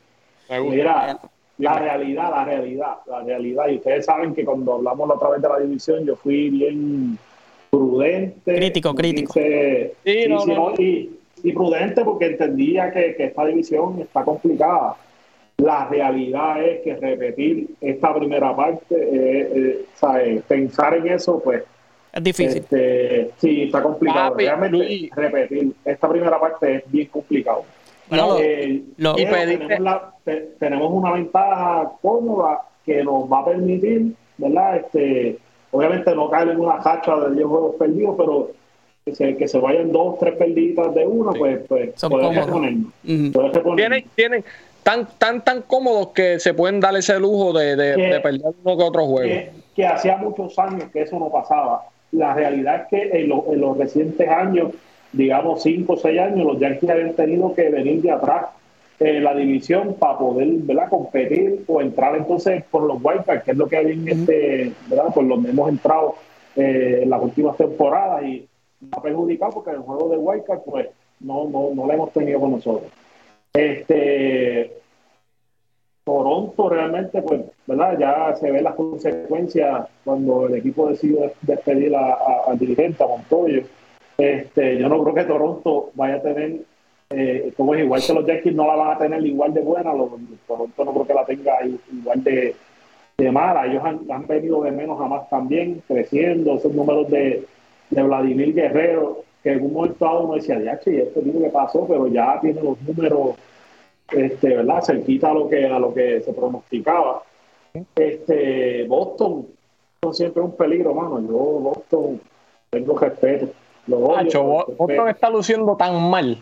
gusta. 0.49 0.59
Mira, 0.59 1.19
la 1.59 1.73
realidad, 1.79 2.29
la 2.31 2.45
realidad, 2.45 2.95
la 3.05 3.21
realidad. 3.23 3.67
Y 3.69 3.75
ustedes 3.75 4.05
saben 4.07 4.33
que 4.33 4.43
cuando 4.43 4.73
hablamos 4.73 5.07
la 5.07 5.13
otra 5.15 5.29
vez 5.29 5.41
de 5.41 5.49
la 5.49 5.59
división, 5.59 6.03
yo 6.05 6.15
fui 6.15 6.49
bien 6.49 7.17
prudente. 7.77 8.55
Crítico, 8.55 8.93
crítico. 8.93 9.33
dice- 9.33 9.93
Sí, 10.05 10.13
sí, 10.23 10.29
no, 10.29 10.39
sí, 10.41 10.51
no. 10.53 10.73
y, 10.77 11.09
y 11.43 11.51
prudente 11.53 12.03
porque 12.05 12.27
entendía 12.27 12.91
que, 12.91 13.15
que 13.15 13.25
esta 13.25 13.45
división 13.45 13.99
está 13.99 14.23
complicada. 14.23 14.95
La 15.57 15.87
realidad 15.87 16.63
es 16.63 16.81
que 16.81 16.95
repetir 16.95 17.67
esta 17.81 18.13
primera 18.13 18.55
parte, 18.55 18.95
eh, 18.95 19.51
eh, 19.55 19.85
¿sabes? 19.95 20.43
pensar 20.43 20.95
en 20.97 21.07
eso, 21.07 21.39
pues 21.43 21.63
Es 22.11 22.23
difícil. 22.23 22.57
este, 22.61 23.31
sí, 23.37 23.63
está 23.63 23.81
complicado. 23.81 24.31
Papi, 24.31 24.45
Realmente, 24.45 24.77
Luis. 24.77 25.11
repetir 25.15 25.71
esta 25.85 26.09
primera 26.09 26.39
parte 26.39 26.75
es 26.75 26.83
bien 26.91 27.07
complicado. 27.07 27.63
Bueno, 28.09 28.37
Eh, 28.39 28.81
lo- 28.97 29.17
Y 29.17 29.25
tenemos, 29.25 29.79
la- 29.79 30.13
te- 30.23 30.49
tenemos 30.59 30.91
una 30.91 31.13
ventaja 31.13 31.91
cómoda 32.01 32.61
que 32.85 33.03
nos 33.03 33.31
va 33.31 33.39
a 33.39 33.45
permitir, 33.45 34.13
¿verdad? 34.37 34.77
Este, 34.77 35.37
obviamente 35.73 36.15
no 36.15 36.29
caer 36.29 36.49
en 36.49 36.59
una 36.61 36.77
cacha 36.79 37.15
de 37.17 37.35
10 37.35 37.45
juegos 37.45 37.75
perdidos, 37.77 38.15
pero 38.17 38.51
que 39.03 39.13
se, 39.13 39.35
que 39.35 39.47
se 39.49 39.57
vayan 39.59 39.91
dos, 39.91 40.17
tres 40.19 40.35
perdidas 40.35 40.93
de 40.95 41.05
una, 41.05 41.31
pues, 41.33 41.59
pues 41.67 41.89
Son 41.95 42.09
reponernos. 43.53 43.75
Tienen, 43.75 44.05
tienen 44.15 44.45
tan, 44.81 45.07
tan, 45.17 45.43
tan 45.43 45.61
cómodos 45.63 46.07
que 46.09 46.39
se 46.39 46.53
pueden 46.53 46.79
dar 46.79 46.95
ese 46.95 47.19
lujo 47.19 47.51
de, 47.51 47.75
de, 47.75 47.95
Que- 47.95 48.01
de 48.13 48.19
perder 48.21 48.53
uno 48.63 48.77
que 48.77 48.83
otro 48.83 49.05
juego. 49.05 49.27
que, 49.27 49.51
que 49.75 49.85
hacía 49.85 50.15
muchos 50.17 50.57
años 50.57 50.85
que 50.93 51.01
eso 51.01 51.19
no 51.19 51.29
pasaba. 51.29 51.81
La 52.13 52.33
realidad 52.33 52.83
es 52.83 52.87
que 52.89 53.19
en, 53.21 53.29
lo- 53.29 53.45
en 53.51 53.59
los 53.59 53.77
recientes 53.77 54.27
años, 54.29 54.69
digamos 55.11 55.63
cinco 55.63 55.93
o 55.93 55.97
seis 55.97 56.19
años, 56.19 56.45
los 56.45 56.59
Yankees 56.59 56.89
habían 56.89 57.13
tenido 57.13 57.53
que 57.53 57.69
venir 57.69 58.01
de 58.01 58.11
atrás 58.11 58.45
en 59.05 59.23
la 59.23 59.33
división 59.35 59.95
para 59.95 60.17
poder 60.17 60.47
¿verdad? 60.63 60.89
competir 60.89 61.63
o 61.67 61.81
entrar 61.81 62.15
entonces 62.15 62.63
por 62.71 62.83
los 62.83 62.97
Wildcards, 63.03 63.43
que 63.43 63.51
es 63.51 63.57
lo 63.57 63.67
que 63.67 63.77
habían, 63.77 64.07
este, 64.07 64.71
¿verdad? 64.87 65.13
por 65.13 65.27
donde 65.27 65.49
hemos 65.49 65.69
entrado 65.69 66.15
eh, 66.55 66.99
en 67.03 67.09
las 67.09 67.21
últimas 67.21 67.57
temporadas 67.57 68.23
y 68.23 68.47
ha 68.91 69.01
perjudicado 69.01 69.51
porque 69.51 69.71
el 69.71 69.79
juego 69.79 70.09
de 70.09 70.17
Wildcard 70.17 70.59
pues 70.61 70.87
no, 71.19 71.45
no, 71.49 71.69
no 71.73 71.85
lo 71.85 71.93
hemos 71.93 72.11
tenido 72.11 72.39
con 72.39 72.51
nosotros. 72.51 72.91
Este, 73.53 74.71
Toronto 76.03 76.67
realmente, 76.69 77.21
pues, 77.21 77.41
¿verdad? 77.65 77.97
Ya 77.97 78.35
se 78.35 78.51
ven 78.51 78.63
las 78.65 78.75
consecuencias 78.75 79.87
cuando 80.03 80.47
el 80.47 80.55
equipo 80.55 80.89
decidió 80.89 81.31
despedir 81.41 81.95
a- 81.95 82.13
a- 82.13 82.41
al 82.47 82.59
dirigente, 82.59 83.01
a 83.03 83.07
Montoyo. 83.07 83.61
Este, 84.17 84.77
yo 84.77 84.89
no 84.89 85.01
creo 85.01 85.15
que 85.15 85.23
Toronto 85.23 85.91
vaya 85.95 86.15
a 86.15 86.21
tener, 86.21 86.57
eh, 87.15 87.53
como 87.55 87.75
es 87.75 87.83
igual 87.83 88.01
que 88.05 88.13
los 88.13 88.25
Yankees 88.25 88.55
no 88.55 88.67
la 88.67 88.75
van 88.75 88.91
a 88.91 88.97
tener 88.97 89.25
igual 89.25 89.53
de 89.53 89.61
buena, 89.61 89.93
los, 89.93 90.09
Toronto 90.47 90.85
no 90.85 90.93
creo 90.93 91.07
que 91.07 91.13
la 91.13 91.25
tenga 91.25 91.53
igual 91.65 92.23
de, 92.23 92.55
de 93.17 93.31
mala. 93.31 93.65
Ellos 93.65 93.83
han, 93.83 93.99
han 94.09 94.27
venido 94.27 94.63
de 94.63 94.71
menos 94.71 94.99
a 94.99 95.05
más 95.05 95.29
también, 95.29 95.81
creciendo, 95.87 96.55
esos 96.55 96.73
números 96.73 97.09
de, 97.09 97.45
de 97.89 98.03
Vladimir 98.03 98.53
Guerrero, 98.53 99.23
que 99.43 99.51
en 99.51 99.63
un 99.63 99.73
momento 99.73 100.05
dado 100.05 100.23
uno 100.23 100.35
decía, 100.35 100.59
ya, 100.61 100.79
che, 100.79 101.03
este 101.03 101.21
tipo 101.21 101.39
que 101.39 101.49
pasó, 101.49 101.85
pero 101.87 102.07
ya 102.07 102.39
tiene 102.41 102.61
los 102.61 102.81
números 102.81 103.35
este, 104.11 104.55
¿verdad? 104.55 104.81
cerquita 104.81 105.31
a 105.31 105.33
lo 105.33 105.49
que 105.49 105.65
a 105.65 105.79
lo 105.79 105.93
que 105.93 106.21
se 106.21 106.33
pronosticaba. 106.33 107.23
Este, 107.95 108.85
Boston 108.87 109.47
siempre 110.11 110.41
un 110.41 110.55
peligro, 110.55 110.93
mano. 110.93 111.21
Yo 111.21 111.37
Boston 111.37 112.21
tengo 112.69 112.97
respeto. 112.97 113.47
Lo 113.87 113.97
odio, 113.97 114.23
Nacho. 114.23 114.43
Boston 114.77 115.09
está 115.09 115.29
luciendo 115.29 115.75
tan 115.75 116.09
mal 116.09 116.37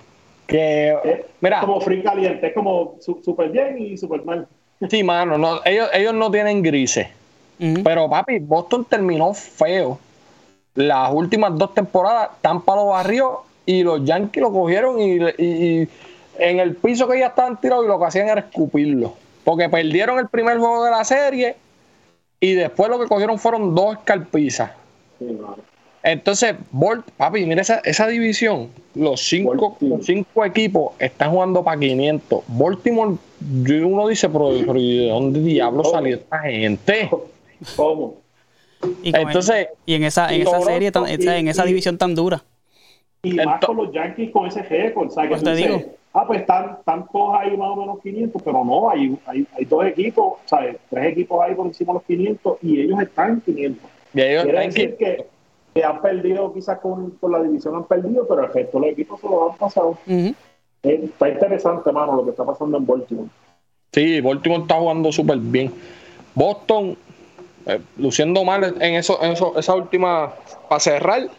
que, 0.47 0.89
Es 1.03 1.19
mira, 1.39 1.59
como 1.61 1.79
free 1.81 2.03
caliente, 2.03 2.47
es 2.47 2.53
como 2.53 2.95
su- 2.99 3.21
super 3.23 3.49
bien 3.49 3.77
y 3.79 3.97
super 3.97 4.23
mal. 4.25 4.47
sí, 4.89 5.03
mano, 5.03 5.37
no, 5.37 5.59
ellos, 5.65 5.89
ellos 5.93 6.13
no 6.13 6.29
tienen 6.31 6.61
grises. 6.61 7.07
Pero 7.83 8.09
papi, 8.09 8.39
Boston 8.39 8.85
terminó 8.85 9.33
feo. 9.35 9.99
Las 10.73 11.13
últimas 11.13 11.55
dos 11.57 11.73
temporadas, 11.75 12.29
Tampa 12.41 12.75
lo 12.75 12.87
barrió 12.87 13.41
y 13.65 13.83
los 13.83 14.03
Yankees 14.03 14.41
lo 14.41 14.51
cogieron 14.51 14.99
y, 14.99 15.17
y- 15.37 15.81
y 15.81 15.89
en 16.39 16.59
el 16.59 16.75
piso 16.75 17.07
que 17.07 17.19
ya 17.19 17.27
estaban 17.27 17.59
tirados 17.61 17.85
y 17.85 17.87
lo 17.87 17.99
que 17.99 18.05
hacían 18.05 18.29
era 18.29 18.41
escupirlo. 18.41 19.13
Porque 19.43 19.69
perdieron 19.69 20.17
el 20.17 20.27
primer 20.27 20.57
juego 20.57 20.83
de 20.85 20.91
la 20.91 21.03
serie 21.03 21.55
y 22.39 22.53
después 22.53 22.89
lo 22.89 22.99
que 22.99 23.05
cogieron 23.07 23.37
fueron 23.37 23.75
dos 23.75 23.93
escarpizas. 23.97 24.71
Sí, 25.19 25.25
mano. 25.25 25.57
Entonces, 26.04 26.56
Bolt, 26.72 27.06
papi, 27.12 27.45
mira 27.45 27.62
esa, 27.62 27.80
esa 27.86 28.08
división. 28.08 28.70
Los 28.95 29.22
cinco, 29.22 29.78
los 29.82 30.06
cinco 30.06 30.43
equipos 30.43 30.93
están 30.99 31.32
jugando 31.32 31.64
para 31.64 31.80
500. 31.80 32.43
Baltimore, 32.47 33.16
yo- 33.64 33.88
uno 33.88 34.08
dice, 34.08 34.28
pero, 34.30 34.49
pero 34.66 34.80
¿y 34.80 35.06
¿de 35.06 35.10
dónde 35.10 35.39
diablo 35.41 35.84
salió 35.84 36.16
esta 36.16 36.39
gente? 36.39 37.10
¿Cómo? 37.76 38.16
Y, 39.04 39.16
entonces, 39.16 39.68
y 39.86 39.93
en 39.93 40.04
esa, 40.06 40.30
en 40.34 40.39
y 40.39 40.41
esa 40.41 40.52
Toronto, 40.52 40.70
serie, 40.72 40.91
tan- 40.91 41.08
y- 41.08 41.28
en 41.28 41.47
esa 41.47 41.66
y- 41.66 41.68
división 41.68 41.97
tan 41.99 42.16
dura. 42.16 42.43
Y 43.24 43.34
más 43.34 43.64
con 43.64 43.78
los 43.78 43.91
Yankees 43.93 44.32
con 44.32 44.47
ese 44.47 44.64
récord, 44.64 45.12
¿sabes? 45.12 45.30
Pues 45.30 45.43
te 45.43 45.56
dices, 45.56 45.78
digo. 45.78 45.93
ah, 46.14 46.26
pues 46.26 46.41
están, 46.41 46.78
están 46.80 47.06
todos 47.12 47.38
ahí 47.39 47.56
más 47.56 47.70
o 47.70 47.76
menos 47.76 47.99
500, 48.02 48.41
pero 48.41 48.66
no, 48.66 48.89
hay, 48.89 49.16
hay, 49.28 49.45
hay 49.56 49.66
dos 49.66 49.86
equipos, 49.86 50.39
¿sabes? 50.45 50.78
Tres 50.89 51.12
equipos 51.12 51.39
ahí 51.43 51.54
por 51.54 51.68
encima 51.68 51.93
de 51.93 51.99
los 51.99 52.04
500 52.06 52.58
y 52.64 52.82
ellos 52.82 52.99
están 52.99 53.30
en 53.34 53.41
500. 53.41 53.89
y 54.16 54.22
ellos 54.22 54.43
Quiere 54.43 54.58
están 54.66 54.74
decir 54.74 54.97
que, 54.97 55.26
que 55.74 55.84
han 55.84 56.01
perdido, 56.01 56.53
quizás 56.53 56.80
con, 56.80 57.11
con 57.11 57.32
la 57.32 57.41
división 57.41 57.76
han 57.76 57.86
perdido, 57.86 58.28
pero 58.28 58.45
el 58.45 58.53
resto 58.53 58.80
de 58.80 58.86
los 58.86 58.93
equipos 58.93 59.22
se 59.22 59.28
lo 59.28 59.51
han 59.51 59.57
pasado. 59.57 59.97
Eh, 60.07 60.36
Está 60.84 61.30
interesante, 61.30 61.91
mano, 61.91 62.15
lo 62.15 62.24
que 62.26 62.32
está 62.32 62.43
pasando 62.43 62.78
en 62.78 62.86
Baltimore. 62.86 63.30
Sí, 63.93 64.22
Baltimore 64.22 64.61
está 64.61 64.76
jugando 64.76 65.11
súper 65.11 65.38
bien. 65.38 65.72
Boston, 66.34 66.97
eh, 67.65 67.80
luciendo 67.97 68.43
mal 68.43 68.76
en 68.80 68.95
eso, 68.95 69.22
en 69.22 69.32
eso, 69.32 69.57
esa 69.57 69.76
última, 69.76 70.34
para 70.67 70.80
cerrar. 70.80 71.30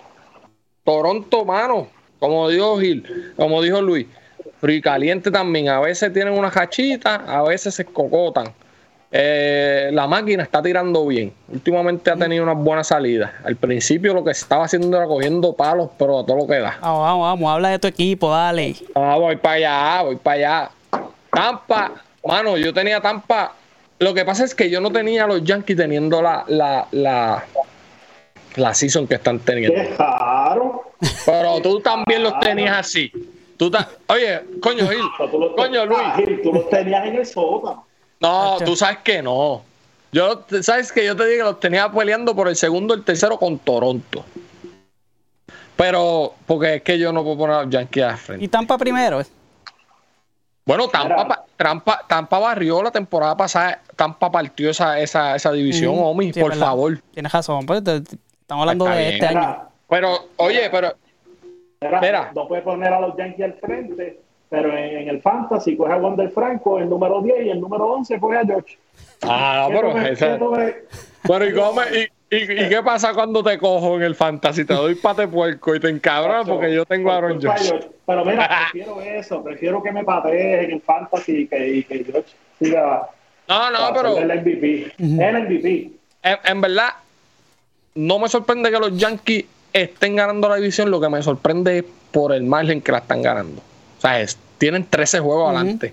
Toronto, 0.85 1.45
mano, 1.45 1.87
como 2.18 2.49
dijo 2.49 2.78
Gil, 2.78 3.33
como 3.37 3.62
dijo 3.62 3.80
Luis, 3.80 4.07
frío 4.61 4.76
y 4.76 4.80
caliente 4.80 5.30
también. 5.30 5.68
A 5.68 5.80
veces 5.80 6.12
tienen 6.12 6.37
una 6.37 6.51
cachita, 6.51 7.16
a 7.26 7.43
veces 7.43 7.74
se 7.74 7.83
escocotan. 7.83 8.47
Eh, 9.15 9.91
la 9.93 10.07
máquina 10.07 10.43
está 10.43 10.63
tirando 10.63 11.07
bien. 11.07 11.35
Últimamente 11.53 12.11
ha 12.11 12.17
tenido 12.17 12.45
unas 12.45 12.57
buenas 12.57 12.87
salidas. 12.87 13.31
Al 13.45 13.57
principio 13.57 14.15
lo 14.15 14.25
que 14.25 14.31
estaba 14.31 14.65
haciendo 14.65 14.97
era 14.97 15.07
cogiendo 15.07 15.53
palos, 15.55 15.91
pero 15.99 16.21
a 16.21 16.25
todo 16.27 16.39
lo 16.39 16.47
que 16.47 16.59
da. 16.59 16.79
Vamos, 16.81 17.01
vamos, 17.01 17.23
vamos, 17.25 17.53
habla 17.53 17.69
de 17.69 17.79
tu 17.79 17.89
equipo, 17.89 18.31
dale. 18.31 18.75
Ah, 18.95 19.17
voy 19.19 19.37
para 19.37 19.55
allá, 19.57 20.03
voy 20.03 20.17
para 20.17 20.37
allá. 20.37 20.71
Tampa, 21.31 21.93
mano, 22.27 22.57
yo 22.57 22.73
tenía 22.73 23.01
Tampa. 23.01 23.53
Lo 23.99 24.15
que 24.15 24.25
pasa 24.25 24.45
es 24.45 24.55
que 24.55 24.71
yo 24.71 24.81
no 24.81 24.91
tenía 24.91 25.25
a 25.25 25.27
los 25.27 25.45
Yankees 25.45 25.77
teniendo 25.77 26.23
la, 26.23 26.45
la, 26.49 26.87
la, 26.91 27.45
la 28.57 28.75
season 28.75 29.07
que 29.07 29.17
están 29.17 29.39
teniendo. 29.41 29.75
¡Qué 29.81 29.95
raro! 29.97 30.85
Pero 31.27 31.61
tú 31.61 31.81
también 31.81 32.23
los 32.23 32.39
tenías 32.41 32.79
así. 32.79 33.13
Tú 33.59 33.71
ta- 33.71 33.89
Oye, 34.09 34.41
coño, 34.61 34.89
Gil. 34.89 35.03
Coño, 35.57 35.87
Luis. 35.87 36.01
Ah, 36.03 36.15
Gil, 36.17 36.41
tú 36.43 36.53
los 36.53 36.69
tenías 36.71 37.07
en 37.07 37.17
el 37.17 37.27
sótano. 37.27 37.87
No, 38.23 38.59
tú 38.64 38.77
sabes 38.77 38.99
que 38.99 39.20
no. 39.23 39.62
Yo, 40.12 40.45
sabes 40.62 40.93
que 40.93 41.05
yo 41.05 41.16
te 41.16 41.25
dije 41.25 41.39
que 41.39 41.45
los 41.45 41.59
tenía 41.61 41.91
peleando 41.91 42.35
por 42.37 42.49
el 42.49 42.55
segundo 42.57 42.95
y 42.95 42.99
el 42.99 43.05
tercero 43.05 43.39
con 43.39 43.59
Toronto. 43.59 44.25
Pero, 45.77 46.35
porque 46.47 46.77
es 46.77 46.83
que 46.83 46.99
yo 46.99 47.12
no 47.12 47.23
puedo 47.25 47.39
poner 47.39 47.57
a 47.57 47.62
los 47.64 47.70
Yankees 47.70 48.05
al 48.05 48.16
frente. 48.18 48.45
Y 48.45 48.49
Tampa 48.49 48.77
primero. 48.79 49.23
Bueno, 50.64 50.87
Tampa, 50.89 51.45
Tampa, 51.57 52.05
Tampa 52.07 52.39
barrió 52.39 52.83
la 52.83 52.91
temporada 52.93 53.37
pasada. 53.37 53.81
Tampa 53.97 54.31
partió 54.31 54.70
esa, 54.70 55.01
esa, 55.01 55.35
esa 55.35 55.51
división, 55.51 55.95
Ujú. 55.95 56.05
Omi, 56.05 56.33
Sí, 56.33 56.41
por 56.41 56.51
verdad. 56.51 56.66
favor. 56.66 56.99
Tienes 57.12 57.33
razón, 57.33 57.66
pues 57.66 57.83
te- 57.83 58.01
te- 58.03 58.16
estamos 58.43 58.62
hablando 58.62 58.85
Está 58.87 58.97
de 58.97 59.03
bien. 59.11 59.14
este 59.14 59.27
año. 59.27 59.68
Pero, 59.89 60.29
oye, 60.37 60.68
pero 60.70 60.93
Mira. 62.01 62.31
no 62.35 62.47
puedes 62.47 62.62
poner 62.64 62.93
a 62.93 63.01
los 63.01 63.16
Yankees 63.16 63.45
al 63.47 63.55
frente, 63.55 64.20
pero 64.53 64.68
en, 64.76 64.98
en 64.98 65.09
el 65.09 65.22
Fantasy 65.22 65.76
coge 65.78 65.94
a 65.94 65.96
Wander 65.96 66.28
Franco, 66.30 66.78
el 66.78 66.88
número 66.90 67.22
10 67.22 67.46
y 67.46 67.48
el 67.48 67.59
número 67.61 67.86
11 67.86 68.20
coge 68.20 68.36
a 68.36 68.44
George. 68.44 68.76
Ah, 69.22 69.66
¿Qué 69.70 69.74
pero, 69.76 69.98
esa- 69.98 70.38
pero 71.26 71.48
¿y, 71.48 71.55
cómo 71.55 71.80
y, 71.82 72.36
y- 72.36 72.42
y 72.64 72.68
qué 72.68 72.82
pasa 72.84 73.14
cuando 73.14 73.42
te 73.42 73.59
cojo 73.59 73.96
en 73.96 74.03
el 74.03 74.14
fantasy? 74.14 74.64
Te 74.66 74.74
doy 74.74 74.94
pate 74.96 75.26
puerco 75.26 75.74
y 75.74 75.80
te 75.80 75.88
encabronas 75.88 76.46
porque 76.46 76.74
yo 76.74 76.84
tengo 76.84 77.11
a 77.11 77.16
Aaron. 77.16 77.40
George. 77.40 77.88
Pero 78.05 78.24
mira, 78.26 78.48
prefiero 78.72 79.00
eso, 79.00 79.42
prefiero 79.42 79.82
que 79.82 79.90
me 79.90 80.05
patees 80.05 80.64
en 80.64 80.72
el 80.72 80.80
Fantasy 80.82 81.32
y 81.42 81.46
que, 81.46 81.68
y 81.68 81.82
que 81.84 82.05
George 82.05 82.30
siga 82.61 83.09
No, 83.48 83.70
no, 83.70 83.78
pero 83.94 84.18
el 84.18 84.26
MVP. 84.40 84.92
El 84.98 85.42
MVP. 85.44 85.90
en, 86.24 86.36
en 86.44 86.61
verdad 86.61 86.90
no 87.94 88.18
me 88.18 88.28
sorprende 88.28 88.70
que 88.70 88.78
los 88.78 88.96
Yankees 88.98 89.46
estén 89.72 90.16
ganando 90.16 90.48
la 90.48 90.57
división. 90.57 90.90
Lo 90.90 91.00
que 91.00 91.09
me 91.09 91.22
sorprende 91.22 91.78
es 91.78 91.84
por 92.11 92.32
el 92.32 92.42
margen 92.42 92.82
que 92.82 92.92
la 92.92 92.98
están 92.98 93.22
ganando. 93.22 93.62
O 94.03 94.05
sea, 94.09 94.20
es 94.20 94.36
tienen 94.59 94.84
13 94.84 95.20
juegos 95.20 95.48
adelante. 95.55 95.92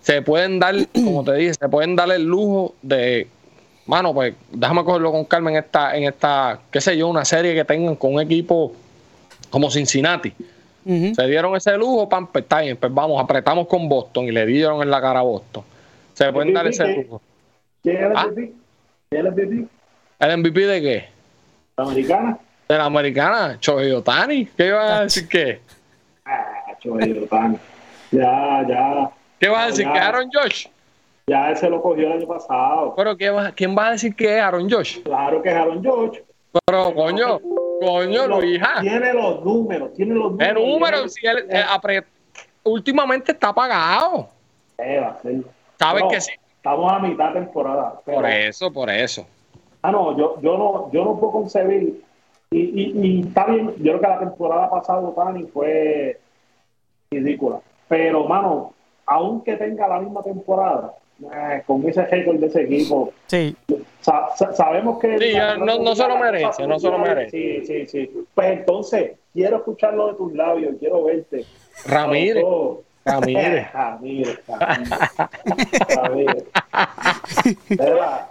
Se 0.00 0.20
pueden 0.22 0.58
dar, 0.58 0.74
como 0.94 1.22
te 1.24 1.34
dije, 1.34 1.54
se 1.54 1.68
pueden 1.68 1.94
dar 1.94 2.10
el 2.10 2.24
lujo 2.24 2.74
de, 2.82 3.28
mano, 3.86 4.12
pues 4.12 4.34
déjame 4.50 4.82
cogerlo 4.84 5.12
con 5.12 5.24
calma 5.26 5.50
en 5.50 5.56
esta, 5.58 5.96
en 5.96 6.04
esta, 6.04 6.58
qué 6.72 6.80
sé 6.80 6.96
yo, 6.96 7.06
una 7.06 7.24
serie 7.24 7.54
que 7.54 7.64
tengan 7.64 7.94
con 7.94 8.14
un 8.14 8.20
equipo 8.20 8.72
como 9.48 9.70
Cincinnati. 9.70 10.32
Se 11.14 11.26
dieron 11.28 11.54
ese 11.54 11.76
lujo, 11.76 12.08
pam, 12.08 12.26
pues, 12.26 12.44
pues 12.48 12.94
vamos, 12.94 13.22
apretamos 13.22 13.68
con 13.68 13.88
Boston 13.88 14.24
y 14.24 14.32
le 14.32 14.44
dieron 14.46 14.82
en 14.82 14.90
la 14.90 15.00
cara 15.00 15.20
a 15.20 15.22
Boston. 15.22 15.62
Se 16.14 16.32
pueden 16.32 16.52
dar 16.52 16.66
ese 16.66 16.86
lujo. 16.96 17.20
¿Quién 17.82 17.96
es 17.96 18.02
el 18.02 18.12
Ah. 18.16 18.26
MVP? 18.26 18.52
¿Quién 19.08 19.26
es 19.26 19.32
el 19.38 19.46
MVP? 19.46 19.68
¿El 20.18 20.38
MVP 20.38 20.66
de 20.66 20.80
qué? 20.82 21.08
¿La 21.76 21.84
americana? 21.84 22.38
De 22.68 22.76
la 22.76 22.84
americana, 22.86 23.58
Shohei 23.60 23.92
Otani. 23.92 24.46
¿Qué 24.46 24.66
iba 24.66 24.98
a 24.98 25.02
decir 25.04 25.28
qué? 25.28 25.60
Ah. 26.84 27.54
Ya, 28.10 28.64
ya. 28.68 29.10
¿Qué 29.38 29.48
vas 29.48 29.62
a 29.62 29.66
decir? 29.66 29.86
Ya. 29.86 29.92
¿Que 29.92 29.98
Aaron 29.98 30.30
Josh? 30.32 30.66
Ya 31.26 31.50
ese 31.50 31.70
lo 31.70 31.80
cogió 31.80 32.06
el 32.06 32.12
año 32.14 32.26
pasado. 32.26 32.94
Pero 32.96 33.16
¿qué 33.16 33.30
va- 33.30 33.52
¿quién 33.52 33.76
va 33.76 33.88
a 33.88 33.90
decir 33.92 34.14
que 34.16 34.36
es 34.36 34.42
Aaron 34.42 34.68
Josh? 34.70 35.00
Claro 35.02 35.42
que 35.42 35.48
es 35.50 35.54
Aaron 35.54 35.82
George. 35.82 36.24
Pero 36.66 36.94
coño, 36.94 37.40
coño, 37.78 38.26
Lo- 38.26 38.40
Luisa. 38.40 38.80
Tiene 38.80 39.12
los 39.12 39.44
números, 39.44 39.92
tiene 39.94 40.14
los 40.14 40.32
números. 40.32 40.48
El 40.56 40.68
número, 40.68 41.08
si 41.08 41.26
él, 41.26 41.46
eh, 41.48 41.62
apre- 41.70 42.04
últimamente 42.64 43.32
está 43.32 43.48
apagado. 43.50 44.28
Eh. 44.78 45.00
Sabes 45.78 46.02
No, 46.02 46.08
que 46.08 46.20
sí. 46.20 46.32
Estamos 46.56 46.92
a 46.92 46.98
mitad 46.98 47.28
de 47.28 47.40
temporada. 47.40 48.00
pero- 48.04 48.16
Por 48.18 48.26
eso, 48.30 48.72
por 48.72 48.90
eso. 48.90 49.26
Ah, 49.82 49.90
no, 49.92 50.16
yo, 50.18 50.38
yo 50.42 50.58
no, 50.58 50.90
yo 50.92 51.04
no 51.04 51.18
puedo 51.18 51.32
concebir. 51.32 52.02
Y, 52.50 52.58
y, 52.58 52.92
y 53.00 53.20
está 53.28 53.46
bien, 53.46 53.68
yo 53.78 53.92
creo 53.92 54.00
que 54.00 54.08
la 54.08 54.18
temporada 54.18 54.68
pasada 54.68 54.98
Otani 55.00 55.44
fue 55.44 56.19
ridícula. 57.20 57.58
Pero, 57.88 58.24
mano, 58.24 58.72
aunque 59.06 59.56
tenga 59.56 59.88
la 59.88 59.98
misma 59.98 60.22
temporada, 60.22 60.94
eh, 61.20 61.62
con 61.66 61.86
ese 61.88 62.06
récord 62.06 62.36
de 62.38 62.46
ese 62.46 62.62
equipo, 62.62 63.12
Sí. 63.26 63.56
sa- 64.00 64.28
sa- 64.36 64.52
sabemos 64.52 64.98
que. 65.00 65.18
Sí, 65.18 65.32
ya 65.32 65.56
no- 65.56 65.78
no 65.80 65.94
se 65.96 66.06
lo 66.06 66.16
merece, 66.18 66.66
no 66.68 66.78
se 66.78 66.88
lo 66.88 66.98
merece. 66.98 67.30
Sí, 67.30 67.66
sí, 67.66 67.86
sí. 67.86 68.10
Pues 68.32 68.58
entonces, 68.58 69.12
quiero 69.32 69.56
escucharlo 69.56 70.06
de 70.08 70.14
tus 70.14 70.32
labios, 70.34 70.74
quiero 70.78 71.02
verte. 71.02 71.44
Ramírez. 71.84 72.44
Ramírez. 73.04 73.72
Ramírez, 73.72 74.40
Ramírez. 74.46 74.84
Ramírez. 75.96 76.44
¿Verdad? 77.70 78.30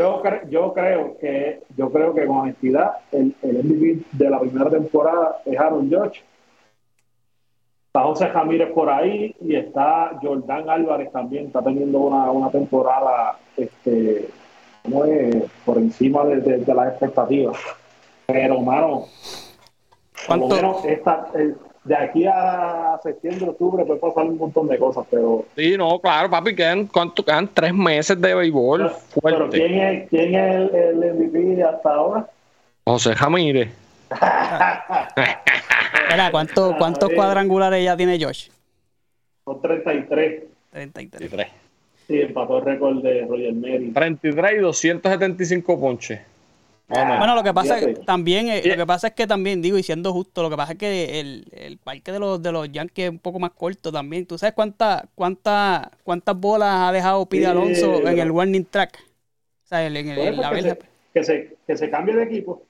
Yo, 0.00 0.22
cre- 0.22 0.48
yo 0.48 0.72
creo 0.72 1.18
que 1.18 1.60
yo 1.76 1.90
creo 1.90 2.14
que 2.14 2.24
con 2.26 2.38
honestidad 2.38 2.92
el, 3.12 3.34
el 3.42 3.58
MVP 3.64 4.02
de 4.12 4.30
la 4.30 4.40
primera 4.40 4.70
temporada 4.70 5.42
es 5.44 5.58
Aaron 5.60 5.90
George. 5.90 6.22
Está 7.88 8.00
José 8.04 8.28
Ramírez 8.28 8.70
por 8.72 8.88
ahí 8.88 9.34
y 9.42 9.56
está 9.56 10.12
Jordán 10.22 10.70
Álvarez 10.70 11.12
también, 11.12 11.48
está 11.48 11.60
teniendo 11.60 11.98
una, 11.98 12.30
una 12.30 12.48
temporada 12.50 13.36
este, 13.58 14.28
¿cómo 14.84 15.04
es? 15.04 15.44
por 15.66 15.76
encima 15.76 16.24
de, 16.24 16.36
de- 16.36 16.58
de 16.64 16.74
las 16.74 16.88
expectativas. 16.92 17.58
Pero, 18.26 18.58
mano, 18.60 19.04
por 20.26 20.38
lo 20.38 20.48
menos 20.48 20.82
esta, 20.86 21.26
el- 21.34 21.58
de 21.90 21.96
aquí 21.96 22.24
a 22.24 23.00
septiembre, 23.02 23.48
octubre 23.48 23.84
puede 23.84 23.98
pasar 23.98 24.24
un 24.24 24.38
montón 24.38 24.68
de 24.68 24.78
cosas, 24.78 25.04
pero 25.10 25.44
Sí, 25.56 25.76
no, 25.76 25.98
claro, 25.98 26.30
papi, 26.30 26.54
quedan, 26.54 26.86
¿cuánto? 26.86 27.24
quedan 27.24 27.48
tres 27.52 27.74
meses 27.74 28.20
de 28.20 28.32
béisbol 28.32 28.78
Pero 28.82 28.94
fuerte. 29.20 29.58
¿quién 29.58 29.74
es, 29.80 30.08
quién 30.08 30.34
es 30.36 30.54
el, 30.54 30.74
el 31.02 31.14
MVP 31.14 31.64
hasta 31.64 31.92
ahora? 31.92 32.28
José 32.84 33.14
Ramírez. 33.14 33.70
Mira, 36.10 36.30
¿cuánto, 36.30 36.74
¿cuántos 36.78 37.10
cuadrangulares 37.12 37.84
ya 37.84 37.96
tiene 37.96 38.22
Josh? 38.22 38.50
Son 39.44 39.60
33. 39.60 40.44
33. 40.70 41.10
33. 41.30 41.48
Sí, 42.06 42.20
empató 42.20 42.58
el 42.58 42.64
récord 42.66 43.02
de 43.02 43.26
Roger 43.26 43.52
Mary. 43.54 43.90
33 43.92 44.52
y 44.52 44.58
275 44.58 45.80
ponches. 45.80 46.20
Vamos. 46.90 47.18
Bueno, 47.18 47.34
lo 47.36 47.42
que 47.44 47.54
pasa 47.54 47.78
es 47.78 48.04
también, 48.04 48.48
eh, 48.48 48.62
lo 48.64 48.76
que 48.76 48.86
pasa 48.86 49.06
es 49.08 49.12
que 49.14 49.26
también, 49.26 49.62
digo, 49.62 49.78
y 49.78 49.82
siendo 49.84 50.12
justo, 50.12 50.42
lo 50.42 50.50
que 50.50 50.56
pasa 50.56 50.72
es 50.72 50.78
que 50.78 51.20
el, 51.20 51.46
el 51.52 51.78
parque 51.78 52.10
de 52.10 52.18
los, 52.18 52.42
de 52.42 52.50
los 52.50 52.70
Yankees 52.70 53.04
es 53.04 53.10
un 53.10 53.20
poco 53.20 53.38
más 53.38 53.52
corto 53.52 53.92
también. 53.92 54.26
¿Tú 54.26 54.36
sabes 54.36 54.54
cuánta, 54.54 55.08
cuánta, 55.14 55.92
cuántas 56.02 56.36
bolas 56.36 56.68
ha 56.88 56.92
dejado 56.92 57.26
Pide 57.26 57.42
Sí, 57.42 57.46
Alonso 57.46 58.08
en 58.08 58.18
el 58.18 58.30
warning 58.30 58.64
track? 58.64 58.98
O 59.64 59.66
sea, 59.68 59.86
en, 59.86 59.96
en 59.96 60.08
el- 60.08 60.16
Pues, 60.16 60.36
la 60.36 60.50
que, 60.50 60.62
se, 60.62 60.78
que, 61.14 61.24
se, 61.24 61.56
que 61.66 61.76
se 61.76 61.90
cambie 61.90 62.16
de 62.16 62.24
equipo. 62.24 62.62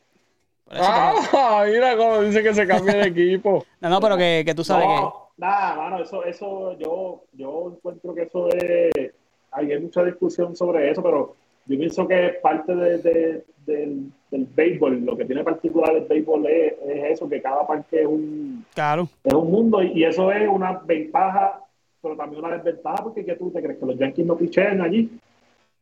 Que- 0.68 0.76
Ah, 0.78 1.64
mira 1.66 1.96
cómo 1.96 2.20
dice 2.20 2.42
que 2.42 2.54
se 2.54 2.66
cambie 2.66 2.94
de 2.94 3.06
equipo. 3.06 3.64
no, 3.80 3.88
no, 3.88 4.00
pero 4.00 4.16
que, 4.18 4.42
que 4.44 4.54
tú 4.54 4.62
sabes 4.62 4.86
No, 4.86 5.30
nada, 5.38 5.76
mano, 5.76 6.02
eso, 6.02 6.22
eso 6.24 6.78
yo, 6.78 7.24
yo 7.32 7.72
encuentro 7.74 8.14
que 8.14 8.22
eso 8.24 8.48
es. 8.50 9.12
Hay 9.52 9.78
mucha 9.80 10.04
discusión 10.04 10.54
sobre 10.54 10.90
eso, 10.90 11.02
pero 11.02 11.34
yo 11.70 11.78
pienso 11.78 12.06
que 12.08 12.38
parte 12.42 12.74
de, 12.74 12.98
de- 12.98 13.44
del, 13.66 14.10
del 14.30 14.46
béisbol, 14.54 15.04
lo 15.04 15.16
que 15.16 15.24
tiene 15.24 15.44
particular 15.44 15.94
el 15.94 16.04
béisbol 16.04 16.46
es, 16.46 16.72
es 16.86 17.04
eso, 17.12 17.28
que 17.28 17.40
cada 17.40 17.66
parque 17.66 18.00
es 18.00 18.06
un, 18.06 18.64
que, 18.68 18.74
claro. 18.74 19.08
es 19.24 19.32
un 19.32 19.50
mundo 19.50 19.82
y, 19.82 19.92
y 20.00 20.04
eso 20.04 20.32
es 20.32 20.48
una 20.48 20.80
ventaja, 20.84 21.60
pero 22.02 22.16
también 22.16 22.44
una 22.44 22.56
desventaja, 22.56 23.02
porque 23.04 23.24
¿qué 23.24 23.34
tú 23.36 23.50
te 23.50 23.62
crees? 23.62 23.78
¿Que 23.78 23.86
los 23.86 23.96
Yankees 23.98 24.26
no 24.26 24.36
pichean 24.36 24.80
allí? 24.80 25.08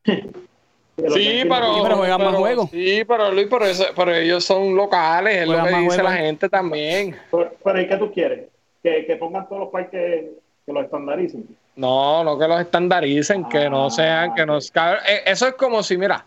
Que 0.99 1.09
Sí, 1.11 1.43
pero, 1.45 1.74
Sí, 1.76 1.80
pero 1.84 1.97
juegan 1.99 2.20
más 2.24 2.34
juegos. 2.34 2.70
Sí, 2.70 3.03
pero 3.07 3.30
Luis, 3.30 3.47
pero, 3.49 3.64
eso- 3.66 3.84
pero 3.95 4.12
ellos 4.12 4.43
son 4.45 4.74
locales, 4.74 5.36
es 5.36 5.47
lo 5.47 5.53
Juegan 5.53 5.66
que 5.66 5.70
más 5.72 5.80
dice 5.82 5.95
juegos. 5.95 6.12
la 6.12 6.16
gente 6.18 6.49
también. 6.49 7.14
Pero, 7.30 7.53
pero 7.62 7.80
¿y 7.80 7.86
qué 7.86 7.97
tú 7.99 8.11
quieres? 8.12 8.49
Que, 8.82 9.07
que 9.07 9.14
pongan 9.14 9.49
todos 9.49 9.61
los 9.61 9.70
parques 9.70 10.24
que 10.66 10.72
los 10.72 10.84
estandaricen. 10.84 11.47
No, 11.79 12.24
no 12.24 12.37
que 12.39 12.49
los 12.49 12.61
estandaricen, 12.61 13.49
que 13.49 13.66
Ah, 13.66 13.70
no 13.70 13.89
sean, 13.89 14.35
que 14.35 14.45
no 14.45 14.59
cabrón, 14.72 15.03
eh, 15.09 15.22
Eso 15.26 15.47
es 15.47 15.55
como 15.55 15.83
si, 15.83 15.97
mira, 15.97 16.24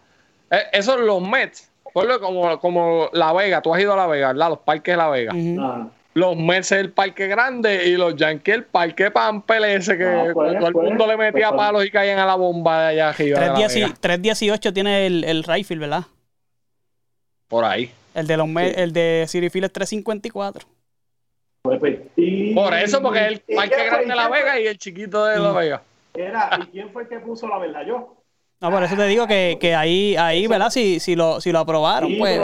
eh, 0.50 0.64
eso 0.72 0.94
es 0.98 1.02
los 1.02 1.22
Mets, 1.22 1.70
ponlo 1.94 2.20
como, 2.22 2.58
como 2.60 3.10
La 3.12 3.34
Vega, 3.34 3.62
tú 3.62 3.74
has 3.76 3.82
ido 3.82 3.94
a 3.94 3.98
La 3.98 4.08
Vega, 4.08 4.30
¿verdad? 4.30 4.50
Los 4.50 4.60
parques 4.60 4.94
de 4.94 4.98
La 4.98 5.10
Vega. 5.10 5.34
Ujú. 5.34 5.58
Ah, 5.62 5.88
Los 6.14 6.38
Mets 6.38 6.72
es 6.72 6.80
el 6.80 6.92
parque 6.92 7.28
grande 7.28 7.86
y 7.88 7.98
los 7.98 8.16
Yankees 8.16 8.56
el 8.56 8.64
parque 8.64 9.12
Pampel 9.12 9.64
ese 9.66 9.98
que 9.98 10.06
Ah, 10.06 10.24
pues, 10.34 10.58
todo 10.58 10.68
el 10.68 10.74
pues, 10.74 10.88
mundo 10.90 11.06
le 11.08 11.18
metía 11.18 11.50
pues, 11.50 11.58
palos 11.60 11.86
y 11.86 11.92
caían 11.92 12.20
a 12.20 12.26
la 12.26 12.36
bomba 12.36 12.82
de 12.84 12.88
allá 12.90 13.10
arriba. 13.10 13.40
de 13.42 13.48
La 13.48 13.56
3.18 13.56 13.74
Vega. 13.74 13.96
3.18 14.02 14.74
tiene 14.74 15.06
el, 15.06 15.24
el 15.26 15.44
rifle, 15.44 15.78
¿verdad? 15.78 16.04
Por 17.50 17.66
ahí. 17.66 17.92
El 18.14 18.28
de 18.28 18.38
los 18.38 18.48
me- 18.48 18.70
el 18.72 18.94
de 18.94 19.26
City 19.28 19.50
Field 19.50 19.66
es 19.66 19.74
354. 19.74 20.66
Pues, 21.62 21.80
pues, 21.80 22.00
Por 22.56 22.74
eso, 22.74 23.02
porque 23.02 23.20
es 23.20 23.28
el 23.28 23.42
¿y 23.48 23.56
parque 23.56 23.86
grande 23.86 24.06
¿Y 24.06 24.10
de 24.10 24.16
La? 24.16 24.30
Vega 24.30 24.60
y 24.60 24.68
el 24.68 24.78
chiquito 24.78 25.26
de 25.26 25.40
La 25.40 25.52
Vega. 25.52 25.82
Era, 26.14 26.50
¿y 26.62 26.66
quién 26.72 26.90
fue 26.90 27.04
el 27.04 27.08
que 27.10 27.20
puso 27.20 27.48
la 27.48 27.58
verdad? 27.60 27.86
Yo. 27.86 28.16
No, 28.60 28.70
por 28.70 28.84
eso 28.84 28.96
te 28.96 29.06
digo 29.08 29.28
que, 29.28 29.58
que 29.60 29.74
ahí, 29.76 30.16
ahí, 30.18 30.48
¿verdad? 30.48 30.70
Si, 30.70 31.00
si, 31.00 31.16
lo, 31.16 31.40
si 31.40 31.52
lo 31.52 31.60
aprobaron, 31.60 32.10
Sí, 32.10 32.18
pues, 32.20 32.40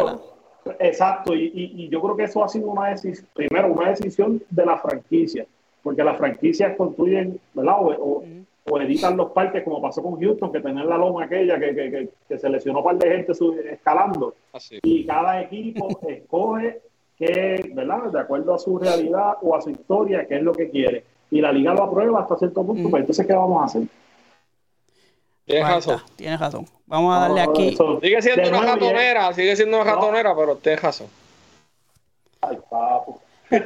exacto, 0.79 1.33
y, 1.35 1.45
y- 1.53 1.83
y 1.83 1.89
yo 1.89 2.01
creo 2.01 2.15
que 2.15 2.23
eso 2.23 2.43
ha 2.43 2.47
sido 2.49 2.67
una 2.67 2.89
decisión, 2.89 3.27
primero, 3.33 3.67
una 3.71 3.89
decisión 3.89 4.41
de 4.49 4.65
la 4.65 4.77
franquicia, 4.77 5.45
porque 5.83 6.03
las 6.03 6.17
franquicias 6.17 6.75
construyen, 6.75 7.39
¿verdad? 7.53 7.75
O, 7.79 7.87
o- 7.89 8.23
o 8.69 8.81
editan 8.81 9.15
los 9.15 9.31
parques, 9.31 9.63
como 9.63 9.81
pasó 9.81 10.03
con 10.03 10.19
Houston, 10.19 10.51
que 10.51 10.59
tenían 10.59 10.89
la 10.89 10.97
loma 10.97 11.23
aquella 11.23 11.57
que, 11.57 11.73
que, 11.73 11.89
que, 11.91 12.09
que 12.27 12.37
se 12.37 12.49
lesionó 12.49 12.79
un 12.79 12.85
par 12.85 12.97
de 12.97 13.09
gente 13.09 13.31
escalando, 13.71 14.35
Así. 14.51 14.79
y 14.83 15.05
cada 15.05 15.41
equipo 15.41 15.87
escoge 16.07 16.81
que, 17.17 17.71
¿verdad? 17.73 18.11
De 18.11 18.19
acuerdo 18.19 18.53
a 18.53 18.59
su 18.59 18.77
realidad 18.77 19.37
o 19.41 19.55
a 19.55 19.61
su 19.61 19.69
historia, 19.71 20.25
qué 20.27 20.35
es 20.37 20.43
lo 20.43 20.53
que 20.53 20.69
quiere. 20.69 21.03
Y 21.31 21.41
la 21.41 21.51
liga 21.51 21.73
lo 21.73 21.83
aprueba 21.83 22.21
hasta 22.21 22.37
cierto 22.37 22.65
punto, 22.65 22.89
pues 22.89 23.01
entonces, 23.01 23.25
¿qué 23.25 23.33
vamos 23.33 23.61
a 23.61 23.65
hacer? 23.65 23.83
Tienes 25.45 25.67
razón. 25.67 26.01
Tienes 26.15 26.39
razón. 26.39 26.65
Vamos 26.85 27.15
a 27.15 27.19
darle 27.21 27.43
No, 27.45 27.51
aquí. 27.51 27.69
eso- 27.69 27.99
Sigue 28.01 28.21
siendo 28.21 28.43
de 28.43 28.49
una 28.49 28.59
nuevo, 28.61 28.75
ratonera, 28.75 29.33
sigue 29.33 29.55
siendo 29.55 29.77
una 29.81 29.85
No. 29.91 29.95
ratonera, 29.95 30.35
pero 30.35 30.55
tienes 30.57 30.81
razón. 30.81 31.07
Ay, 32.41 32.57
papo. 32.69 33.21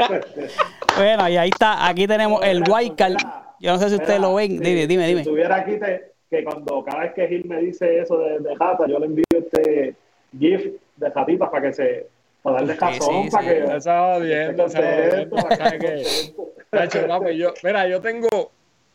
Bueno, 0.97 1.29
y 1.29 1.37
ahí 1.37 1.49
está. 1.49 1.87
Aquí 1.87 2.05
tenemos 2.05 2.43
el 2.43 2.63
white 2.69 2.95
card. 2.95 3.15
Yo 3.59 3.71
no 3.71 3.79
sé 3.79 3.89
si 3.89 3.95
ustedes 3.95 4.19
lo 4.19 4.35
ven. 4.35 4.59
Dime, 4.59 4.81
si- 4.81 4.87
dime, 4.87 5.03
Si 5.03 5.07
dime. 5.09 5.21
estuviera 5.21 5.55
aquí, 5.57 5.77
te- 5.79 6.11
que 6.29 6.43
cuando 6.43 6.83
cada 6.83 7.01
vez 7.03 7.13
que 7.13 7.27
Gil 7.27 7.45
me 7.45 7.57
dice 7.61 7.99
eso 7.99 8.17
de, 8.19 8.39
de 8.39 8.55
jata, 8.55 8.87
yo 8.87 8.99
le 8.99 9.05
envío 9.07 9.23
este 9.31 9.95
GIF 10.37 10.73
de 10.97 11.11
jatitas 11.11 11.49
para 11.49 11.67
que 11.67 11.73
se. 11.73 12.07
Para 12.41 12.57
darle 12.57 12.73
sí, 12.73 12.79
para 12.79 12.93
sí. 12.93 13.49
que. 13.49 13.75
Esa 13.77 14.13
jodiendo, 14.13 14.65
esa 14.65 14.79
jodiendo. 14.79 15.33
contento, 15.33 15.55
¿Sabes 15.57 15.79
qué? 15.79 16.33
Nacho, 16.71 17.07
papi, 17.07 17.37
yo, 17.37 17.53
mira, 17.63 17.87
yo 17.87 17.99
tengo, 18.01 18.27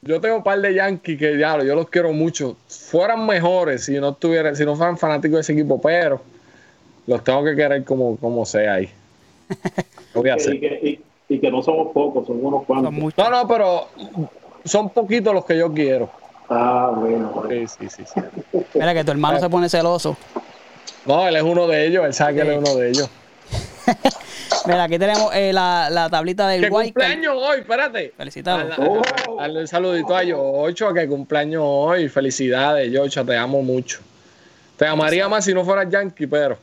yo 0.03 0.21
tengo 0.21 0.37
un 0.37 0.43
par 0.43 0.61
de 0.61 0.75
Yankees 0.75 1.19
que 1.19 1.39
ya, 1.39 1.63
yo 1.63 1.75
los 1.75 1.89
quiero 1.91 2.13
mucho. 2.13 2.57
Fueran 2.69 3.27
mejores 3.27 3.85
si 3.85 3.99
no 4.01 4.11
estuvieran, 4.11 4.57
si 4.57 4.65
no 4.65 4.77
fueran 4.77 4.97
fanáticos 4.99 5.37
de 5.37 5.41
ese 5.43 5.53
equipo, 5.53 5.81
pero 5.81 6.21
los 7.07 7.23
tengo 7.23 7.45
que 7.45 7.55
querer 7.55 7.85
como, 7.85 8.17
como 8.17 8.45
sea 8.47 8.75
ahí. 8.75 8.89
Lo 10.15 10.23
voy 10.23 10.31
a 10.31 10.37
que- 10.37 10.41
hacer. 10.43 10.55
y, 10.55 10.61
que, 10.61 10.81
y- 10.83 11.01
y 11.29 11.39
que 11.41 11.51
no 11.51 11.61
somos 11.63 11.93
pocos, 11.93 12.27
son 12.27 12.45
unos 12.45 12.65
cuantos. 12.65 12.95
Son. 12.95 13.13
No, 13.17 13.31
no, 13.43 13.49
pero 13.49 13.89
son 14.65 14.91
poquitos 14.91 15.35
los 15.35 15.45
que 15.45 15.59
yo 15.59 15.73
quiero. 15.75 16.09
Ah, 16.49 16.93
bueno. 16.97 17.29
bueno. 17.35 17.67
Sí, 17.69 17.89
sí, 17.89 18.05
sí. 18.05 18.05
sí. 18.53 18.59
Mira 18.75 18.95
que 18.95 19.03
tu 19.05 19.11
hermano 19.11 19.41
se 19.41 19.51
pone 19.51 19.69
celoso. 19.69 20.17
No, 21.05 21.27
él 21.27 21.35
es 21.37 21.43
uno 21.43 21.67
de 21.67 21.85
ellos, 21.87 22.05
él 22.05 22.15
sabe 22.15 22.35
que 22.37 22.41
él 22.43 22.51
es 22.53 22.59
uno 22.59 22.75
de 22.77 22.89
ellos. 22.91 23.11
Mira, 24.67 24.85
aquí 24.85 24.99
tenemos 24.99 25.35
eh, 25.35 25.53
la, 25.53 25.89
la 25.91 26.09
tablita 26.11 26.49
del 26.49 26.71
White. 26.71 26.93
cumpleaños 26.93 27.35
hoy, 27.37 27.61
espérate. 27.61 28.13
Felicitamos. 28.17 28.77
Dale, 28.77 29.01
dale 29.39 29.61
un 29.61 29.69
saludito 29.69 30.17
a 30.17 30.23
Yocho, 30.25 30.93
que 30.93 31.07
cumpleaños 31.07 31.63
hoy. 31.65 32.09
Felicidades, 32.09 32.91
Yocho, 32.93 33.25
te 33.25 33.37
amo 33.37 33.63
mucho. 33.63 34.01
Te 34.77 34.87
amaría 34.87 35.29
más 35.29 35.45
si 35.45 35.55
no 35.55 35.65
fueras 35.65 35.89
Yankee, 35.89 36.27
pero. 36.27 36.59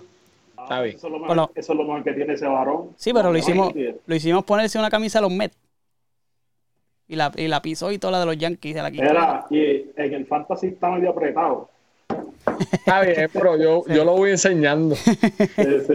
Está 0.61 0.81
bien. 0.81 0.95
Eso 0.95 1.07
es, 1.07 1.13
lo 1.13 1.19
Bueno. 1.19 1.41
mejor, 1.43 1.51
eso 1.59 1.73
es 1.73 1.77
lo 1.77 1.83
mejor 1.85 2.03
que 2.03 2.13
tiene 2.13 2.33
ese 2.33 2.45
varón. 2.45 2.89
Sí, 2.97 3.11
pero 3.13 3.31
lo 3.31 3.37
hicimos, 3.37 3.73
lo 4.05 4.15
hicimos 4.15 4.43
ponerse 4.45 4.79
una 4.79 4.89
camisa 4.89 5.19
de 5.19 5.23
los 5.23 5.31
Mets. 5.31 5.57
Y 7.07 7.15
la, 7.15 7.31
y 7.35 7.47
la 7.47 7.61
pisó 7.61 7.91
y 7.91 7.97
toda 7.97 8.11
la 8.11 8.19
de 8.21 8.25
los 8.25 8.37
Yankees. 8.37 8.75
De 8.75 8.81
la. 8.81 8.87
Era, 8.87 9.45
y 9.49 9.91
en 9.95 10.13
el 10.13 10.25
fantasy 10.25 10.67
está 10.67 10.89
medio 10.89 11.09
apretado. 11.09 11.69
Está 12.71 13.01
bien, 13.01 13.29
pero 13.31 13.57
yo, 13.57 13.83
yo 13.87 14.03
lo 14.05 14.13
voy 14.15 14.31
enseñando. 14.31 14.95
Sí, 14.95 15.15
sí, 15.15 15.79
sí, 15.87 15.93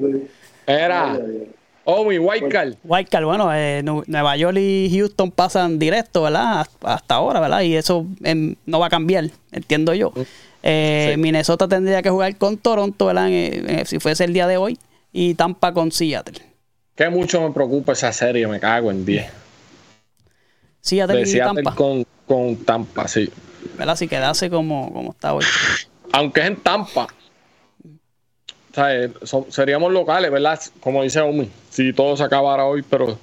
sí. 0.00 0.30
Era. 0.66 1.12
Ay. 1.14 1.50
Oh, 1.84 2.04
mi 2.04 2.18
white 2.18 2.48
card. 2.50 2.74
Wildcard, 2.84 3.24
bueno, 3.24 3.52
eh, 3.54 3.80
Nu- 3.82 4.04
Nueva 4.06 4.36
York 4.36 4.56
y 4.58 4.90
Houston 4.94 5.30
pasan 5.30 5.78
directo, 5.78 6.22
¿verdad? 6.22 6.66
Hasta- 6.82 7.14
ahora, 7.14 7.40
¿verdad? 7.40 7.62
Y 7.62 7.74
eso 7.74 8.06
no 8.66 8.78
va 8.78 8.86
a 8.86 8.90
cambiar, 8.90 9.24
entiendo 9.50 9.94
yo. 9.94 10.12
Eh, 10.62 11.12
Sí. 11.14 11.20
Minnesota 11.20 11.66
tendría 11.66 12.02
que 12.02 12.10
jugar 12.10 12.36
con 12.36 12.58
Toronto, 12.58 13.06
¿verdad? 13.06 13.28
En- 13.28 13.70
en- 13.70 13.86
si 13.86 13.98
fuese 13.98 14.24
el 14.24 14.32
día 14.34 14.46
de 14.46 14.58
hoy. 14.58 14.78
Y 15.12 15.34
Tampa 15.34 15.72
con 15.72 15.90
Seattle. 15.90 16.38
Que 16.94 17.08
mucho 17.08 17.40
me 17.40 17.50
preocupa 17.52 17.92
esa 17.92 18.12
serie, 18.12 18.46
me 18.46 18.60
cago 18.60 18.90
en 18.90 19.04
10. 19.04 19.26
Seattle 20.80 21.16
De 21.16 21.22
y 21.22 21.26
Seattle 21.26 21.62
Tampa, 21.62 21.74
con, 21.74 22.04
con 22.26 22.56
Tampa, 22.64 23.08
sí. 23.08 23.28
¿verdad? 23.76 23.96
Si 23.96 24.06
quedase 24.06 24.48
como, 24.50 24.92
como 24.92 25.10
está 25.12 25.34
hoy. 25.34 25.44
Aunque 26.12 26.40
es 26.40 26.46
en 26.46 26.56
Tampa. 26.56 27.08
Sea, 28.74 28.94
eh, 29.04 29.10
son- 29.22 29.50
seríamos 29.50 29.92
locales, 29.92 30.30
¿verdad? 30.30 30.60
Como 30.80 31.02
dice 31.02 31.20
Omi, 31.20 31.50
si 31.70 31.92
todo 31.92 32.16
se 32.16 32.22
acabara 32.22 32.64
hoy, 32.64 32.82
pero, 32.88 33.18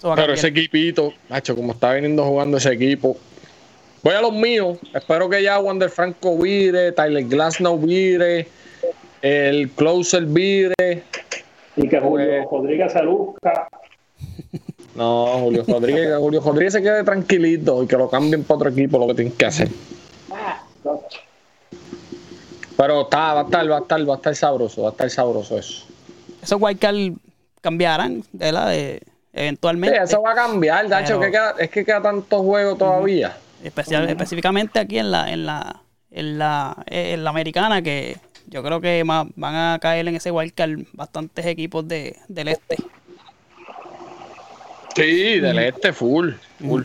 pero 0.00 0.32
ese 0.32 0.48
equipito, 0.48 1.12
macho, 1.28 1.54
como 1.54 1.72
está 1.72 1.92
viniendo 1.94 2.24
jugando 2.24 2.56
ese 2.56 2.72
equipo. 2.72 3.16
Voy 4.02 4.14
a 4.14 4.20
los 4.20 4.32
míos. 4.32 4.78
Espero 4.94 5.28
que 5.30 5.42
ya 5.42 5.58
Wander 5.58 5.88
Franco 5.90 6.36
vire, 6.38 6.92
Tyler 6.92 7.24
Glasnow 7.24 7.78
vire, 7.78 8.48
el 9.22 9.70
closer 9.70 10.24
vire. 10.26 11.04
Y 11.76 11.88
que 11.88 11.98
Julio 12.00 12.26
Pues- 12.26 12.46
Rodríguez 12.50 12.92
se 12.92 13.02
luzca. 13.02 13.68
No, 14.94 15.26
Julio 15.40 15.64
Rodríguez, 15.66 16.16
Julio 16.18 16.40
Rodríguez 16.40 16.72
se 16.74 16.80
quede 16.80 17.02
tranquilito 17.02 17.82
y 17.82 17.86
que 17.88 17.96
lo 17.96 18.08
cambien 18.08 18.44
para 18.44 18.58
otro 18.58 18.70
equipo, 18.70 18.96
lo 18.96 19.08
que 19.08 19.14
tienen 19.14 19.32
que 19.32 19.44
hacer. 19.46 19.68
Pero 22.76 23.02
está, 23.02 23.34
va 23.34 23.40
a 23.40 23.44
estar, 23.44 23.70
va 23.70 23.76
a 23.76 23.80
estar, 23.80 24.08
va 24.08 24.14
a 24.14 24.16
estar 24.16 24.34
sabroso, 24.36 24.82
va 24.82 24.88
a 24.88 24.92
estar 24.92 25.10
sabroso 25.10 25.58
eso. 25.58 25.84
Esos 26.42 26.60
Wildcard 26.60 27.12
cambiarán, 27.60 28.22
¿verdad? 28.32 28.68
De- 28.70 29.02
Sí, 29.34 29.40
eventualmente. 29.40 30.00
eso 30.00 30.22
va 30.22 30.30
a 30.30 30.34
cambiar, 30.36 30.88
Dacho, 30.88 31.18
que 31.18 31.28
queda- 31.32 31.54
es 31.58 31.68
que 31.68 31.84
queda 31.84 32.00
tanto 32.00 32.40
juego 32.44 32.76
todavía. 32.76 33.36
Especial, 33.64 34.08
específicamente 34.08 34.78
aquí 34.78 34.98
en 34.98 35.10
la, 35.10 35.28
en 35.32 35.44
la, 35.44 35.80
en 36.12 36.38
la, 36.38 36.76
en 36.86 37.24
la 37.24 37.30
americana, 37.30 37.82
que 37.82 38.16
yo 38.46 38.62
creo 38.62 38.80
que 38.80 39.02
ma- 39.02 39.26
van 39.34 39.54
a 39.56 39.78
caer 39.80 40.06
en 40.06 40.14
ese 40.14 40.30
wildcard 40.30 40.78
bastantes 40.92 41.46
equipos 41.46 41.88
de, 41.88 42.16
del 42.28 42.46
este. 42.48 42.76
Sí, 44.94 45.40
del 45.40 45.58
este, 45.58 45.92
full, 45.92 46.30
full. 46.60 46.82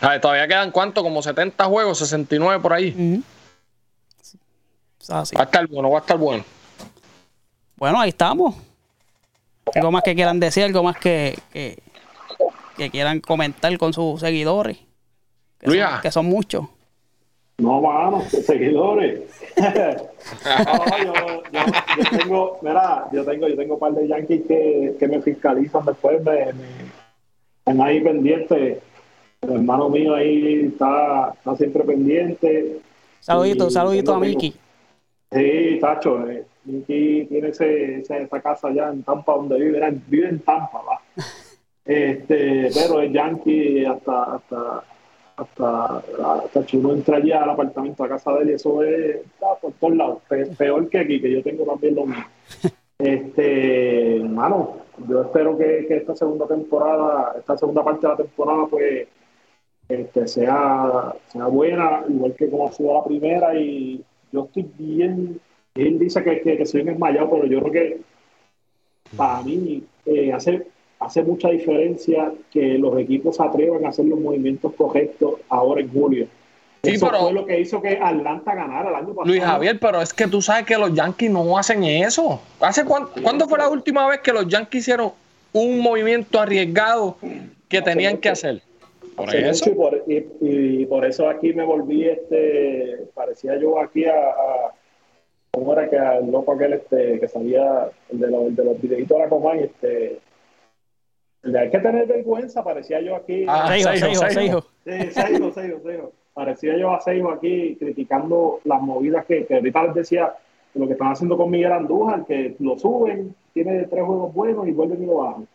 A 0.00 0.08
ver, 0.10 0.20
todavía 0.20 0.48
quedan 0.48 0.72
cuánto, 0.72 1.02
como 1.04 1.22
70 1.22 1.64
juegos, 1.66 1.98
69 1.98 2.60
por 2.60 2.72
ahí. 2.72 3.22
Así. 5.08 5.34
Va 5.36 5.42
a 5.42 5.44
estar 5.44 5.66
bueno, 5.66 5.90
va 5.90 5.98
a 5.98 6.00
estar 6.00 6.18
bueno. 6.18 6.44
Bueno, 7.76 8.00
ahí 8.00 8.10
estamos. 8.10 8.54
Algo 9.74 9.90
más 9.90 10.02
que 10.02 10.14
quieran 10.14 10.38
decir, 10.40 10.64
algo 10.64 10.82
más 10.82 10.96
que, 10.98 11.38
que, 11.52 11.78
que 12.76 12.90
quieran 12.90 13.20
comentar 13.20 13.76
con 13.78 13.92
sus 13.92 14.20
seguidores. 14.20 14.78
Que 15.58 15.66
son, 15.66 15.74
Luisa. 15.74 16.00
que 16.02 16.10
son 16.10 16.26
muchos. 16.26 16.64
No, 17.58 17.80
mano, 17.80 18.22
seguidores. 18.28 19.20
No, 20.44 20.98
yo, 20.98 21.12
yo- 21.52 22.02
yo 22.02 22.18
tengo, 22.18 22.58
mira, 22.62 23.06
yo 23.12 23.24
tengo, 23.24 23.48
yo 23.48 23.56
tengo 23.56 23.74
un 23.74 23.80
par 23.80 23.92
de 23.92 24.06
yankees 24.08 24.42
que, 24.46 24.96
que 24.98 25.08
me 25.08 25.20
fiscalizan 25.20 25.84
después, 25.84 26.22
me, 26.22 26.46
me 26.52 26.52
están 27.58 27.80
ahí 27.80 28.00
pendientes. 28.00 28.78
El 29.42 29.50
hermano 29.52 29.88
mío 29.88 30.14
ahí 30.14 30.68
está, 30.72 31.32
está 31.36 31.56
siempre 31.56 31.82
pendiente. 31.84 32.80
Saludito, 33.20 33.66
Y 33.68 33.70
saludito 33.72 34.12
a 34.12 34.14
tengo- 34.20 34.26
Miki. 34.26 34.54
Sí, 35.32 35.78
Tacho, 35.80 36.28
eh, 36.28 36.44
tiene 36.86 37.48
ese, 37.48 37.96
esa 38.00 38.40
casa 38.40 38.68
allá 38.68 38.90
en 38.90 39.02
Tampa 39.02 39.34
donde 39.34 39.58
vive, 39.58 40.00
vive 40.08 40.28
en 40.28 40.40
Tampa, 40.40 40.82
va. 40.82 41.00
Este, 41.84 42.70
pero 42.74 43.00
es 43.00 43.12
Yankee 43.12 43.84
hasta, 43.84 44.34
hasta, 44.34 44.84
hasta, 45.36 45.96
hasta 45.96 46.64
entra 46.72 47.16
allá 47.16 47.42
al 47.42 47.50
apartamento, 47.50 48.04
a 48.04 48.08
casa 48.08 48.32
de 48.34 48.42
él, 48.42 48.50
y 48.50 48.52
eso 48.52 48.82
es 48.84 49.16
está 49.16 49.54
por 49.60 49.72
todos 49.72 49.96
lados, 49.96 50.18
Pe- 50.28 50.46
peor 50.46 50.88
que 50.88 50.98
aquí, 50.98 51.20
que 51.20 51.32
yo 51.32 51.42
tengo 51.42 51.64
también 51.64 51.94
lo 51.96 52.06
mismo. 52.06 52.24
Este, 52.98 54.18
hermano, 54.18 54.76
yo 55.08 55.22
espero 55.22 55.58
que, 55.58 55.86
que 55.88 55.96
esta 55.96 56.14
segunda 56.14 56.46
temporada, 56.46 57.34
esta 57.38 57.58
segunda 57.58 57.82
parte 57.82 58.06
de 58.06 58.12
la 58.12 58.16
temporada, 58.16 58.66
pues, 58.66 59.08
este, 59.88 60.28
sea, 60.28 61.12
sea 61.26 61.46
buena, 61.46 62.04
igual 62.08 62.34
que 62.34 62.48
como 62.48 62.68
ha 62.68 62.72
sido 62.72 62.94
la 62.94 63.04
primera, 63.04 63.54
y 63.58 64.04
yo 64.32 64.44
estoy 64.46 64.66
bien, 64.78 65.40
él 65.74 65.98
dice 65.98 66.22
que, 66.24 66.40
que, 66.40 66.56
que 66.56 66.66
soy 66.66 66.80
un 66.80 66.86
desmayado, 66.88 67.30
pero 67.30 67.46
yo 67.46 67.60
creo 67.60 67.72
que 67.72 68.00
para 69.16 69.42
mí 69.42 69.84
eh, 70.06 70.32
hace, 70.32 70.66
hace 70.98 71.22
mucha 71.22 71.48
diferencia 71.50 72.32
que 72.50 72.78
los 72.78 72.98
equipos 72.98 73.36
se 73.36 73.42
atrevan 73.42 73.84
a 73.84 73.90
hacer 73.90 74.06
los 74.06 74.18
movimientos 74.18 74.72
correctos 74.74 75.34
ahora 75.48 75.80
en 75.82 75.92
julio. 75.92 76.26
Sí, 76.82 76.92
Eso 76.92 77.06
pero- 77.06 77.20
fue 77.20 77.32
lo 77.32 77.46
que 77.46 77.60
hizo 77.60 77.80
que 77.80 77.98
Atlanta 78.02 78.54
ganara 78.54 78.88
el 78.88 78.94
año 78.96 79.08
pasado. 79.14 79.26
Luis 79.26 79.42
Javier, 79.42 79.78
pero 79.78 80.00
es 80.02 80.12
que 80.12 80.26
tú 80.26 80.42
sabes 80.42 80.66
que 80.66 80.76
los 80.76 80.92
Yankees 80.92 81.30
no 81.30 81.56
hacen 81.56 81.84
eso. 81.84 82.40
¿Hace 82.60 82.84
cuán- 82.84 83.06
¿Cuándo 83.22 83.46
fue 83.48 83.58
la 83.58 83.68
última 83.68 84.06
vez 84.08 84.20
que 84.20 84.32
los 84.32 84.48
Yankees 84.48 84.80
hicieron 84.82 85.12
un 85.52 85.78
movimiento 85.80 86.40
arriesgado 86.40 87.16
que 87.68 87.82
tenían 87.82 88.16
que 88.18 88.30
hacer? 88.30 88.62
Por 89.16 89.30
Sí, 89.30 89.36
eso. 89.38 89.64
sí, 89.64 89.70
por- 89.72 90.02
y, 90.06 90.26
y 90.40 90.86
por 90.86 91.04
eso 91.04 91.28
aquí 91.28 91.52
me 91.52 91.64
volví, 91.64 92.08
este, 92.08 93.06
parecía 93.14 93.56
yo 93.56 93.78
aquí 93.80 94.04
a, 94.06 94.14
a- 94.30 94.72
¿cómo 95.50 95.72
era 95.74 95.88
que 95.90 95.96
el 95.96 96.30
loco 96.30 96.52
aquel 96.52 96.72
este, 96.74 97.20
que 97.20 97.28
salía, 97.28 97.90
el 98.10 98.18
de, 98.20 98.30
los, 98.30 98.42
el 98.46 98.56
de 98.56 98.64
los 98.64 98.80
videitos 98.80 99.16
de 99.18 99.22
la 99.24 99.28
Comay, 99.28 99.64
este, 99.64 100.18
el 101.42 101.52
de 101.52 101.58
hay 101.58 101.70
que 101.70 101.78
tener 101.78 102.06
vergüenza, 102.06 102.64
parecía 102.64 103.00
yo 103.00 103.16
aquí. 103.16 103.44
Ah, 103.48 103.66
Seijo, 103.68 103.88
Seijo, 103.90 104.06
Seijo, 104.06 104.30
Seijo. 104.30 104.60
Seijo. 104.84 105.04
Sí, 105.04 105.10
Seijo, 105.10 105.52
Seijo, 105.52 105.80
Seijo. 105.80 106.12
Parecía 106.34 106.78
yo 106.78 106.90
a 106.92 107.00
Seijo 107.00 107.30
aquí 107.30 107.76
criticando 107.76 108.60
las 108.64 108.80
movidas 108.80 109.26
que, 109.26 109.44
que 109.44 109.56
ahorita 109.56 109.82
les 109.84 109.94
decía 109.94 110.34
lo 110.74 110.86
que 110.86 110.92
están 110.94 111.12
haciendo 111.12 111.36
con 111.36 111.50
Miguel 111.50 111.72
Andújar, 111.72 112.24
que 112.24 112.56
lo 112.60 112.78
suben, 112.78 113.34
tiene 113.52 113.82
tres 113.84 114.04
juegos 114.04 114.32
buenos 114.32 114.66
y 114.66 114.70
vuelven 114.72 115.02
y 115.02 115.06
lo 115.06 115.16
bajan. 115.16 115.46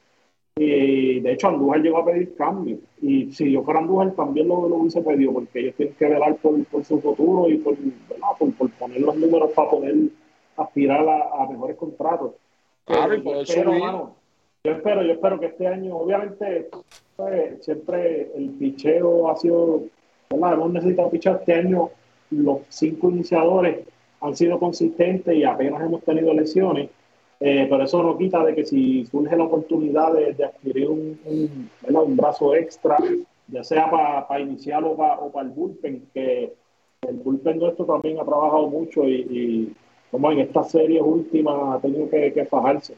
Y 0.58 1.20
de 1.20 1.34
hecho 1.34 1.48
Andújar 1.48 1.82
llegó 1.82 2.00
a 2.00 2.06
pedir 2.06 2.36
cambio. 2.36 2.78
Y 3.02 3.32
si 3.32 3.52
yo 3.52 3.64
fuera 3.64 3.80
Andújar 3.80 4.12
también 4.14 4.48
lo, 4.48 4.68
lo 4.68 4.76
hubiese 4.78 5.02
pedido, 5.02 5.34
porque 5.34 5.60
ellos 5.60 5.76
tienen 5.76 5.96
que 5.96 6.08
velar 6.08 6.36
por, 6.38 6.64
por 6.66 6.84
su 6.84 7.00
futuro 7.00 7.50
y 7.50 7.58
por, 7.58 7.76
por, 8.40 8.54
por 8.54 8.72
poner 8.72 9.02
los 9.02 9.16
números 9.16 9.52
para 9.52 9.70
poder 9.70 9.96
aspirar 10.58 11.08
a, 11.08 11.44
a 11.44 11.50
mejores 11.50 11.78
contratos. 11.78 12.32
Claro, 12.86 13.16
y 13.16 13.46
subir. 13.46 13.80
mano, 13.80 14.16
yo 14.64 14.72
espero, 14.72 15.04
yo 15.04 15.14
espero 15.14 15.40
que 15.40 15.46
este 15.48 15.68
año, 15.68 15.98
obviamente, 15.98 16.70
pues, 17.16 17.64
siempre 17.64 18.32
el 18.36 18.50
picheo 18.52 19.30
ha 19.30 19.36
sido, 19.36 19.84
¿verdad? 20.30 20.54
Hemos 20.54 20.74
necesitado 20.74 21.10
pichar 21.10 21.38
este 21.40 21.54
año, 21.54 21.90
los 22.32 22.60
cinco 22.70 23.10
iniciadores 23.10 23.86
han 24.20 24.36
sido 24.36 24.60
consistentes 24.60 25.36
y 25.36 25.44
apenas 25.44 25.82
hemos 25.82 26.02
tenido 26.04 26.34
lesiones, 26.34 26.90
eh, 27.40 27.68
pero 27.70 27.84
eso 27.84 28.02
no 28.04 28.18
quita 28.18 28.44
de 28.44 28.56
que 28.56 28.66
si 28.66 29.06
surge 29.06 29.36
la 29.36 29.44
oportunidad 29.44 30.14
de, 30.14 30.34
de 30.34 30.46
adquirir 30.46 30.90
un, 30.90 31.20
un, 31.26 31.96
un 31.96 32.18
brazo 32.18 32.56
extra, 32.56 32.98
ya 33.48 33.64
sea 33.64 33.90
para 33.90 34.40
iniciar 34.40 34.84
o 34.84 34.96
para 34.96 35.48
el 35.48 35.54
bullpen, 35.54 36.08
que 36.14 36.54
el 37.08 37.16
bullpen 37.18 37.60
nuestro 37.60 37.86
también 37.86 38.20
ha 38.20 38.26
trabajado 38.26 38.68
mucho 38.68 39.08
y, 39.08 39.16
y 39.30 39.74
como 40.12 40.32
en 40.32 40.40
estas 40.40 40.72
series 40.72 41.02
últimas 41.02 41.76
ha 41.76 41.80
tenido 41.80 42.10
que, 42.10 42.34
que 42.34 42.46
fajarse 42.46 42.96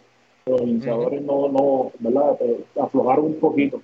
los 0.50 0.62
iniciadores 0.62 1.22
no, 1.22 1.48
no, 1.50 1.92
¿verdad? 2.00 2.38
Eh, 2.42 2.64
aflojaron 2.80 3.26
un 3.26 3.36
poquito. 3.36 3.82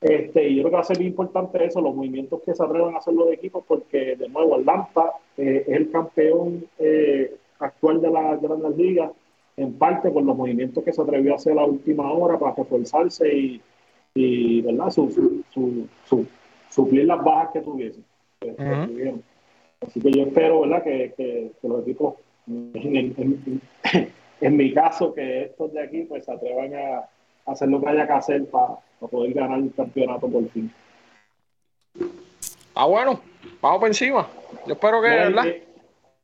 Este, 0.00 0.48
y 0.48 0.56
yo 0.56 0.62
creo 0.62 0.70
que 0.70 0.76
va 0.76 0.80
a 0.82 0.84
ser 0.84 0.98
bien 0.98 1.10
importante 1.10 1.64
eso, 1.64 1.80
los 1.80 1.94
movimientos 1.94 2.42
que 2.42 2.54
se 2.54 2.62
atrevan 2.62 2.94
a 2.94 2.98
hacer 2.98 3.14
los 3.14 3.32
equipos, 3.32 3.64
porque 3.66 4.16
de 4.16 4.28
nuevo 4.28 4.56
Atlanta 4.56 5.12
eh, 5.36 5.64
es 5.66 5.76
el 5.76 5.90
campeón 5.90 6.64
eh, 6.78 7.34
actual 7.58 8.00
de 8.00 8.10
la 8.10 8.36
de 8.36 8.48
las 8.48 8.76
ligas, 8.76 9.10
en 9.56 9.72
parte 9.74 10.10
por 10.10 10.22
los 10.22 10.36
movimientos 10.36 10.84
que 10.84 10.92
se 10.92 11.00
atrevió 11.02 11.32
a 11.32 11.36
hacer 11.36 11.52
a 11.52 11.56
la 11.56 11.64
última 11.64 12.10
hora 12.12 12.38
para 12.38 12.54
reforzarse 12.54 13.32
y, 13.34 13.62
y 14.14 14.60
¿verdad? 14.62 14.90
Su, 14.90 15.10
su, 15.10 15.42
su- 15.52 15.86
su- 16.04 16.26
suplir 16.70 17.06
las 17.06 17.22
bajas 17.24 17.50
que 17.52 17.60
tuviesen. 17.60 18.04
que- 18.40 18.54
que 18.54 18.62
Ujú. 18.62 18.86
tuvieron. 18.86 19.22
Así 19.80 20.00
que 20.00 20.10
yo 20.10 20.22
espero 20.24 20.60
¿verdad? 20.60 20.82
Que, 20.84 21.14
que- 21.16 21.52
que 21.60 21.68
los 21.68 21.82
equipos 21.82 22.14
en, 22.46 22.70
en- 22.96 23.14
en- 23.16 23.60
en 24.40 24.56
mi 24.56 24.72
caso, 24.74 25.14
que 25.14 25.44
estos 25.44 25.72
de 25.72 25.80
aquí 25.82 26.02
pues 26.02 26.24
se 26.24 26.32
atrevan 26.32 26.72
a, 26.74 27.08
hacer 27.50 27.68
lo 27.68 27.80
que 27.80 27.88
haya 27.88 28.06
que 28.06 28.12
hacer 28.12 28.44
para 28.50 28.76
poder 29.10 29.32
ganar 29.32 29.58
el 29.60 29.72
campeonato 29.74 30.28
por 30.28 30.46
fin. 30.50 30.70
Ah, 32.74 32.86
bueno, 32.86 33.20
vamos 33.62 33.78
por 33.80 33.88
encima. 33.88 34.26
Yo 34.66 34.74
espero 34.74 35.00
que, 35.00 35.08
¿verdad? 35.08 35.44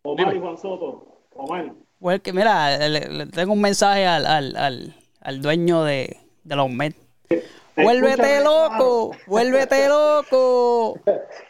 Omar 0.03 0.35
y 0.37 0.39
Juan 0.41 0.59
Soto, 0.59 1.07
Omar, 1.37 1.73
Pues 2.03 2.21
que, 2.21 2.33
mira, 2.33 2.77
le, 2.89 3.09
le 3.09 3.27
tengo 3.27 3.53
un 3.53 3.61
mensaje 3.61 4.05
al, 4.05 4.27
al, 4.27 4.57
al, 4.57 4.97
al 5.21 5.41
dueño 5.41 5.85
de, 5.85 6.19
de 6.43 6.57
los 6.57 6.69
Mets. 6.69 6.99
¡Vuélvete 7.77 8.43
loco! 8.43 9.13
¡Vuélvete 9.29 9.89
loco! 9.89 10.99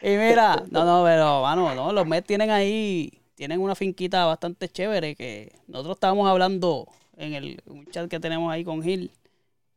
Y 0.03 0.11
mira, 0.11 0.63
no, 0.71 0.85
no, 0.85 1.05
pero, 1.05 1.41
mano, 1.41 1.75
no, 1.75 1.91
los 1.91 2.07
Mets 2.07 2.27
tienen 2.27 2.51
ahí, 2.51 3.23
tienen 3.35 3.63
una 3.63 3.75
finquita 3.75 4.27
bastante 4.27 4.69
chévere 4.69 5.17
que 5.17 5.59
nosotros 5.69 5.97
estábamos 5.97 6.29
hablando 6.29 6.87
en 7.17 7.33
el 7.33 7.63
un 7.65 7.87
chat 7.87 8.11
que 8.11 8.21
tenemos 8.21 8.53
ahí 8.53 8.63
con 8.63 8.83
Gil, 8.83 9.11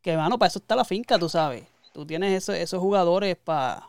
que, 0.02 0.18
mano, 0.18 0.38
para 0.38 0.50
eso 0.50 0.60
está 0.60 0.76
la 0.76 0.84
finca, 0.84 1.18
tú 1.18 1.30
sabes. 1.30 1.64
Tú 1.94 2.06
tienes 2.06 2.34
esos, 2.34 2.54
esos 2.54 2.82
jugadores 2.82 3.38
para, 3.38 3.88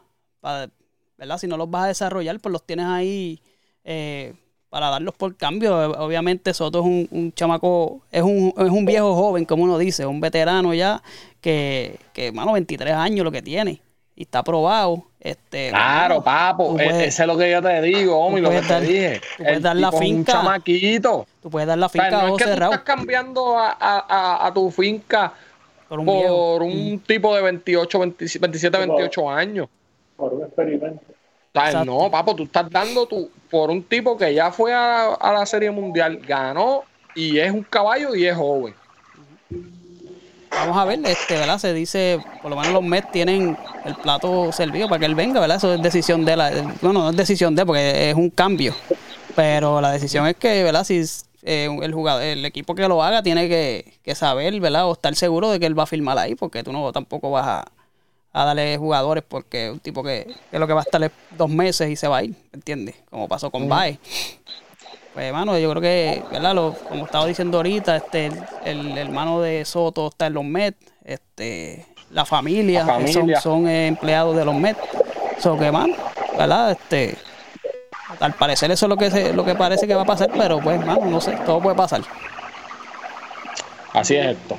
¿verdad? 1.18 1.39
Si 1.39 1.49
no 1.49 1.57
los 1.57 1.68
vas 1.68 1.87
a 1.87 1.89
desarrollar, 1.89 2.39
pues 2.39 2.53
los 2.53 2.64
tienes 2.64 2.87
ahí 2.87 3.43
eh, 3.82 4.34
para 4.76 4.90
darlos 4.90 5.14
por 5.14 5.34
cambio. 5.36 5.74
Obviamente 6.02 6.52
Soto 6.52 6.80
es 6.80 6.84
un, 6.84 7.08
un 7.10 7.32
chamaco, 7.32 8.02
es 8.12 8.20
un, 8.20 8.52
es 8.58 8.68
un 8.70 8.84
viejo 8.84 9.14
joven, 9.14 9.46
como 9.46 9.64
uno 9.64 9.78
dice, 9.78 10.04
un 10.04 10.20
veterano 10.20 10.74
ya, 10.74 11.02
que, 11.40 11.98
que, 12.12 12.30
mano, 12.30 12.52
23 12.52 12.92
años 12.92 13.24
lo 13.24 13.32
que 13.32 13.40
tiene. 13.40 13.80
Y 14.14 14.24
está 14.24 14.40
aprobado. 14.40 15.04
Este, 15.18 15.70
Claro, 15.70 16.16
mano, 16.16 16.22
papo, 16.24 16.78
e- 16.78 16.84
puedes- 16.84 17.08
ese 17.08 17.22
es 17.22 17.26
lo 17.26 17.38
que 17.38 17.50
yo 17.50 17.62
te 17.62 17.80
digo, 17.80 18.18
Omi, 18.18 18.42
lo 18.42 18.50
que 18.50 18.56
puedes 18.56 18.66
te 18.68 18.72
dar- 18.74 18.82
dije. 18.82 19.20
tú 19.38 19.42
puedes 19.44 19.56
El 19.56 19.62
dar 19.62 19.76
la 19.76 19.88
es 19.88 19.94
un 19.94 20.00
finca 20.00 20.32
chamaquito. 20.32 21.26
Tú 21.40 21.48
puedes 21.50 21.66
dar 21.68 21.78
la 21.78 21.86
O 21.86 21.88
sea, 21.88 22.02
finca 22.04 22.20
a 22.20 22.26
no 22.26 22.36
es 22.36 22.44
que 22.44 22.50
tú 22.50 22.62
estás 22.64 22.80
cambiando 22.80 23.58
a, 23.58 23.70
a- 23.80 24.04
a- 24.06 24.46
a 24.46 24.52
tu 24.52 24.70
finca 24.70 25.32
por 25.88 26.00
un 26.00 26.04
viejo. 26.06 26.28
por 26.52 26.62
un 26.64 26.98
tipo 27.06 27.34
de 27.34 27.40
28, 27.40 27.98
27, 27.98 28.38
27, 28.46 28.78
28 28.78 29.30
años. 29.30 29.68
por 30.18 30.34
un 30.34 30.42
experimento. 30.44 31.00
Exacto. 31.57 31.84
no, 31.84 32.11
papo, 32.11 32.34
tú 32.34 32.44
estás 32.44 32.70
dando 32.70 33.07
tu, 33.07 33.30
por 33.50 33.70
un 33.70 33.82
tipo 33.82 34.16
que 34.16 34.34
ya 34.34 34.50
fue 34.50 34.72
a, 34.74 35.14
a 35.14 35.32
la 35.32 35.46
Serie 35.46 35.70
Mundial, 35.70 36.18
ganó 36.18 36.82
y 37.14 37.38
es 37.38 37.50
un 37.52 37.62
caballo 37.62 38.14
y 38.14 38.26
es 38.26 38.36
joven. 38.36 38.74
Vamos 40.50 40.76
a 40.78 40.84
ver, 40.84 41.00
este, 41.04 41.34
¿verdad? 41.34 41.59
Se 41.59 41.74
dice, 41.74 42.18
por 42.40 42.50
lo 42.50 42.57
menos 42.57 42.72
los 42.72 42.82
Mets 42.82 43.11
tienen 43.12 43.59
el 43.84 43.94
plato 43.96 44.52
servido 44.52 44.88
para 44.88 45.00
que 45.00 45.07
él 45.07 45.14
venga, 45.14 45.38
¿verdad? 45.40 45.59
Eso 45.59 45.74
es 45.74 45.82
decisión 45.82 46.24
de 46.24 46.36
la. 46.36 46.50
Bueno, 46.80 47.00
no 47.00 47.11
es 47.11 47.16
decisión 47.16 47.54
de, 47.54 47.66
porque 47.66 48.11
es 48.11 48.16
un 48.16 48.30
cambio. 48.30 48.74
Pero 49.34 49.80
la 49.82 49.92
decisión 49.92 50.26
es 50.26 50.36
que, 50.36 50.62
¿verdad? 50.62 50.84
Si 50.84 51.02
eh, 51.42 51.68
el 51.82 51.92
jugador, 51.92 52.22
el 52.22 52.44
equipo 52.46 52.74
que 52.74 52.88
lo 52.88 53.02
haga 53.02 53.22
tiene 53.22 53.48
que, 53.48 53.98
que 54.02 54.14
saber, 54.14 54.59
¿verdad? 54.61 54.86
O 54.86 54.92
estar 54.92 55.14
seguro 55.14 55.50
de 55.50 55.61
que 55.61 55.66
él 55.66 55.78
va 55.78 55.82
a 55.82 55.86
firmar 55.86 56.18
ahí, 56.18 56.34
porque 56.34 56.62
tú 56.62 56.72
no 56.72 56.90
tampoco 56.90 57.30
vas 57.30 57.46
a, 57.46 57.64
a 58.39 58.45
darle 58.45 58.76
jugadores 58.76 59.24
porque 59.26 59.66
es 59.68 59.72
un 59.72 59.80
tipo 59.80 60.03
que, 60.03 60.26
que 60.51 60.59
lo 60.59 60.66
que 60.66 60.74
va 60.74 60.80
a 60.80 60.82
estar 60.82 61.03
es 61.03 61.11
dos 61.30 61.49
meses 61.49 61.89
y 61.89 61.97
se 61.97 62.07
va 62.07 62.18
a 62.18 62.22
ir, 62.22 62.34
¿entiendes? 62.53 62.95
Como 63.09 63.26
pasó 63.28 63.51
con 63.51 63.66
Bae. 63.66 63.99
Pues, 65.14 65.24
hermano, 65.24 65.59
yo 65.59 65.70
creo 65.70 65.80
que, 65.80 66.22
¿verdad? 66.30 66.55
Lo- 66.55 66.74
como 66.74 67.07
estaba 67.07 67.24
diciendo 67.24 67.57
ahorita, 67.57 67.97
este, 67.97 68.30
el, 68.66 68.99
hermano 68.99 69.41
de 69.41 69.64
Soto 69.64 70.09
está 70.09 70.26
en 70.26 70.34
los 70.34 70.45
Mets, 70.45 70.76
este, 71.03 71.87
la 72.11 72.26
familia, 72.26 72.80
La 72.84 72.93
familia. 72.95 73.41
son, 73.41 73.62
son 73.62 73.68
eh, 73.68 73.87
empleados 73.87 74.37
de 74.37 74.45
los 74.45 74.55
Mets. 74.55 74.80
So 75.39 75.59
que, 75.59 75.72
mano, 75.72 75.95
¿verdad? 76.37 76.72
Este, 76.72 77.16
al 78.20 78.34
parecer 78.34 78.70
eso 78.70 78.84
es 78.84 78.91
lo 78.91 78.99
que, 78.99 79.11
se- 79.11 79.32
lo 79.32 79.47
que 79.47 79.55
parece 79.55 79.87
que 79.87 79.95
va 79.95 80.03
a 80.03 80.07
pasar, 80.07 80.30
pero 80.37 80.61
pues, 80.61 80.78
mano, 80.84 81.07
no 81.07 81.22
sé, 81.22 81.32
todo 81.47 81.62
puede 81.62 81.74
pasar. 81.76 82.03
Así 83.95 84.14
es 84.14 84.37
esto. 84.37 84.59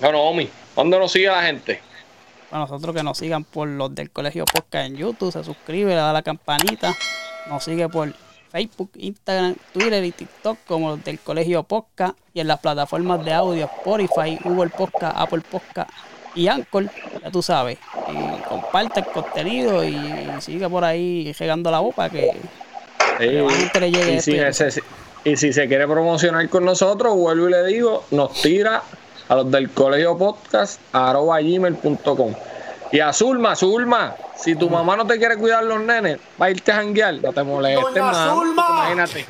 Bueno, 0.00 0.20
Omi, 0.20 0.48
¿dónde 0.78 0.96
nos 0.96 1.10
sigue 1.10 1.26
la 1.26 1.42
gente? 1.42 1.80
Para 2.50 2.62
nosotros 2.62 2.94
que 2.94 3.02
nos 3.02 3.18
sigan 3.18 3.42
por 3.42 3.66
los 3.66 3.92
del 3.94 4.10
Colegio 4.10 4.44
Podcast 4.44 4.86
en 4.86 4.96
YouTube, 4.96 5.32
se 5.32 5.42
suscribe, 5.42 5.90
le 5.90 5.96
da 5.96 6.12
la 6.12 6.22
campanita, 6.22 6.94
nos 7.48 7.64
sigue 7.64 7.88
por 7.88 8.14
Facebook, 8.52 8.92
Instagram, 8.94 9.56
Twitter 9.72 10.04
y 10.04 10.12
TikTok 10.12 10.58
como 10.68 10.90
los 10.90 11.04
del 11.04 11.18
Colegio 11.18 11.64
Podcast 11.64 12.16
y 12.32 12.40
en 12.40 12.46
las 12.46 12.60
plataformas 12.60 13.24
de 13.24 13.32
audio 13.32 13.64
Spotify, 13.64 14.38
Google 14.44 14.70
Podcast, 14.70 15.16
Apple 15.18 15.42
Podcast 15.50 15.90
y 16.36 16.46
Anchor, 16.46 16.88
ya 17.22 17.30
tú 17.32 17.42
sabes. 17.42 17.78
Y 18.08 18.48
comparte 18.48 19.00
el 19.00 19.06
contenido 19.06 19.84
y 19.84 19.98
sigue 20.38 20.68
por 20.68 20.84
ahí 20.84 21.34
regando 21.36 21.72
la 21.72 21.80
boca 21.80 22.08
que 22.08 22.30
que 23.18 23.48
gente 23.50 23.80
le 23.80 23.90
llegue 23.90 24.20
si 24.20 24.38
y 25.24 25.36
si 25.36 25.52
se 25.52 25.66
quiere 25.66 25.86
promocionar 25.88 26.48
con 26.48 26.64
nosotros, 26.64 27.16
vuelvo 27.16 27.48
y 27.48 27.50
le 27.50 27.66
digo, 27.66 28.04
nos 28.12 28.40
tira 28.40 28.84
a 29.28 29.34
los 29.36 29.50
del 29.50 29.70
colegio 29.70 30.16
podcast 30.16 30.80
arroba 30.92 31.40
gmail.com. 31.40 32.34
Y 32.90 33.00
a 33.00 33.12
Zulma, 33.12 33.54
Zulma, 33.54 34.16
si 34.36 34.54
tu 34.56 34.70
mamá 34.70 34.96
no 34.96 35.06
te 35.06 35.18
quiere 35.18 35.36
cuidar 35.36 35.62
los 35.64 35.80
nenes, 35.80 36.18
va 36.40 36.46
a 36.46 36.50
irte 36.50 36.72
a 36.72 36.76
janguear, 36.76 37.14
no 37.14 37.32
te 37.32 37.42
molestes, 37.42 37.84
Zulma. 37.94 38.66
Imagínate. 38.68 39.26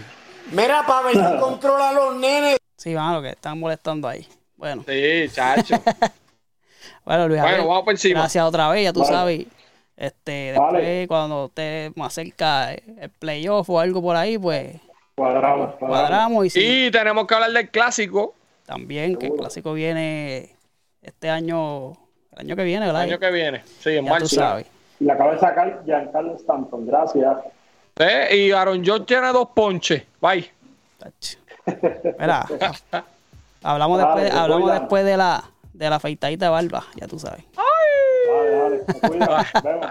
Mira, 0.53 0.85
para 0.87 1.03
ver 1.09 1.15
si 1.17 1.41
controla 1.41 1.89
a 1.91 1.93
los 1.93 2.15
nenes. 2.17 2.57
Sí, 2.77 2.95
mano, 2.95 3.21
que 3.21 3.31
están 3.31 3.59
molestando 3.59 4.07
ahí. 4.09 4.27
Bueno, 4.57 4.85
Sí, 4.87 5.29
chacho. 5.33 5.75
bueno, 7.05 7.29
Luis 7.29 7.41
Bueno, 7.41 7.67
vamos 7.67 7.83
por 7.85 7.93
encima. 7.93 8.21
gracias 8.21 8.45
otra 8.45 8.69
vez, 8.71 8.85
ya 8.85 8.93
tú 8.93 9.01
Vale. 9.01 9.13
sabes. 9.13 9.47
Este, 9.97 10.53
después, 10.53 10.73
Vale. 10.73 11.07
cuando 11.09 11.47
esté 11.47 11.91
más 11.97 12.13
cerca 12.15 12.73
el 12.73 13.11
playoff 13.19 13.69
o 13.69 13.81
algo 13.81 14.01
por 14.01 14.15
ahí, 14.15 14.39
pues 14.39 14.77
Cuadramos, 15.17 15.75
cuadramos. 15.75 15.89
cuadramos 15.89 16.47
y 16.47 16.51
sí, 16.51 16.87
Y 16.87 16.91
tenemos 16.93 17.27
que 17.27 17.35
hablar 17.35 17.51
del 17.51 17.69
clásico 17.71 18.35
también 18.69 19.17
que 19.17 19.29
el 19.29 19.33
clásico 19.33 19.73
viene 19.73 20.55
este 21.01 21.31
año, 21.31 21.93
el 22.33 22.39
año 22.41 22.55
que 22.55 22.65
viene, 22.65 22.85
el 22.85 22.93
¿verdad? 22.93 23.03
año 23.09 23.19
que 23.19 23.31
viene. 23.31 23.63
Sí, 23.81 23.97
en 23.97 24.05
ya 24.05 24.11
tú 24.11 24.21
marzo. 24.21 24.27
sabes. 24.37 24.67
Y 25.01 25.05
la 25.05 25.15
acaba 25.15 25.33
de 25.33 25.41
sacar 25.41 25.83
Giancarlo 25.87 26.35
Stanton, 26.37 26.87
gracias. 26.87 27.37
Sí, 27.97 28.37
y 28.37 28.51
Aaron 28.53 28.85
George 28.85 29.07
tiene 29.07 29.29
dos 29.33 29.49
ponches. 29.55 30.03
Bye. 30.21 30.51
Mira, 32.19 32.45
hablamos 33.63 33.99
Dale, 34.01 34.23
después, 34.25 34.39
hablamos 34.39 34.73
después 34.73 35.05
de 35.07 35.17
la 35.17 35.45
de 35.73 35.89
la 35.89 35.97
afeitadita 35.97 36.45
de 36.47 36.51
barba, 36.51 36.85
ya 36.97 37.07
tú 37.07 37.19
sabes. 37.19 37.45
Dale, 37.55 38.51
dale, 38.51 38.79
te 38.81 39.09
cuidas, 39.09 39.47
nos 39.55 39.63
vemos. 39.63 39.87